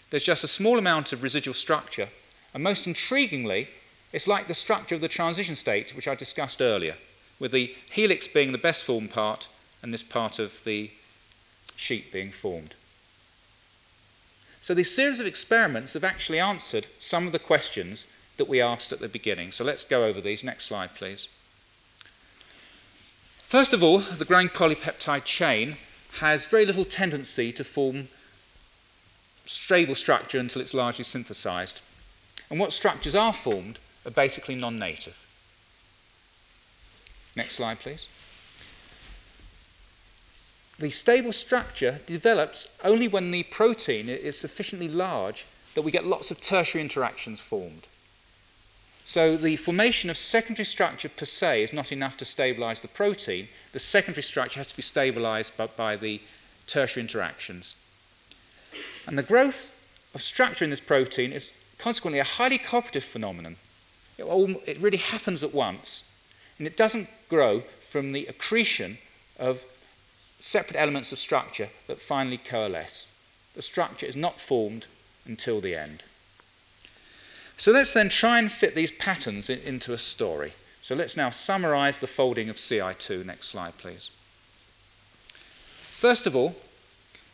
there's 0.09 0.23
just 0.23 0.43
a 0.43 0.47
small 0.47 0.77
amount 0.77 1.13
of 1.13 1.23
residual 1.23 1.53
structure. 1.53 2.09
And 2.53 2.63
most 2.63 2.85
intriguingly, 2.85 3.67
it's 4.11 4.27
like 4.27 4.47
the 4.47 4.53
structure 4.53 4.95
of 4.95 5.01
the 5.01 5.07
transition 5.07 5.55
state, 5.55 5.95
which 5.95 6.07
I 6.07 6.15
discussed 6.15 6.61
earlier 6.61 6.95
with 7.39 7.51
the 7.51 7.75
helix 7.91 8.27
being 8.27 8.51
the 8.51 8.57
best 8.57 8.83
formed 8.83 9.09
part 9.09 9.49
and 9.81 9.93
this 9.93 10.03
part 10.03 10.39
of 10.39 10.63
the 10.63 10.91
sheet 11.75 12.11
being 12.11 12.31
formed. 12.31 12.75
So 14.61 14.73
these 14.73 14.95
series 14.95 15.19
of 15.19 15.25
experiments 15.25 15.93
have 15.93 16.05
actually 16.05 16.39
answered 16.39 16.87
some 16.99 17.25
of 17.25 17.33
the 17.33 17.39
questions 17.39 18.07
that 18.37 18.47
we 18.47 18.61
asked 18.61 18.93
at 18.93 18.99
the 18.99 19.09
beginning. 19.09 19.51
So 19.51 19.63
let's 19.65 19.83
go 19.83 20.05
over 20.05 20.21
these. 20.21 20.43
Next 20.43 20.65
slide, 20.65 20.95
please. 20.95 21.27
First 23.41 23.73
of 23.73 23.83
all, 23.83 23.99
the 23.99 24.25
growing 24.25 24.47
polypeptide 24.47 25.25
chain 25.25 25.75
has 26.19 26.45
very 26.45 26.65
little 26.65 26.85
tendency 26.85 27.51
to 27.53 27.63
form 27.63 28.07
stable 29.45 29.95
structure 29.95 30.39
until 30.39 30.61
it's 30.61 30.73
largely 30.73 31.03
synthesized. 31.03 31.81
And 32.49 32.59
what 32.59 32.71
structures 32.71 33.15
are 33.15 33.33
formed 33.33 33.79
are 34.05 34.11
basically 34.11 34.55
non 34.55 34.75
native. 34.75 35.25
Next 37.35 37.55
slide, 37.55 37.79
please. 37.79 38.07
The 40.79 40.89
stable 40.89 41.33
structure 41.33 41.99
develops 42.05 42.67
only 42.83 43.07
when 43.07 43.31
the 43.31 43.43
protein 43.43 44.09
is 44.09 44.37
sufficiently 44.37 44.89
large 44.89 45.45
that 45.75 45.81
we 45.81 45.91
get 45.91 46.05
lots 46.05 46.29
of 46.29 46.39
tertiary 46.39 46.81
interactions 46.81 47.39
formed. 47.39 47.87
So 49.05 49.35
the 49.35 49.57
formation 49.57 50.09
of 50.09 50.17
secondary 50.17 50.65
structure 50.65 51.09
per 51.09 51.25
se 51.25 51.63
is 51.63 51.73
not 51.73 51.91
enough 51.91 52.15
to 52.17 52.25
stabilize 52.25 52.81
the 52.81 52.87
protein. 52.87 53.49
The 53.73 53.79
secondary 53.79 54.23
structure 54.23 54.59
has 54.59 54.69
to 54.69 54.75
be 54.75 54.81
stabilized 54.81 55.57
by, 55.57 55.67
by 55.67 55.95
the 55.97 56.21
tertiary 56.67 57.01
interactions. 57.01 57.75
And 59.05 59.17
the 59.17 59.23
growth 59.23 59.75
of 60.15 60.21
structure 60.21 60.63
in 60.63 60.69
this 60.69 60.79
protein 60.79 61.33
is 61.33 61.51
consequently 61.77 62.19
a 62.19 62.23
highly 62.23 62.57
cooperative 62.57 63.03
phenomenon. 63.03 63.57
It, 64.17 64.23
all, 64.23 64.49
it 64.65 64.79
really 64.79 64.97
happens 64.97 65.43
at 65.43 65.53
once. 65.53 66.03
And 66.57 66.65
it 66.65 66.77
doesn't 66.77 67.09
grow 67.27 67.61
from 67.81 68.13
the 68.13 68.25
accretion 68.27 68.99
of 69.37 69.65
separate 70.39 70.79
elements 70.79 71.11
of 71.11 71.19
structure 71.19 71.69
that 71.87 71.99
finally 71.99 72.37
coalesce. 72.37 73.09
The 73.55 73.61
structure 73.61 74.05
is 74.05 74.15
not 74.15 74.39
formed 74.39 74.87
until 75.25 75.59
the 75.59 75.75
end. 75.75 76.03
So 77.57 77.71
let's 77.71 77.93
then 77.93 78.09
try 78.09 78.39
and 78.39 78.51
fit 78.51 78.75
these 78.75 78.91
patterns 78.91 79.49
in, 79.49 79.59
into 79.59 79.93
a 79.93 79.97
story. 79.97 80.53
So 80.81 80.95
let's 80.95 81.15
now 81.15 81.29
summarize 81.29 81.99
the 81.99 82.07
folding 82.07 82.49
of 82.49 82.57
CI2. 82.57 83.25
Next 83.25 83.47
slide, 83.47 83.77
please. 83.77 84.09
First 86.03 86.27
of 86.27 86.35
all, 86.35 86.55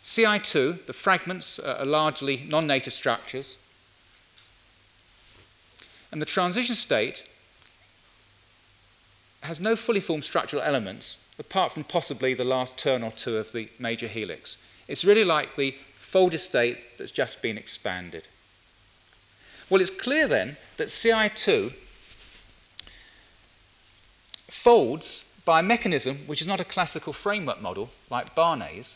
CI2, 0.03 0.85
the 0.85 0.93
fragments 0.93 1.57
are 1.59 1.83
largely 1.85 2.45
non 2.47 2.67
native 2.67 2.93
structures. 2.93 3.57
And 6.11 6.21
the 6.21 6.25
transition 6.25 6.75
state 6.75 7.27
has 9.41 9.59
no 9.59 9.75
fully 9.75 9.99
formed 9.99 10.23
structural 10.23 10.61
elements 10.61 11.17
apart 11.39 11.71
from 11.71 11.85
possibly 11.85 12.33
the 12.33 12.43
last 12.43 12.77
turn 12.77 13.01
or 13.01 13.11
two 13.11 13.37
of 13.37 13.51
the 13.53 13.69
major 13.79 14.07
helix. 14.07 14.57
It's 14.87 15.05
really 15.05 15.23
like 15.23 15.55
the 15.55 15.71
folded 15.95 16.39
state 16.39 16.97
that's 16.97 17.11
just 17.11 17.41
been 17.41 17.57
expanded. 17.57 18.27
Well, 19.69 19.81
it's 19.81 19.89
clear 19.89 20.27
then 20.27 20.57
that 20.77 20.87
CI2 20.87 21.73
folds 24.49 25.25
by 25.45 25.59
a 25.59 25.63
mechanism 25.63 26.17
which 26.25 26.41
is 26.41 26.47
not 26.47 26.59
a 26.59 26.65
classical 26.65 27.13
framework 27.13 27.61
model 27.61 27.89
like 28.09 28.35
Barnase, 28.35 28.95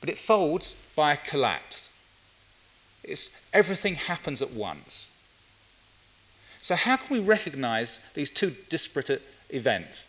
but 0.00 0.08
it 0.08 0.18
folds 0.18 0.74
by 0.94 1.12
a 1.12 1.16
collapse. 1.16 1.90
It's, 3.02 3.30
everything 3.52 3.94
happens 3.94 4.40
at 4.42 4.52
once. 4.52 5.10
So, 6.60 6.74
how 6.74 6.96
can 6.96 7.16
we 7.16 7.22
recognize 7.22 8.00
these 8.14 8.30
two 8.30 8.54
disparate 8.68 9.22
events? 9.48 10.06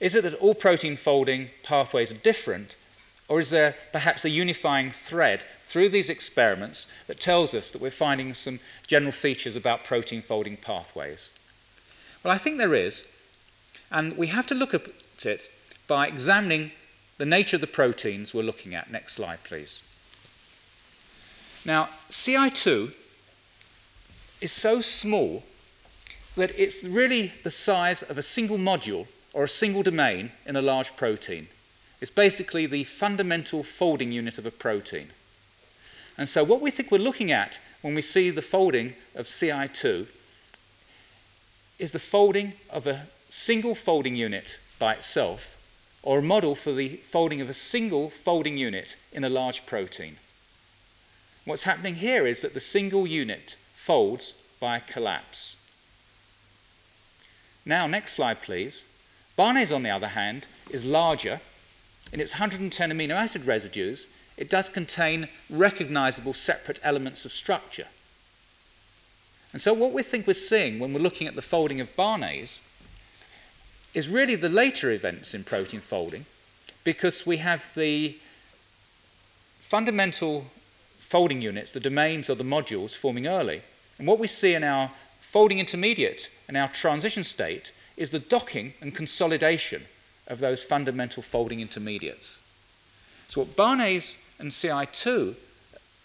Is 0.00 0.14
it 0.14 0.22
that 0.24 0.34
all 0.34 0.54
protein 0.54 0.96
folding 0.96 1.48
pathways 1.62 2.12
are 2.12 2.16
different, 2.16 2.76
or 3.28 3.38
is 3.38 3.50
there 3.50 3.76
perhaps 3.92 4.24
a 4.24 4.30
unifying 4.30 4.90
thread 4.90 5.42
through 5.60 5.90
these 5.90 6.08
experiments 6.08 6.86
that 7.06 7.20
tells 7.20 7.52
us 7.54 7.70
that 7.70 7.82
we're 7.82 7.90
finding 7.90 8.32
some 8.32 8.58
general 8.86 9.12
features 9.12 9.54
about 9.54 9.84
protein 9.84 10.22
folding 10.22 10.56
pathways? 10.56 11.30
Well, 12.24 12.34
I 12.34 12.38
think 12.38 12.58
there 12.58 12.74
is, 12.74 13.06
and 13.92 14.16
we 14.16 14.28
have 14.28 14.46
to 14.46 14.54
look 14.54 14.74
at 14.74 14.82
it 15.24 15.50
by 15.86 16.06
examining 16.06 16.72
the 17.18 17.26
nature 17.26 17.56
of 17.56 17.60
the 17.60 17.66
proteins 17.66 18.32
we're 18.32 18.42
looking 18.42 18.74
at. 18.74 18.90
Next 18.90 19.14
slide, 19.14 19.44
please. 19.44 19.82
Now, 21.64 21.88
CI2 22.08 22.94
is 24.40 24.52
so 24.52 24.80
small 24.80 25.42
that 26.36 26.52
it's 26.56 26.84
really 26.84 27.32
the 27.42 27.50
size 27.50 28.02
of 28.02 28.16
a 28.16 28.22
single 28.22 28.56
module 28.56 29.06
or 29.34 29.44
a 29.44 29.48
single 29.48 29.82
domain 29.82 30.30
in 30.46 30.56
a 30.56 30.62
large 30.62 30.96
protein. 30.96 31.48
It's 32.00 32.10
basically 32.10 32.66
the 32.66 32.84
fundamental 32.84 33.62
folding 33.62 34.12
unit 34.12 34.38
of 34.38 34.46
a 34.46 34.50
protein. 34.50 35.08
And 36.16 36.28
so, 36.28 36.44
what 36.44 36.60
we 36.60 36.70
think 36.70 36.90
we're 36.90 36.98
looking 36.98 37.30
at 37.30 37.60
when 37.82 37.94
we 37.94 38.02
see 38.02 38.30
the 38.30 38.42
folding 38.42 38.94
of 39.14 39.26
CI2 39.26 40.06
is 41.78 41.92
the 41.92 41.98
folding 41.98 42.54
of 42.70 42.86
a 42.86 43.06
single 43.28 43.74
folding 43.74 44.16
unit 44.16 44.58
by 44.78 44.94
itself, 44.94 45.56
or 46.02 46.18
a 46.18 46.22
model 46.22 46.54
for 46.54 46.72
the 46.72 46.96
folding 47.04 47.40
of 47.40 47.48
a 47.48 47.54
single 47.54 48.10
folding 48.10 48.56
unit 48.56 48.96
in 49.12 49.24
a 49.24 49.28
large 49.28 49.66
protein. 49.66 50.16
What's 51.44 51.64
happening 51.64 51.96
here 51.96 52.26
is 52.26 52.42
that 52.42 52.54
the 52.54 52.60
single 52.60 53.06
unit 53.06 53.56
folds 53.72 54.34
by 54.60 54.80
collapse. 54.80 55.56
Now, 57.64 57.86
next 57.86 58.12
slide, 58.12 58.42
please. 58.42 58.84
Barnase, 59.36 59.74
on 59.74 59.82
the 59.82 59.90
other 59.90 60.08
hand, 60.08 60.46
is 60.70 60.84
larger. 60.84 61.40
In 62.12 62.20
its 62.20 62.34
110 62.34 62.90
amino 62.90 63.10
acid 63.10 63.46
residues, 63.46 64.06
it 64.36 64.48
does 64.48 64.68
contain 64.68 65.28
recognizable 65.50 66.32
separate 66.32 66.80
elements 66.82 67.24
of 67.24 67.32
structure. 67.32 67.86
And 69.52 69.60
so, 69.60 69.72
what 69.72 69.92
we 69.92 70.02
think 70.02 70.26
we're 70.26 70.34
seeing 70.34 70.78
when 70.78 70.92
we're 70.92 71.00
looking 71.00 71.26
at 71.26 71.34
the 71.34 71.42
folding 71.42 71.80
of 71.80 71.94
Barnase 71.96 72.60
is 73.94 74.08
really 74.08 74.36
the 74.36 74.48
later 74.48 74.90
events 74.90 75.34
in 75.34 75.44
protein 75.44 75.80
folding 75.80 76.26
because 76.84 77.26
we 77.26 77.38
have 77.38 77.74
the 77.74 78.16
fundamental 79.58 80.46
folding 80.98 81.42
units, 81.42 81.72
the 81.72 81.80
domains 81.80 82.30
or 82.30 82.34
the 82.34 82.44
modules, 82.44 82.96
forming 82.96 83.26
early. 83.26 83.62
And 83.98 84.06
what 84.06 84.18
we 84.18 84.26
see 84.26 84.54
in 84.54 84.62
our 84.62 84.90
folding 85.20 85.58
intermediate 85.58 86.30
and 86.46 86.56
our 86.56 86.68
transition 86.68 87.24
state 87.24 87.72
is 87.96 88.10
the 88.10 88.18
docking 88.18 88.74
and 88.80 88.94
consolidation 88.94 89.86
of 90.28 90.40
those 90.40 90.62
fundamental 90.62 91.22
folding 91.22 91.60
intermediates. 91.60 92.38
So, 93.26 93.40
what 93.40 93.56
Barnase 93.56 94.16
and 94.38 94.50
CI2 94.50 95.34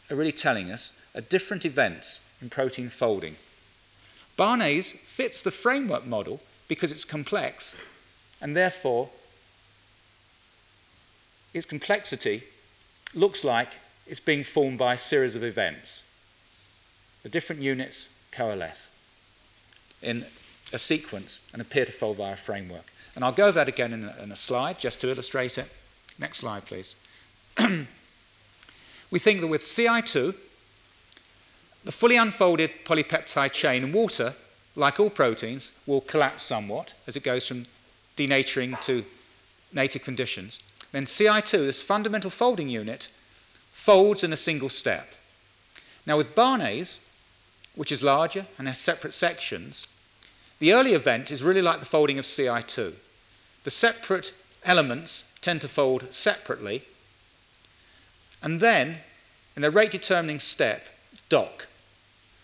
are 0.09 0.15
really 0.15 0.31
telling 0.31 0.71
us 0.71 0.93
are 1.13 1.21
different 1.21 1.65
events 1.65 2.19
in 2.41 2.49
protein 2.49 2.89
folding. 2.89 3.35
Barnase 4.37 4.93
fits 4.95 5.43
the 5.43 5.51
framework 5.51 6.05
model 6.07 6.41
because 6.67 6.91
it's 6.91 7.05
complex, 7.05 7.75
and 8.41 8.55
therefore 8.55 9.09
its 11.53 11.65
complexity 11.65 12.43
looks 13.13 13.43
like 13.43 13.73
it's 14.07 14.19
being 14.19 14.43
formed 14.43 14.79
by 14.79 14.95
a 14.95 14.97
series 14.97 15.35
of 15.35 15.43
events. 15.43 16.03
The 17.21 17.29
different 17.29 17.61
units 17.61 18.09
coalesce 18.31 18.91
in 20.01 20.25
a 20.73 20.79
sequence 20.79 21.39
and 21.53 21.61
appear 21.61 21.85
to 21.85 21.91
fold 21.91 22.17
via 22.17 22.33
a 22.33 22.35
framework. 22.35 22.91
And 23.15 23.23
I'll 23.23 23.31
go 23.31 23.47
over 23.47 23.53
that 23.53 23.67
again 23.67 23.93
in 23.93 24.05
a, 24.05 24.15
in 24.23 24.31
a 24.31 24.35
slide 24.35 24.79
just 24.79 25.01
to 25.01 25.09
illustrate 25.09 25.57
it. 25.57 25.69
Next 26.19 26.37
slide, 26.37 26.65
please. 26.65 26.95
we 29.11 29.19
think 29.19 29.41
that 29.41 29.47
with 29.47 29.61
CI2, 29.61 30.35
the 31.83 31.91
fully 31.91 32.15
unfolded 32.15 32.71
polypeptide 32.85 33.51
chain 33.51 33.83
in 33.83 33.91
water, 33.91 34.35
like 34.75 34.99
all 34.99 35.09
proteins, 35.09 35.71
will 35.85 36.01
collapse 36.01 36.43
somewhat 36.43 36.93
as 37.07 37.15
it 37.15 37.23
goes 37.23 37.47
from 37.47 37.65
denaturing 38.15 38.79
to 38.81 39.03
native 39.73 40.03
conditions. 40.03 40.59
Then 40.91 41.05
CI2, 41.05 41.51
this 41.51 41.81
fundamental 41.81 42.29
folding 42.29 42.69
unit, 42.69 43.09
folds 43.71 44.23
in 44.23 44.31
a 44.31 44.37
single 44.37 44.69
step. 44.69 45.13
Now, 46.05 46.17
with 46.17 46.35
Barnase, 46.35 46.99
which 47.75 47.91
is 47.91 48.03
larger 48.03 48.45
and 48.57 48.67
has 48.67 48.79
separate 48.79 49.13
sections, 49.13 49.87
the 50.63 50.71
early 50.71 50.93
event 50.93 51.29
is 51.29 51.43
really 51.43 51.61
like 51.61 51.81
the 51.81 51.85
folding 51.85 52.17
of 52.17 52.23
Ci2. 52.23 52.93
The 53.65 53.69
separate 53.69 54.33
elements 54.63 55.25
tend 55.41 55.59
to 55.59 55.67
fold 55.67 56.13
separately, 56.13 56.83
and 58.41 58.61
then, 58.61 58.99
in 59.57 59.65
a 59.65 59.69
rate 59.69 59.91
determining 59.91 60.39
step, 60.39 60.87
dock. 61.27 61.67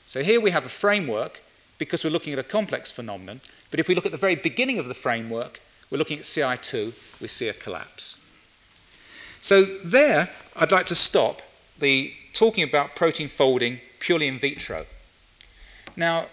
So 0.06 0.22
here 0.22 0.42
we 0.42 0.52
have 0.52 0.66
a 0.66 0.70
framework 0.84 1.40
because 1.78 2.04
we're 2.04 2.10
looking 2.10 2.34
at 2.34 2.40
a 2.40 2.44
complex 2.44 2.92
phenomenon, 2.92 3.40
but 3.72 3.80
if 3.80 3.88
we 3.88 3.96
look 3.96 4.06
at 4.06 4.12
the 4.12 4.18
very 4.18 4.36
beginning 4.36 4.80
of 4.80 4.90
the 4.90 4.94
framework, 4.94 5.62
we're 5.90 5.98
looking 5.98 6.20
at 6.20 6.26
Ci2, 6.26 7.22
we 7.22 7.30
see 7.30 7.48
a 7.48 7.54
collapse. 7.54 8.18
So 9.40 9.64
there, 9.64 10.30
I'd 10.58 10.74
like 10.74 10.88
to 10.88 10.96
stop 10.96 11.42
the 11.80 12.14
talking 12.34 12.66
about 12.66 12.98
protein 12.98 13.30
folding 13.30 13.80
purely 14.00 14.28
in 14.28 14.40
vitro. 14.40 14.88
Now, 15.96 16.26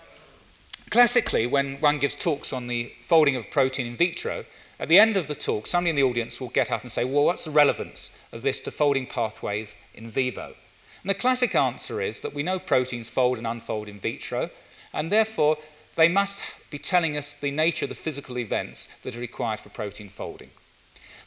Classically, 0.91 1.47
when 1.47 1.80
one 1.80 1.99
gives 1.99 2.14
talks 2.14 2.53
on 2.53 2.68
the 2.68 2.93
folding 3.01 3.34
of 3.34 3.51
protein 3.51 3.87
in 3.87 3.97
vitro, 3.97 4.45
at 4.78 4.89
the 4.89 4.99
end 4.99 5.16
of 5.16 5.26
the 5.26 5.34
talk, 5.34 5.66
somebody 5.66 5.91
in 5.91 5.97
the 5.97 6.03
audience 6.03 6.41
will 6.41 6.49
get 6.49 6.70
up 6.70 6.82
and 6.82 6.93
say, 6.93 7.05
Well, 7.05 7.24
what's 7.24 7.45
the 7.45 7.51
relevance 7.51 8.11
of 8.32 8.43
this 8.43 8.61
to 8.61 8.70
folding 8.70 9.07
pathways 9.07 9.76
in 9.95 10.09
vivo? 10.09 10.55
And 11.03 11.11
the 11.11 11.14
classic 11.14 11.55
answer 11.55 12.01
is 12.01 12.20
that 12.20 12.34
we 12.34 12.43
know 12.43 12.59
proteins 12.59 13.09
fold 13.09 13.39
and 13.39 13.47
unfold 13.47 13.89
in 13.89 13.99
vitro, 13.99 14.51
and 14.93 15.11
therefore 15.11 15.57
they 15.97 16.09
must 16.09 16.43
be 16.70 16.78
telling 16.78 17.16
us 17.16 17.34
the 17.34 17.51
nature 17.51 17.87
of 17.87 17.89
the 17.89 17.95
physical 17.95 18.39
events 18.39 18.87
that 19.03 19.16
are 19.16 19.20
required 19.20 19.61
for 19.61 19.70
protein 19.70 20.09
folding. 20.09 20.51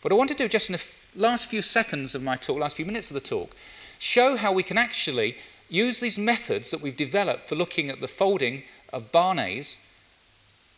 What 0.01 0.13
I 0.13 0.15
want 0.15 0.29
to 0.29 0.35
do 0.35 0.47
just 0.47 0.69
in 0.69 0.75
the 0.75 1.19
last 1.21 1.49
few 1.49 1.61
seconds 1.61 2.15
of 2.15 2.23
my 2.23 2.37
talk, 2.37 2.59
last 2.59 2.77
few 2.77 2.85
minutes 2.85 3.09
of 3.09 3.15
the 3.15 3.19
talk, 3.19 3.53
show 3.97 4.37
how 4.37 4.53
we 4.53 4.63
can 4.63 4.77
actually 4.77 5.35
use 5.67 5.99
these 5.99 6.17
methods 6.17 6.71
that 6.71 6.81
we've 6.81 6.95
developed 6.95 7.43
for 7.43 7.55
looking 7.55 7.89
at 7.89 7.99
the 7.99 8.07
folding 8.07 8.63
of 8.91 9.11
Barnase 9.11 9.77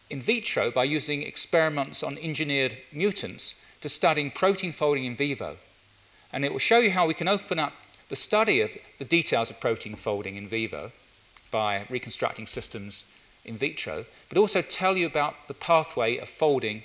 in 0.10 0.22
vitro 0.22 0.70
by 0.72 0.84
using 0.84 1.24
experiments 1.24 2.04
on 2.04 2.18
engineered 2.18 2.78
mutants 2.92 3.56
to 3.80 3.90
studying 3.90 4.30
protein 4.30 4.72
folding 4.72 5.06
in 5.06 5.16
vivo. 5.16 5.58
And 6.34 6.46
it 6.46 6.52
will 6.52 6.60
show 6.60 6.80
you 6.80 6.92
how 6.92 7.08
we 7.08 7.14
can 7.14 7.28
open 7.28 7.60
up 7.60 7.74
the 8.10 8.16
study 8.16 8.62
of 8.62 8.78
the 9.00 9.06
details 9.06 9.50
of 9.50 9.60
protein 9.60 9.96
folding 9.96 10.36
in 10.36 10.48
vivo 10.48 10.92
by 11.50 11.86
reconstructing 11.90 12.46
systems 12.46 13.06
in 13.46 13.58
vitro, 13.58 14.06
but 14.30 14.38
also 14.38 14.62
tell 14.62 14.98
you 14.98 15.06
about 15.06 15.48
the 15.48 15.54
pathway 15.54 16.18
of 16.18 16.30
folding 16.30 16.84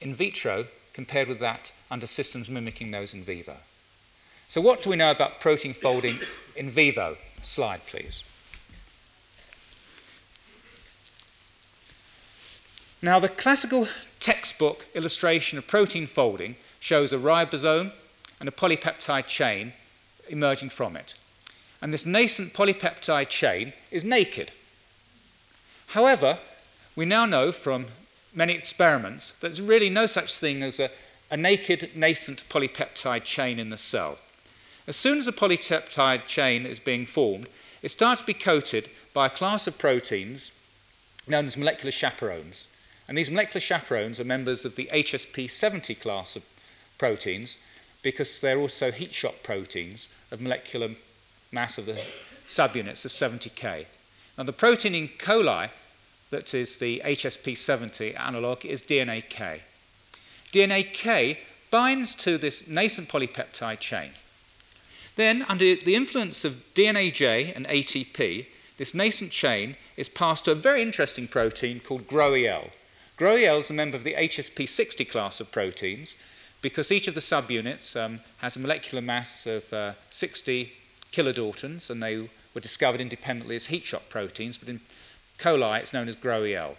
in 0.00 0.14
vitro 0.14 0.66
compared 0.92 1.28
with 1.28 1.38
that 1.38 1.72
under 1.90 2.06
systems 2.06 2.50
mimicking 2.50 2.90
those 2.90 3.14
in 3.14 3.22
vivo. 3.22 3.56
So, 4.48 4.60
what 4.60 4.82
do 4.82 4.90
we 4.90 4.96
know 4.96 5.10
about 5.10 5.40
protein 5.40 5.72
folding 5.72 6.20
in 6.54 6.70
vivo? 6.70 7.16
Slide, 7.42 7.84
please. 7.86 8.22
Now, 13.02 13.18
the 13.18 13.28
classical 13.28 13.88
textbook 14.20 14.86
illustration 14.94 15.58
of 15.58 15.66
protein 15.66 16.06
folding 16.06 16.56
shows 16.80 17.12
a 17.12 17.18
ribosome 17.18 17.92
and 18.40 18.48
a 18.48 18.52
polypeptide 18.52 19.26
chain 19.26 19.72
emerging 20.28 20.70
from 20.70 20.96
it. 20.96 21.14
And 21.80 21.92
this 21.92 22.06
nascent 22.06 22.54
polypeptide 22.54 23.28
chain 23.28 23.72
is 23.90 24.04
naked. 24.04 24.50
However, 25.88 26.38
we 26.96 27.04
now 27.04 27.26
know 27.26 27.52
from 27.52 27.86
many 28.34 28.54
experiments 28.54 29.32
that 29.32 29.40
there's 29.40 29.60
really 29.62 29.90
no 29.90 30.06
such 30.06 30.36
thing 30.36 30.62
as 30.62 30.80
a 30.80 30.90
a 31.30 31.36
naked 31.36 31.90
nascent 31.94 32.44
polypeptide 32.48 33.24
chain 33.24 33.58
in 33.58 33.70
the 33.70 33.76
cell. 33.76 34.18
As 34.86 34.96
soon 34.96 35.18
as 35.18 35.26
a 35.26 35.32
polypeptide 35.32 36.26
chain 36.26 36.64
is 36.64 36.78
being 36.78 37.06
formed, 37.06 37.48
it 37.82 37.90
starts 37.90 38.20
to 38.20 38.26
be 38.26 38.34
coated 38.34 38.88
by 39.12 39.26
a 39.26 39.30
class 39.30 39.66
of 39.66 39.78
proteins 39.78 40.52
known 41.26 41.46
as 41.46 41.56
molecular 41.56 41.90
chaperones. 41.90 42.68
And 43.08 43.16
these 43.16 43.30
molecular 43.30 43.60
chaperones 43.60 44.18
are 44.18 44.24
members 44.24 44.64
of 44.64 44.76
the 44.76 44.88
HSP70 44.92 46.00
class 46.00 46.36
of 46.36 46.44
proteins 46.98 47.58
because 48.02 48.40
they're 48.40 48.58
also 48.58 48.90
heat 48.90 49.14
shock 49.14 49.42
proteins 49.42 50.08
of 50.30 50.40
molecular 50.40 50.90
mass 51.52 51.78
of 51.78 51.86
the 51.86 51.94
subunits 52.46 53.04
of 53.04 53.10
70K. 53.10 53.86
Now, 54.36 54.44
the 54.44 54.52
protein 54.52 54.94
in 54.94 55.08
coli 55.08 55.70
that 56.30 56.54
is 56.54 56.76
the 56.76 57.00
HSP70 57.04 58.18
analog 58.18 58.64
is 58.64 58.82
DnaK. 58.82 59.60
DNA 60.52 60.92
K 60.92 61.40
binds 61.70 62.14
to 62.16 62.38
this 62.38 62.66
nascent 62.66 63.08
polypeptide 63.08 63.80
chain. 63.80 64.10
Then, 65.16 65.44
under 65.48 65.76
the 65.76 65.94
influence 65.94 66.44
of 66.44 66.62
DnaJ 66.74 67.54
and 67.54 67.66
ATP, 67.68 68.46
this 68.76 68.94
nascent 68.94 69.30
chain 69.30 69.76
is 69.96 70.08
passed 70.08 70.44
to 70.44 70.52
a 70.52 70.56
very 70.56 70.82
interesting 70.82 71.26
protein 71.26 71.80
called 71.80 72.06
GROEL. 72.06 72.70
GROEL 73.16 73.60
is 73.60 73.70
a 73.70 73.74
member 73.74 73.96
of 73.96 74.04
the 74.04 74.12
HSP60 74.12 75.08
class 75.08 75.40
of 75.40 75.50
proteins 75.50 76.16
because 76.60 76.92
each 76.92 77.08
of 77.08 77.14
the 77.14 77.20
subunits 77.20 77.98
um, 77.98 78.20
has 78.38 78.56
a 78.56 78.60
molecular 78.60 79.00
mass 79.00 79.46
of 79.46 79.72
uh, 79.72 79.92
60 80.10 80.70
kilodaltons 81.12 81.88
and 81.88 82.02
they 82.02 82.28
were 82.52 82.60
discovered 82.60 83.00
independently 83.00 83.56
as 83.56 83.66
heat 83.66 83.84
shock 83.84 84.10
proteins, 84.10 84.58
but 84.58 84.68
in 84.68 84.80
coli 85.38 85.80
it's 85.80 85.94
known 85.94 86.08
as 86.08 86.16
GROEL. 86.16 86.76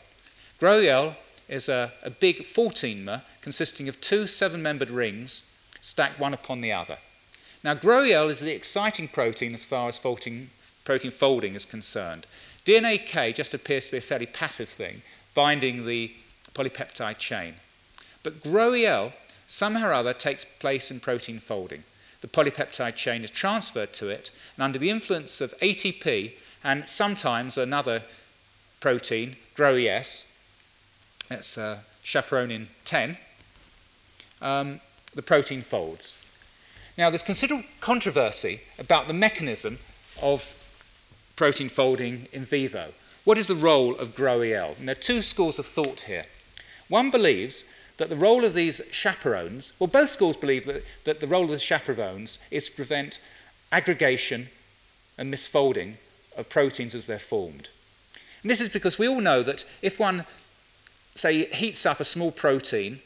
GROEL 0.60 1.16
is 1.50 1.70
a, 1.70 1.92
a 2.04 2.12
big 2.12 2.44
14mer 2.44 3.24
consisting 3.42 3.90
of 3.90 4.00
two 4.00 4.28
seven 4.28 4.62
membered 4.62 4.92
rings 4.92 5.42
stacked 5.82 6.20
one 6.20 6.36
upon 6.36 6.62
the 6.62 6.72
other. 6.72 6.98
Now, 7.64 7.74
GROEL 7.74 8.30
is 8.30 8.42
the 8.42 8.54
exciting 8.54 9.08
protein 9.08 9.56
as 9.56 9.64
far 9.64 9.90
as 9.90 9.98
folding, 9.98 10.52
protein 10.86 11.10
folding 11.10 11.56
is 11.56 11.66
concerned. 11.66 12.28
DnaK 12.64 13.34
just 13.34 13.56
appears 13.56 13.88
to 13.88 13.94
be 13.94 13.98
a 13.98 14.02
fairly 14.02 14.28
passive 14.28 14.70
thing, 14.70 15.02
binding 15.34 15.88
the 15.88 16.12
polypeptide 16.58 17.18
chain. 17.18 17.56
But 18.24 18.42
GROEL 18.44 19.14
somehow 19.48 19.90
or 19.90 19.94
other 19.94 20.14
takes 20.14 20.44
place 20.44 20.92
in 20.92 21.00
protein 21.00 21.40
folding. 21.40 21.84
The 22.22 22.28
polypeptide 22.28 22.96
chain 22.96 23.24
is 23.24 23.32
transferred 23.32 23.94
to 23.94 24.10
it, 24.10 24.32
and 24.56 24.64
under 24.64 24.80
the 24.80 24.90
influence 24.90 25.40
of 25.40 25.58
ATP 25.60 26.34
and 26.64 26.88
sometimes 26.90 27.58
another 27.58 28.04
protein, 28.80 29.36
GROES, 29.56 30.26
that's 31.30 31.58
uh, 31.58 31.80
chaperonin 32.04 32.68
10, 32.86 33.18
um, 34.42 34.80
the 35.14 35.22
protein 35.22 35.62
folds. 35.62 36.18
Now, 36.98 37.10
there's 37.10 37.24
considerable 37.24 37.66
controversy 37.80 38.62
about 38.80 39.08
the 39.08 39.14
mechanism 39.14 39.78
of 40.22 40.56
protein 41.36 41.70
folding 41.70 42.28
in 42.32 42.44
vivo. 42.44 42.92
What 43.24 43.38
is 43.38 43.48
the 43.48 43.56
role 43.56 43.96
of 43.96 44.16
GROEL? 44.16 44.76
And 44.80 44.88
there 44.88 44.94
are 44.94 45.00
two 45.00 45.22
schools 45.22 45.60
of 45.60 45.66
thought 45.66 46.02
here. 46.02 46.26
One 46.90 47.12
believes 47.12 47.66
that 47.98 48.10
the 48.10 48.16
role 48.16 48.46
of 48.46 48.54
these 48.54 48.82
chaperones, 48.92 49.74
well, 49.80 49.88
both 49.88 50.10
schools 50.10 50.38
believe 50.38 50.66
that, 50.66 50.84
that 51.04 51.20
the 51.20 51.28
role 51.28 51.46
of 51.46 51.50
the 51.50 51.60
chaperones 51.60 52.40
is 52.52 52.70
to 52.70 52.76
prevent 52.76 53.20
aggregation 53.72 54.50
and 55.18 55.34
misfolding 55.34 55.96
of 56.38 56.50
proteins 56.50 56.94
as 56.96 57.08
they're 57.08 57.20
formed. 57.20 57.70
And 58.42 58.52
this 58.52 58.62
is 58.62 58.70
because 58.70 59.00
we 59.00 59.08
all 59.08 59.20
know 59.20 59.42
that 59.44 59.66
if 59.82 60.00
one, 60.00 60.26
say, 61.16 61.46
heats 61.46 61.86
up 61.86 62.00
a 62.00 62.06
small 62.06 62.32
protein 62.32 63.00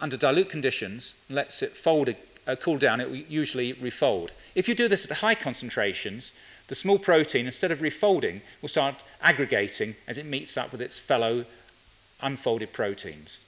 under 0.00 0.16
dilute 0.16 0.48
conditions 0.48 1.14
and 1.28 1.36
lets 1.36 1.62
it 1.62 1.72
fold, 1.72 2.14
uh, 2.46 2.56
cool 2.56 2.78
down, 2.78 3.00
it 3.00 3.08
will 3.08 3.16
usually 3.16 3.74
refold. 3.74 4.32
If 4.54 4.68
you 4.68 4.74
do 4.74 4.88
this 4.88 5.04
at 5.04 5.18
high 5.18 5.34
concentrations, 5.34 6.32
the 6.68 6.74
small 6.74 6.98
protein, 6.98 7.46
instead 7.46 7.70
of 7.70 7.80
refolding, 7.80 8.40
will 8.60 8.68
start 8.68 9.04
aggregating 9.20 9.94
as 10.08 10.16
it 10.16 10.26
meets 10.26 10.56
up 10.56 10.72
with 10.72 10.80
its 10.80 10.98
fellow 10.98 11.44
unfolded 12.22 12.72
proteins. 12.72 13.40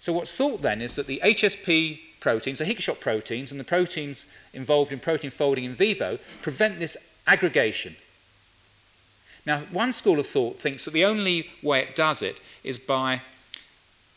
So, 0.00 0.12
what's 0.12 0.36
thought 0.36 0.62
then 0.62 0.82
is 0.82 0.96
that 0.96 1.06
the 1.06 1.20
HSP 1.24 2.00
proteins, 2.20 2.58
the 2.58 2.64
heat 2.64 2.82
shock 2.82 3.00
proteins, 3.00 3.50
and 3.50 3.60
the 3.60 3.64
proteins 3.64 4.26
involved 4.52 4.92
in 4.92 4.98
protein 4.98 5.30
folding 5.30 5.64
in 5.64 5.74
vivo 5.74 6.18
prevent 6.42 6.78
this 6.78 6.96
aggregation. 7.26 7.96
Now, 9.46 9.60
one 9.70 9.92
school 9.92 10.18
of 10.18 10.26
thought 10.26 10.58
thinks 10.58 10.84
that 10.84 10.92
the 10.92 11.04
only 11.04 11.50
way 11.62 11.80
it 11.80 11.94
does 11.94 12.22
it 12.22 12.40
is 12.62 12.78
by 12.78 13.20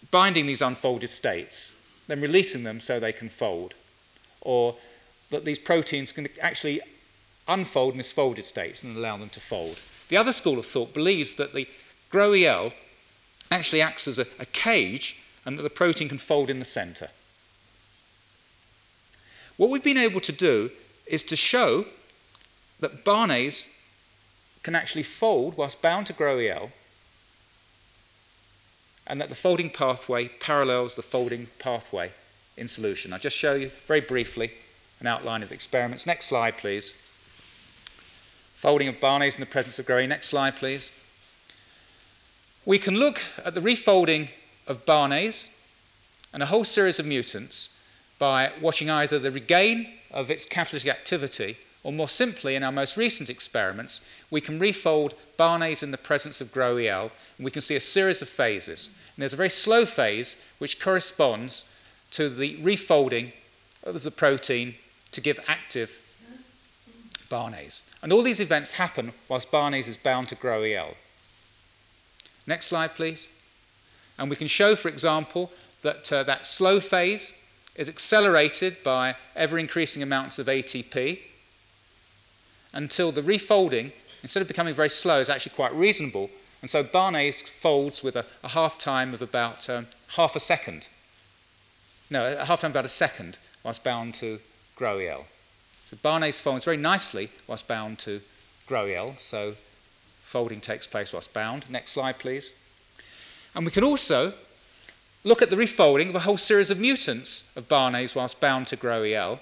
binding 0.09 0.45
these 0.45 0.61
unfolded 0.61 1.09
states, 1.09 1.73
then 2.07 2.21
releasing 2.21 2.63
them 2.63 2.79
so 2.79 2.99
they 2.99 3.11
can 3.11 3.29
fold, 3.29 3.73
or 4.41 4.75
that 5.29 5.43
these 5.43 5.59
proteins 5.59 6.11
can 6.11 6.27
actually 6.41 6.79
unfold 7.47 7.95
misfolded 7.95 8.45
states 8.45 8.83
and 8.83 8.95
allow 8.95 9.17
them 9.17 9.29
to 9.29 9.39
fold. 9.39 9.79
The 10.09 10.17
other 10.17 10.31
school 10.31 10.57
of 10.57 10.65
thought 10.65 10.93
believes 10.93 11.35
that 11.35 11.53
the 11.53 11.67
GROEL 12.09 12.71
actually 13.51 13.81
acts 13.81 14.07
as 14.07 14.19
a, 14.19 14.25
a 14.39 14.45
cage 14.45 15.17
and 15.45 15.57
that 15.57 15.63
the 15.63 15.69
protein 15.69 16.09
can 16.09 16.17
fold 16.17 16.49
in 16.49 16.59
the 16.59 16.65
center. 16.65 17.09
What 19.55 19.69
we've 19.69 19.83
been 19.83 19.97
able 19.97 20.21
to 20.21 20.31
do 20.31 20.71
is 21.05 21.23
to 21.23 21.35
show 21.35 21.85
that 22.79 23.03
Barnase 23.03 23.69
can 24.61 24.75
actually 24.75 25.03
fold 25.03 25.57
whilst 25.57 25.81
bound 25.81 26.07
to 26.07 26.13
GROEL 26.13 26.71
and 29.07 29.21
that 29.21 29.29
the 29.29 29.35
folding 29.35 29.69
pathway 29.69 30.27
parallels 30.27 30.95
the 30.95 31.01
folding 31.01 31.47
pathway 31.59 32.11
in 32.57 32.67
solution. 32.67 33.13
I'll 33.13 33.19
just 33.19 33.37
show 33.37 33.53
you 33.53 33.69
very 33.85 34.01
briefly 34.01 34.51
an 34.99 35.07
outline 35.07 35.43
of 35.43 35.49
the 35.49 35.55
experiments. 35.55 36.05
Next 36.05 36.25
slide, 36.25 36.57
please. 36.57 36.93
Folding 38.55 38.87
of 38.87 38.99
Barnase 38.99 39.35
in 39.35 39.39
the 39.39 39.45
presence 39.45 39.79
of 39.79 39.85
GROE. 39.85 40.05
Next 40.07 40.27
slide, 40.27 40.55
please. 40.55 40.91
We 42.67 42.79
can 42.79 42.95
look 42.95 43.21
at 43.45 43.55
the 43.55 43.61
refolding 43.61 44.27
of 44.67 44.85
Barnase 44.85 45.47
and 46.33 46.43
a 46.43 46.47
whole 46.47 46.65
series 46.65 46.99
of 46.99 47.05
mutants 47.05 47.69
by 48.19 48.51
watching 48.59 48.89
either 48.89 49.17
the 49.17 49.31
regain 49.31 49.87
of 50.11 50.29
its 50.29 50.43
catalytic 50.43 50.89
activity 50.89 51.55
or 51.81 51.93
more 51.93 52.09
simply, 52.09 52.55
in 52.55 52.63
our 52.63 52.71
most 52.73 52.97
recent 52.97 53.29
experiments, 53.29 54.01
we 54.29 54.41
can 54.41 54.59
refold 54.59 55.13
Barnase 55.39 55.81
in 55.81 55.91
the 55.91 55.97
presence 55.97 56.41
of 56.41 56.51
GROEL, 56.51 57.09
and 57.37 57.45
we 57.45 57.51
can 57.51 57.61
see 57.61 57.77
a 57.77 57.79
series 57.79 58.21
of 58.21 58.27
phases. 58.27 58.87
And 58.87 59.21
there's 59.21 59.31
a 59.31 59.37
very 59.37 59.47
slow 59.47 59.85
phase 59.85 60.35
which 60.57 60.81
corresponds 60.81 61.63
to 62.11 62.27
the 62.27 62.57
refolding 62.57 63.31
of 63.85 64.03
the 64.03 64.11
protein 64.11 64.75
to 65.13 65.21
give 65.21 65.39
active 65.47 66.01
Barnase. 67.29 67.83
And 68.03 68.11
all 68.11 68.23
these 68.23 68.41
events 68.41 68.73
happen 68.73 69.13
whilst 69.29 69.53
Barnase 69.53 69.87
is 69.87 69.95
bound 69.95 70.27
to 70.27 70.35
GROEL. 70.35 70.95
Next 72.47 72.67
slide, 72.67 72.95
please. 72.95 73.29
And 74.17 74.29
we 74.29 74.35
can 74.35 74.47
show, 74.47 74.75
for 74.75 74.87
example, 74.87 75.51
that 75.83 76.11
uh, 76.11 76.23
that 76.23 76.45
slow 76.45 76.79
phase 76.79 77.33
is 77.75 77.87
accelerated 77.87 78.81
by 78.83 79.15
ever 79.35 79.59
increasing 79.59 80.01
amounts 80.01 80.39
of 80.39 80.47
ATP 80.47 81.19
until 82.73 83.11
the 83.11 83.21
refolding, 83.21 83.91
instead 84.23 84.41
of 84.41 84.47
becoming 84.47 84.73
very 84.73 84.89
slow, 84.89 85.19
is 85.19 85.29
actually 85.29 85.55
quite 85.55 85.73
reasonable. 85.73 86.29
And 86.61 86.69
so 86.69 86.83
Barnase 86.83 87.47
folds 87.47 88.03
with 88.03 88.15
a, 88.15 88.25
a 88.43 88.49
half 88.49 88.79
time 88.79 89.13
of 89.13 89.21
about 89.21 89.69
um, 89.69 89.87
half 90.15 90.35
a 90.35 90.39
second. 90.39 90.87
No, 92.09 92.33
a 92.33 92.45
half 92.45 92.61
time 92.61 92.71
about 92.71 92.85
a 92.85 92.89
second 92.89 93.37
whilst 93.63 93.83
bound 93.83 94.15
to 94.15 94.39
GROEL. 94.75 95.25
So 95.85 95.97
Barnase 95.97 96.41
folds 96.41 96.65
very 96.65 96.77
nicely 96.77 97.29
whilst 97.47 97.67
bound 97.67 97.99
to 97.99 98.21
GROEL. 98.67 99.15
So 99.19 99.55
folding 100.27 100.61
takes 100.61 100.85
place 100.87 101.13
whilst 101.13 101.33
bound. 101.33 101.69
Next 101.69 101.91
slide, 101.91 102.19
please. 102.19 102.53
And 103.55 103.65
we 103.65 103.71
can 103.71 103.83
also 103.83 104.33
look 105.23 105.41
at 105.41 105.49
the 105.49 105.55
refolding 105.55 106.09
of 106.09 106.15
a 106.15 106.19
whole 106.19 106.37
series 106.37 106.69
of 106.69 106.79
mutants 106.79 107.43
of 107.55 107.67
Barnase 107.67 108.15
whilst 108.15 108.39
bound 108.39 108.67
to 108.67 108.75
GROEL 108.75 109.39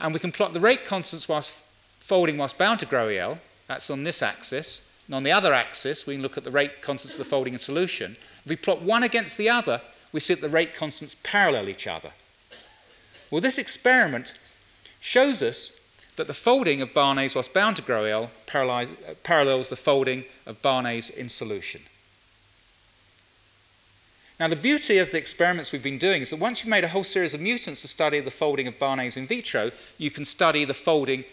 and 0.00 0.14
we 0.14 0.20
can 0.20 0.32
plot 0.32 0.52
the 0.52 0.60
rate 0.60 0.84
constants 0.84 1.28
whilst 1.28 1.52
folding 2.00 2.38
whilst 2.38 2.58
bound 2.58 2.80
to 2.80 2.86
GROEL. 2.86 3.38
That's 3.66 3.90
on 3.90 4.04
this 4.04 4.22
axis. 4.22 4.86
And 5.06 5.14
on 5.14 5.22
the 5.22 5.32
other 5.32 5.52
axis, 5.52 6.06
we 6.06 6.14
can 6.14 6.22
look 6.22 6.38
at 6.38 6.44
the 6.44 6.50
rate 6.50 6.80
constants 6.82 7.12
for 7.12 7.18
the 7.18 7.28
folding 7.28 7.52
in 7.52 7.58
solution. 7.58 8.16
If 8.44 8.48
we 8.48 8.56
plot 8.56 8.82
one 8.82 9.02
against 9.02 9.36
the 9.36 9.50
other, 9.50 9.82
we 10.12 10.20
see 10.20 10.34
that 10.34 10.40
the 10.40 10.48
rate 10.48 10.74
constants 10.74 11.16
parallel 11.22 11.68
each 11.68 11.86
other. 11.86 12.10
Well, 13.30 13.40
this 13.40 13.58
experiment 13.58 14.34
shows 15.00 15.42
us 15.42 15.70
that 16.20 16.26
the 16.26 16.34
folding 16.34 16.82
of 16.82 16.92
Barnase 16.92 17.34
whilst 17.34 17.54
bound 17.54 17.76
to 17.76 17.82
GROEL 17.82 18.24
uh, 18.54 18.86
parallels 19.22 19.70
the 19.70 19.76
folding 19.76 20.24
of 20.44 20.60
Barnase 20.60 21.08
in 21.08 21.30
solution. 21.30 21.80
Now, 24.38 24.48
the 24.48 24.54
beauty 24.54 24.98
of 24.98 25.12
the 25.12 25.16
experiments 25.16 25.72
we've 25.72 25.82
been 25.82 25.96
doing 25.96 26.20
is 26.20 26.28
that 26.28 26.38
once 26.38 26.60
you've 26.60 26.68
made 26.68 26.84
a 26.84 26.88
whole 26.88 27.04
series 27.04 27.32
of 27.32 27.40
mutants 27.40 27.80
to 27.80 27.88
study 27.88 28.20
the 28.20 28.30
folding 28.30 28.66
of 28.66 28.78
Barnase 28.78 29.16
in 29.16 29.26
vitro, 29.26 29.70
you 29.96 30.10
can 30.10 30.26
study 30.26 30.66
the 30.66 30.74
folding 30.74 31.24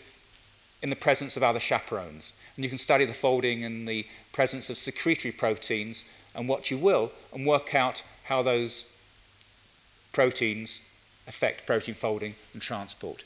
in 0.81 0.89
the 0.89 0.95
presence 0.95 1.35
of 1.35 1.43
other 1.43 1.59
chaperones. 1.59 2.31
And 2.55 2.63
you 2.63 2.69
can 2.69 2.77
study 2.77 3.03
the 3.03 3.13
folding 3.13 3.63
in 3.63 3.87
the 3.87 4.07
presence 4.31 4.69
of 4.69 4.77
secretory 4.77 5.33
proteins 5.33 6.05
and 6.33 6.47
what 6.47 6.71
you 6.71 6.77
will, 6.77 7.11
and 7.33 7.45
work 7.45 7.75
out 7.75 8.03
how 8.25 8.41
those 8.41 8.85
proteins 10.13 10.79
affect 11.27 11.65
protein 11.65 11.93
folding 11.93 12.35
and 12.53 12.61
transport. 12.61 13.25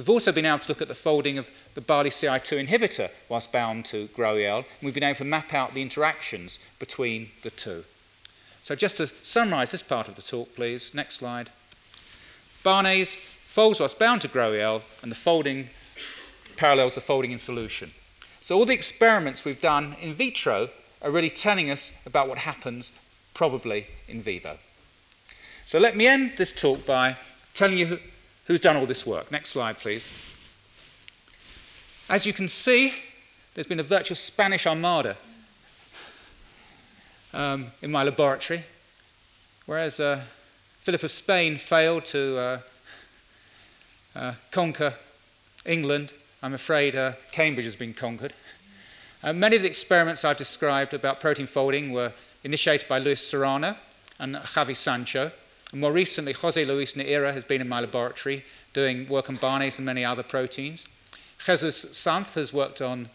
We've 0.00 0.08
also 0.08 0.32
been 0.32 0.46
able 0.46 0.60
to 0.60 0.68
look 0.70 0.80
at 0.80 0.88
the 0.88 0.94
folding 0.94 1.36
of 1.36 1.50
the 1.74 1.82
barley 1.82 2.08
CI2 2.08 2.66
inhibitor 2.66 3.10
whilst 3.28 3.52
bound 3.52 3.84
to 3.84 4.06
GRO-EL, 4.14 4.56
and 4.56 4.64
we've 4.80 4.94
been 4.94 5.02
able 5.02 5.18
to 5.18 5.24
map 5.26 5.52
out 5.52 5.74
the 5.74 5.82
interactions 5.82 6.58
between 6.78 7.28
the 7.42 7.50
two. 7.50 7.84
So 8.62 8.74
just 8.74 8.96
to 8.96 9.08
summarise 9.08 9.72
this 9.72 9.82
part 9.82 10.08
of 10.08 10.16
the 10.16 10.22
talk, 10.22 10.56
please, 10.56 10.94
next 10.94 11.16
slide. 11.16 11.50
Barnase 12.64 13.14
folds 13.14 13.78
whilst 13.78 13.98
bound 13.98 14.22
to 14.22 14.28
GRO-EL, 14.28 14.80
and 15.02 15.12
the 15.12 15.16
folding 15.16 15.68
parallels 16.56 16.94
the 16.94 17.02
folding 17.02 17.32
in 17.32 17.38
solution. 17.38 17.90
So 18.40 18.56
all 18.56 18.64
the 18.64 18.72
experiments 18.72 19.44
we've 19.44 19.60
done 19.60 19.96
in 20.00 20.14
vitro 20.14 20.70
are 21.02 21.10
really 21.10 21.28
telling 21.28 21.70
us 21.70 21.92
about 22.06 22.26
what 22.26 22.38
happens 22.38 22.90
probably 23.34 23.88
in 24.08 24.22
vivo. 24.22 24.56
So 25.66 25.78
let 25.78 25.94
me 25.94 26.06
end 26.06 26.38
this 26.38 26.54
talk 26.54 26.86
by 26.86 27.18
telling 27.52 27.76
you 27.76 27.98
who's 28.50 28.58
done 28.58 28.76
all 28.76 28.84
this 28.84 29.06
work. 29.06 29.30
Next 29.30 29.50
slide, 29.50 29.78
please. 29.78 30.10
As 32.08 32.26
you 32.26 32.32
can 32.32 32.48
see, 32.48 32.92
there's 33.54 33.68
been 33.68 33.78
a 33.78 33.84
virtual 33.84 34.16
Spanish 34.16 34.66
armada 34.66 35.16
um, 37.32 37.68
in 37.80 37.92
my 37.92 38.02
laboratory, 38.02 38.64
whereas 39.66 40.00
uh, 40.00 40.22
Philip 40.80 41.04
of 41.04 41.12
Spain 41.12 41.58
failed 41.58 42.04
to 42.06 42.38
uh, 42.38 42.58
uh, 44.16 44.32
conquer 44.50 44.94
England, 45.64 46.12
I'm 46.42 46.54
afraid 46.54 46.96
uh, 46.96 47.12
Cambridge 47.30 47.66
has 47.66 47.76
been 47.76 47.94
conquered. 47.94 48.32
Uh, 49.22 49.32
many 49.32 49.54
of 49.54 49.62
the 49.62 49.68
experiments 49.68 50.24
I've 50.24 50.36
described 50.36 50.92
about 50.92 51.20
protein 51.20 51.46
folding 51.46 51.92
were 51.92 52.12
initiated 52.42 52.88
by 52.88 52.98
Luis 52.98 53.24
Serrano 53.24 53.76
and 54.18 54.34
Javi 54.34 54.76
Sancho. 54.76 55.30
And 55.72 55.80
more 55.80 55.92
recently, 55.92 56.32
Jose 56.32 56.64
Luis 56.64 56.94
Neira 56.94 57.32
has 57.32 57.44
been 57.44 57.60
in 57.60 57.68
my 57.68 57.80
laboratory 57.80 58.44
doing 58.72 59.08
work 59.08 59.28
on 59.28 59.38
barnase 59.38 59.78
and 59.78 59.86
many 59.86 60.04
other 60.04 60.22
proteins. 60.22 60.88
Jesus 61.44 61.86
Santh 61.92 62.34
has 62.34 62.52
worked 62.52 62.82
on 62.82 63.08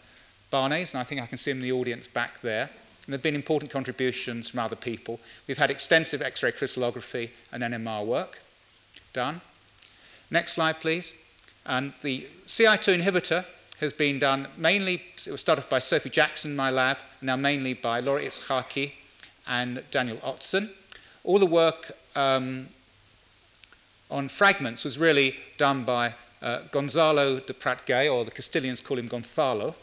barnase, 0.52 0.92
and 0.92 1.00
I 1.00 1.04
think 1.04 1.20
I 1.20 1.26
can 1.26 1.38
see 1.38 1.50
him 1.50 1.58
in 1.58 1.62
the 1.62 1.72
audience 1.72 2.08
back 2.08 2.40
there. 2.40 2.62
And 2.62 3.12
there 3.12 3.18
have 3.18 3.22
been 3.22 3.34
important 3.34 3.70
contributions 3.70 4.48
from 4.48 4.60
other 4.60 4.76
people. 4.76 5.20
We've 5.46 5.58
had 5.58 5.70
extensive 5.70 6.22
X-ray 6.22 6.52
crystallography 6.52 7.30
and 7.52 7.62
NMR 7.62 8.04
work 8.04 8.40
done. 9.12 9.42
Next 10.30 10.54
slide, 10.54 10.80
please. 10.80 11.14
And 11.64 11.92
the 12.02 12.26
CI2 12.46 13.00
inhibitor 13.00 13.44
has 13.80 13.92
been 13.92 14.18
done 14.18 14.48
mainly, 14.56 15.02
it 15.26 15.30
was 15.30 15.40
started 15.40 15.68
by 15.68 15.78
Sophie 15.78 16.10
Jackson 16.10 16.52
in 16.52 16.56
my 16.56 16.70
lab, 16.70 16.98
now 17.20 17.36
mainly 17.36 17.74
by 17.74 18.00
Laura 18.00 18.22
Itzhaki 18.22 18.92
and 19.46 19.82
Daniel 19.90 20.16
Otzen. 20.18 20.70
All 21.22 21.38
the 21.38 21.46
work 21.46 21.92
um, 22.16 22.68
on 24.10 24.28
fragments 24.28 24.84
was 24.84 24.98
really 24.98 25.36
done 25.58 25.84
by 25.84 26.14
uh, 26.42 26.60
Gonzalo 26.70 27.40
de 27.40 27.54
Prat-Gay, 27.54 28.08
or 28.08 28.24
the 28.24 28.30
Castilians 28.30 28.80
call 28.80 28.98
him 28.98 29.06
Gonzalo, 29.06 29.74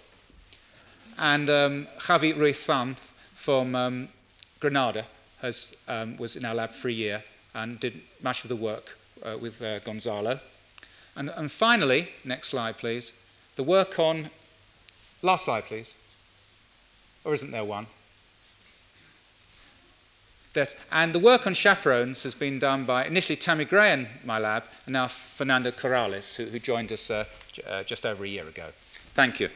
and 1.17 1.49
um, 1.49 1.87
Javi 1.99 2.35
Ruiz 2.35 2.59
Sanz 2.59 2.97
from 3.35 3.75
um, 3.75 4.07
Granada 4.59 5.05
has, 5.41 5.75
um, 5.87 6.17
was 6.17 6.35
in 6.35 6.45
our 6.45 6.55
lab 6.55 6.71
for 6.71 6.87
a 6.87 6.91
year 6.91 7.23
and 7.53 7.79
did 7.79 8.01
much 8.21 8.43
of 8.43 8.49
the 8.49 8.55
work 8.55 8.97
uh, 9.23 9.37
with 9.39 9.61
uh, 9.61 9.79
Gonzalo. 9.79 10.39
And, 11.15 11.29
and 11.29 11.51
finally, 11.51 12.09
next 12.25 12.49
slide, 12.49 12.77
please, 12.77 13.13
the 13.55 13.63
work 13.63 13.99
on, 13.99 14.29
last 15.21 15.45
slide, 15.45 15.65
please. 15.65 15.93
Or 17.23 17.33
isn't 17.33 17.51
there 17.51 17.63
one? 17.63 17.87
That, 20.53 20.75
and 20.91 21.13
the 21.13 21.19
work 21.19 21.47
on 21.47 21.55
chaperones 21.55 22.23
has 22.23 22.35
been 22.35 22.59
done 22.59 22.85
by 22.85 23.05
initially 23.05 23.35
Tammy 23.35 23.65
Gray 23.65 23.91
in 23.91 24.07
my 24.23 24.37
lab, 24.37 24.65
and 24.85 24.93
now 24.93 25.07
Fernando 25.07 25.71
Corrales, 25.71 26.35
who, 26.35 26.45
who 26.45 26.59
joined 26.59 26.91
us 26.91 27.09
uh, 27.09 27.25
j- 27.51 27.63
uh, 27.67 27.83
just 27.83 28.05
over 28.05 28.23
a 28.23 28.27
year 28.27 28.47
ago. 28.47 28.67
Thank 29.13 29.39
you. 29.39 29.49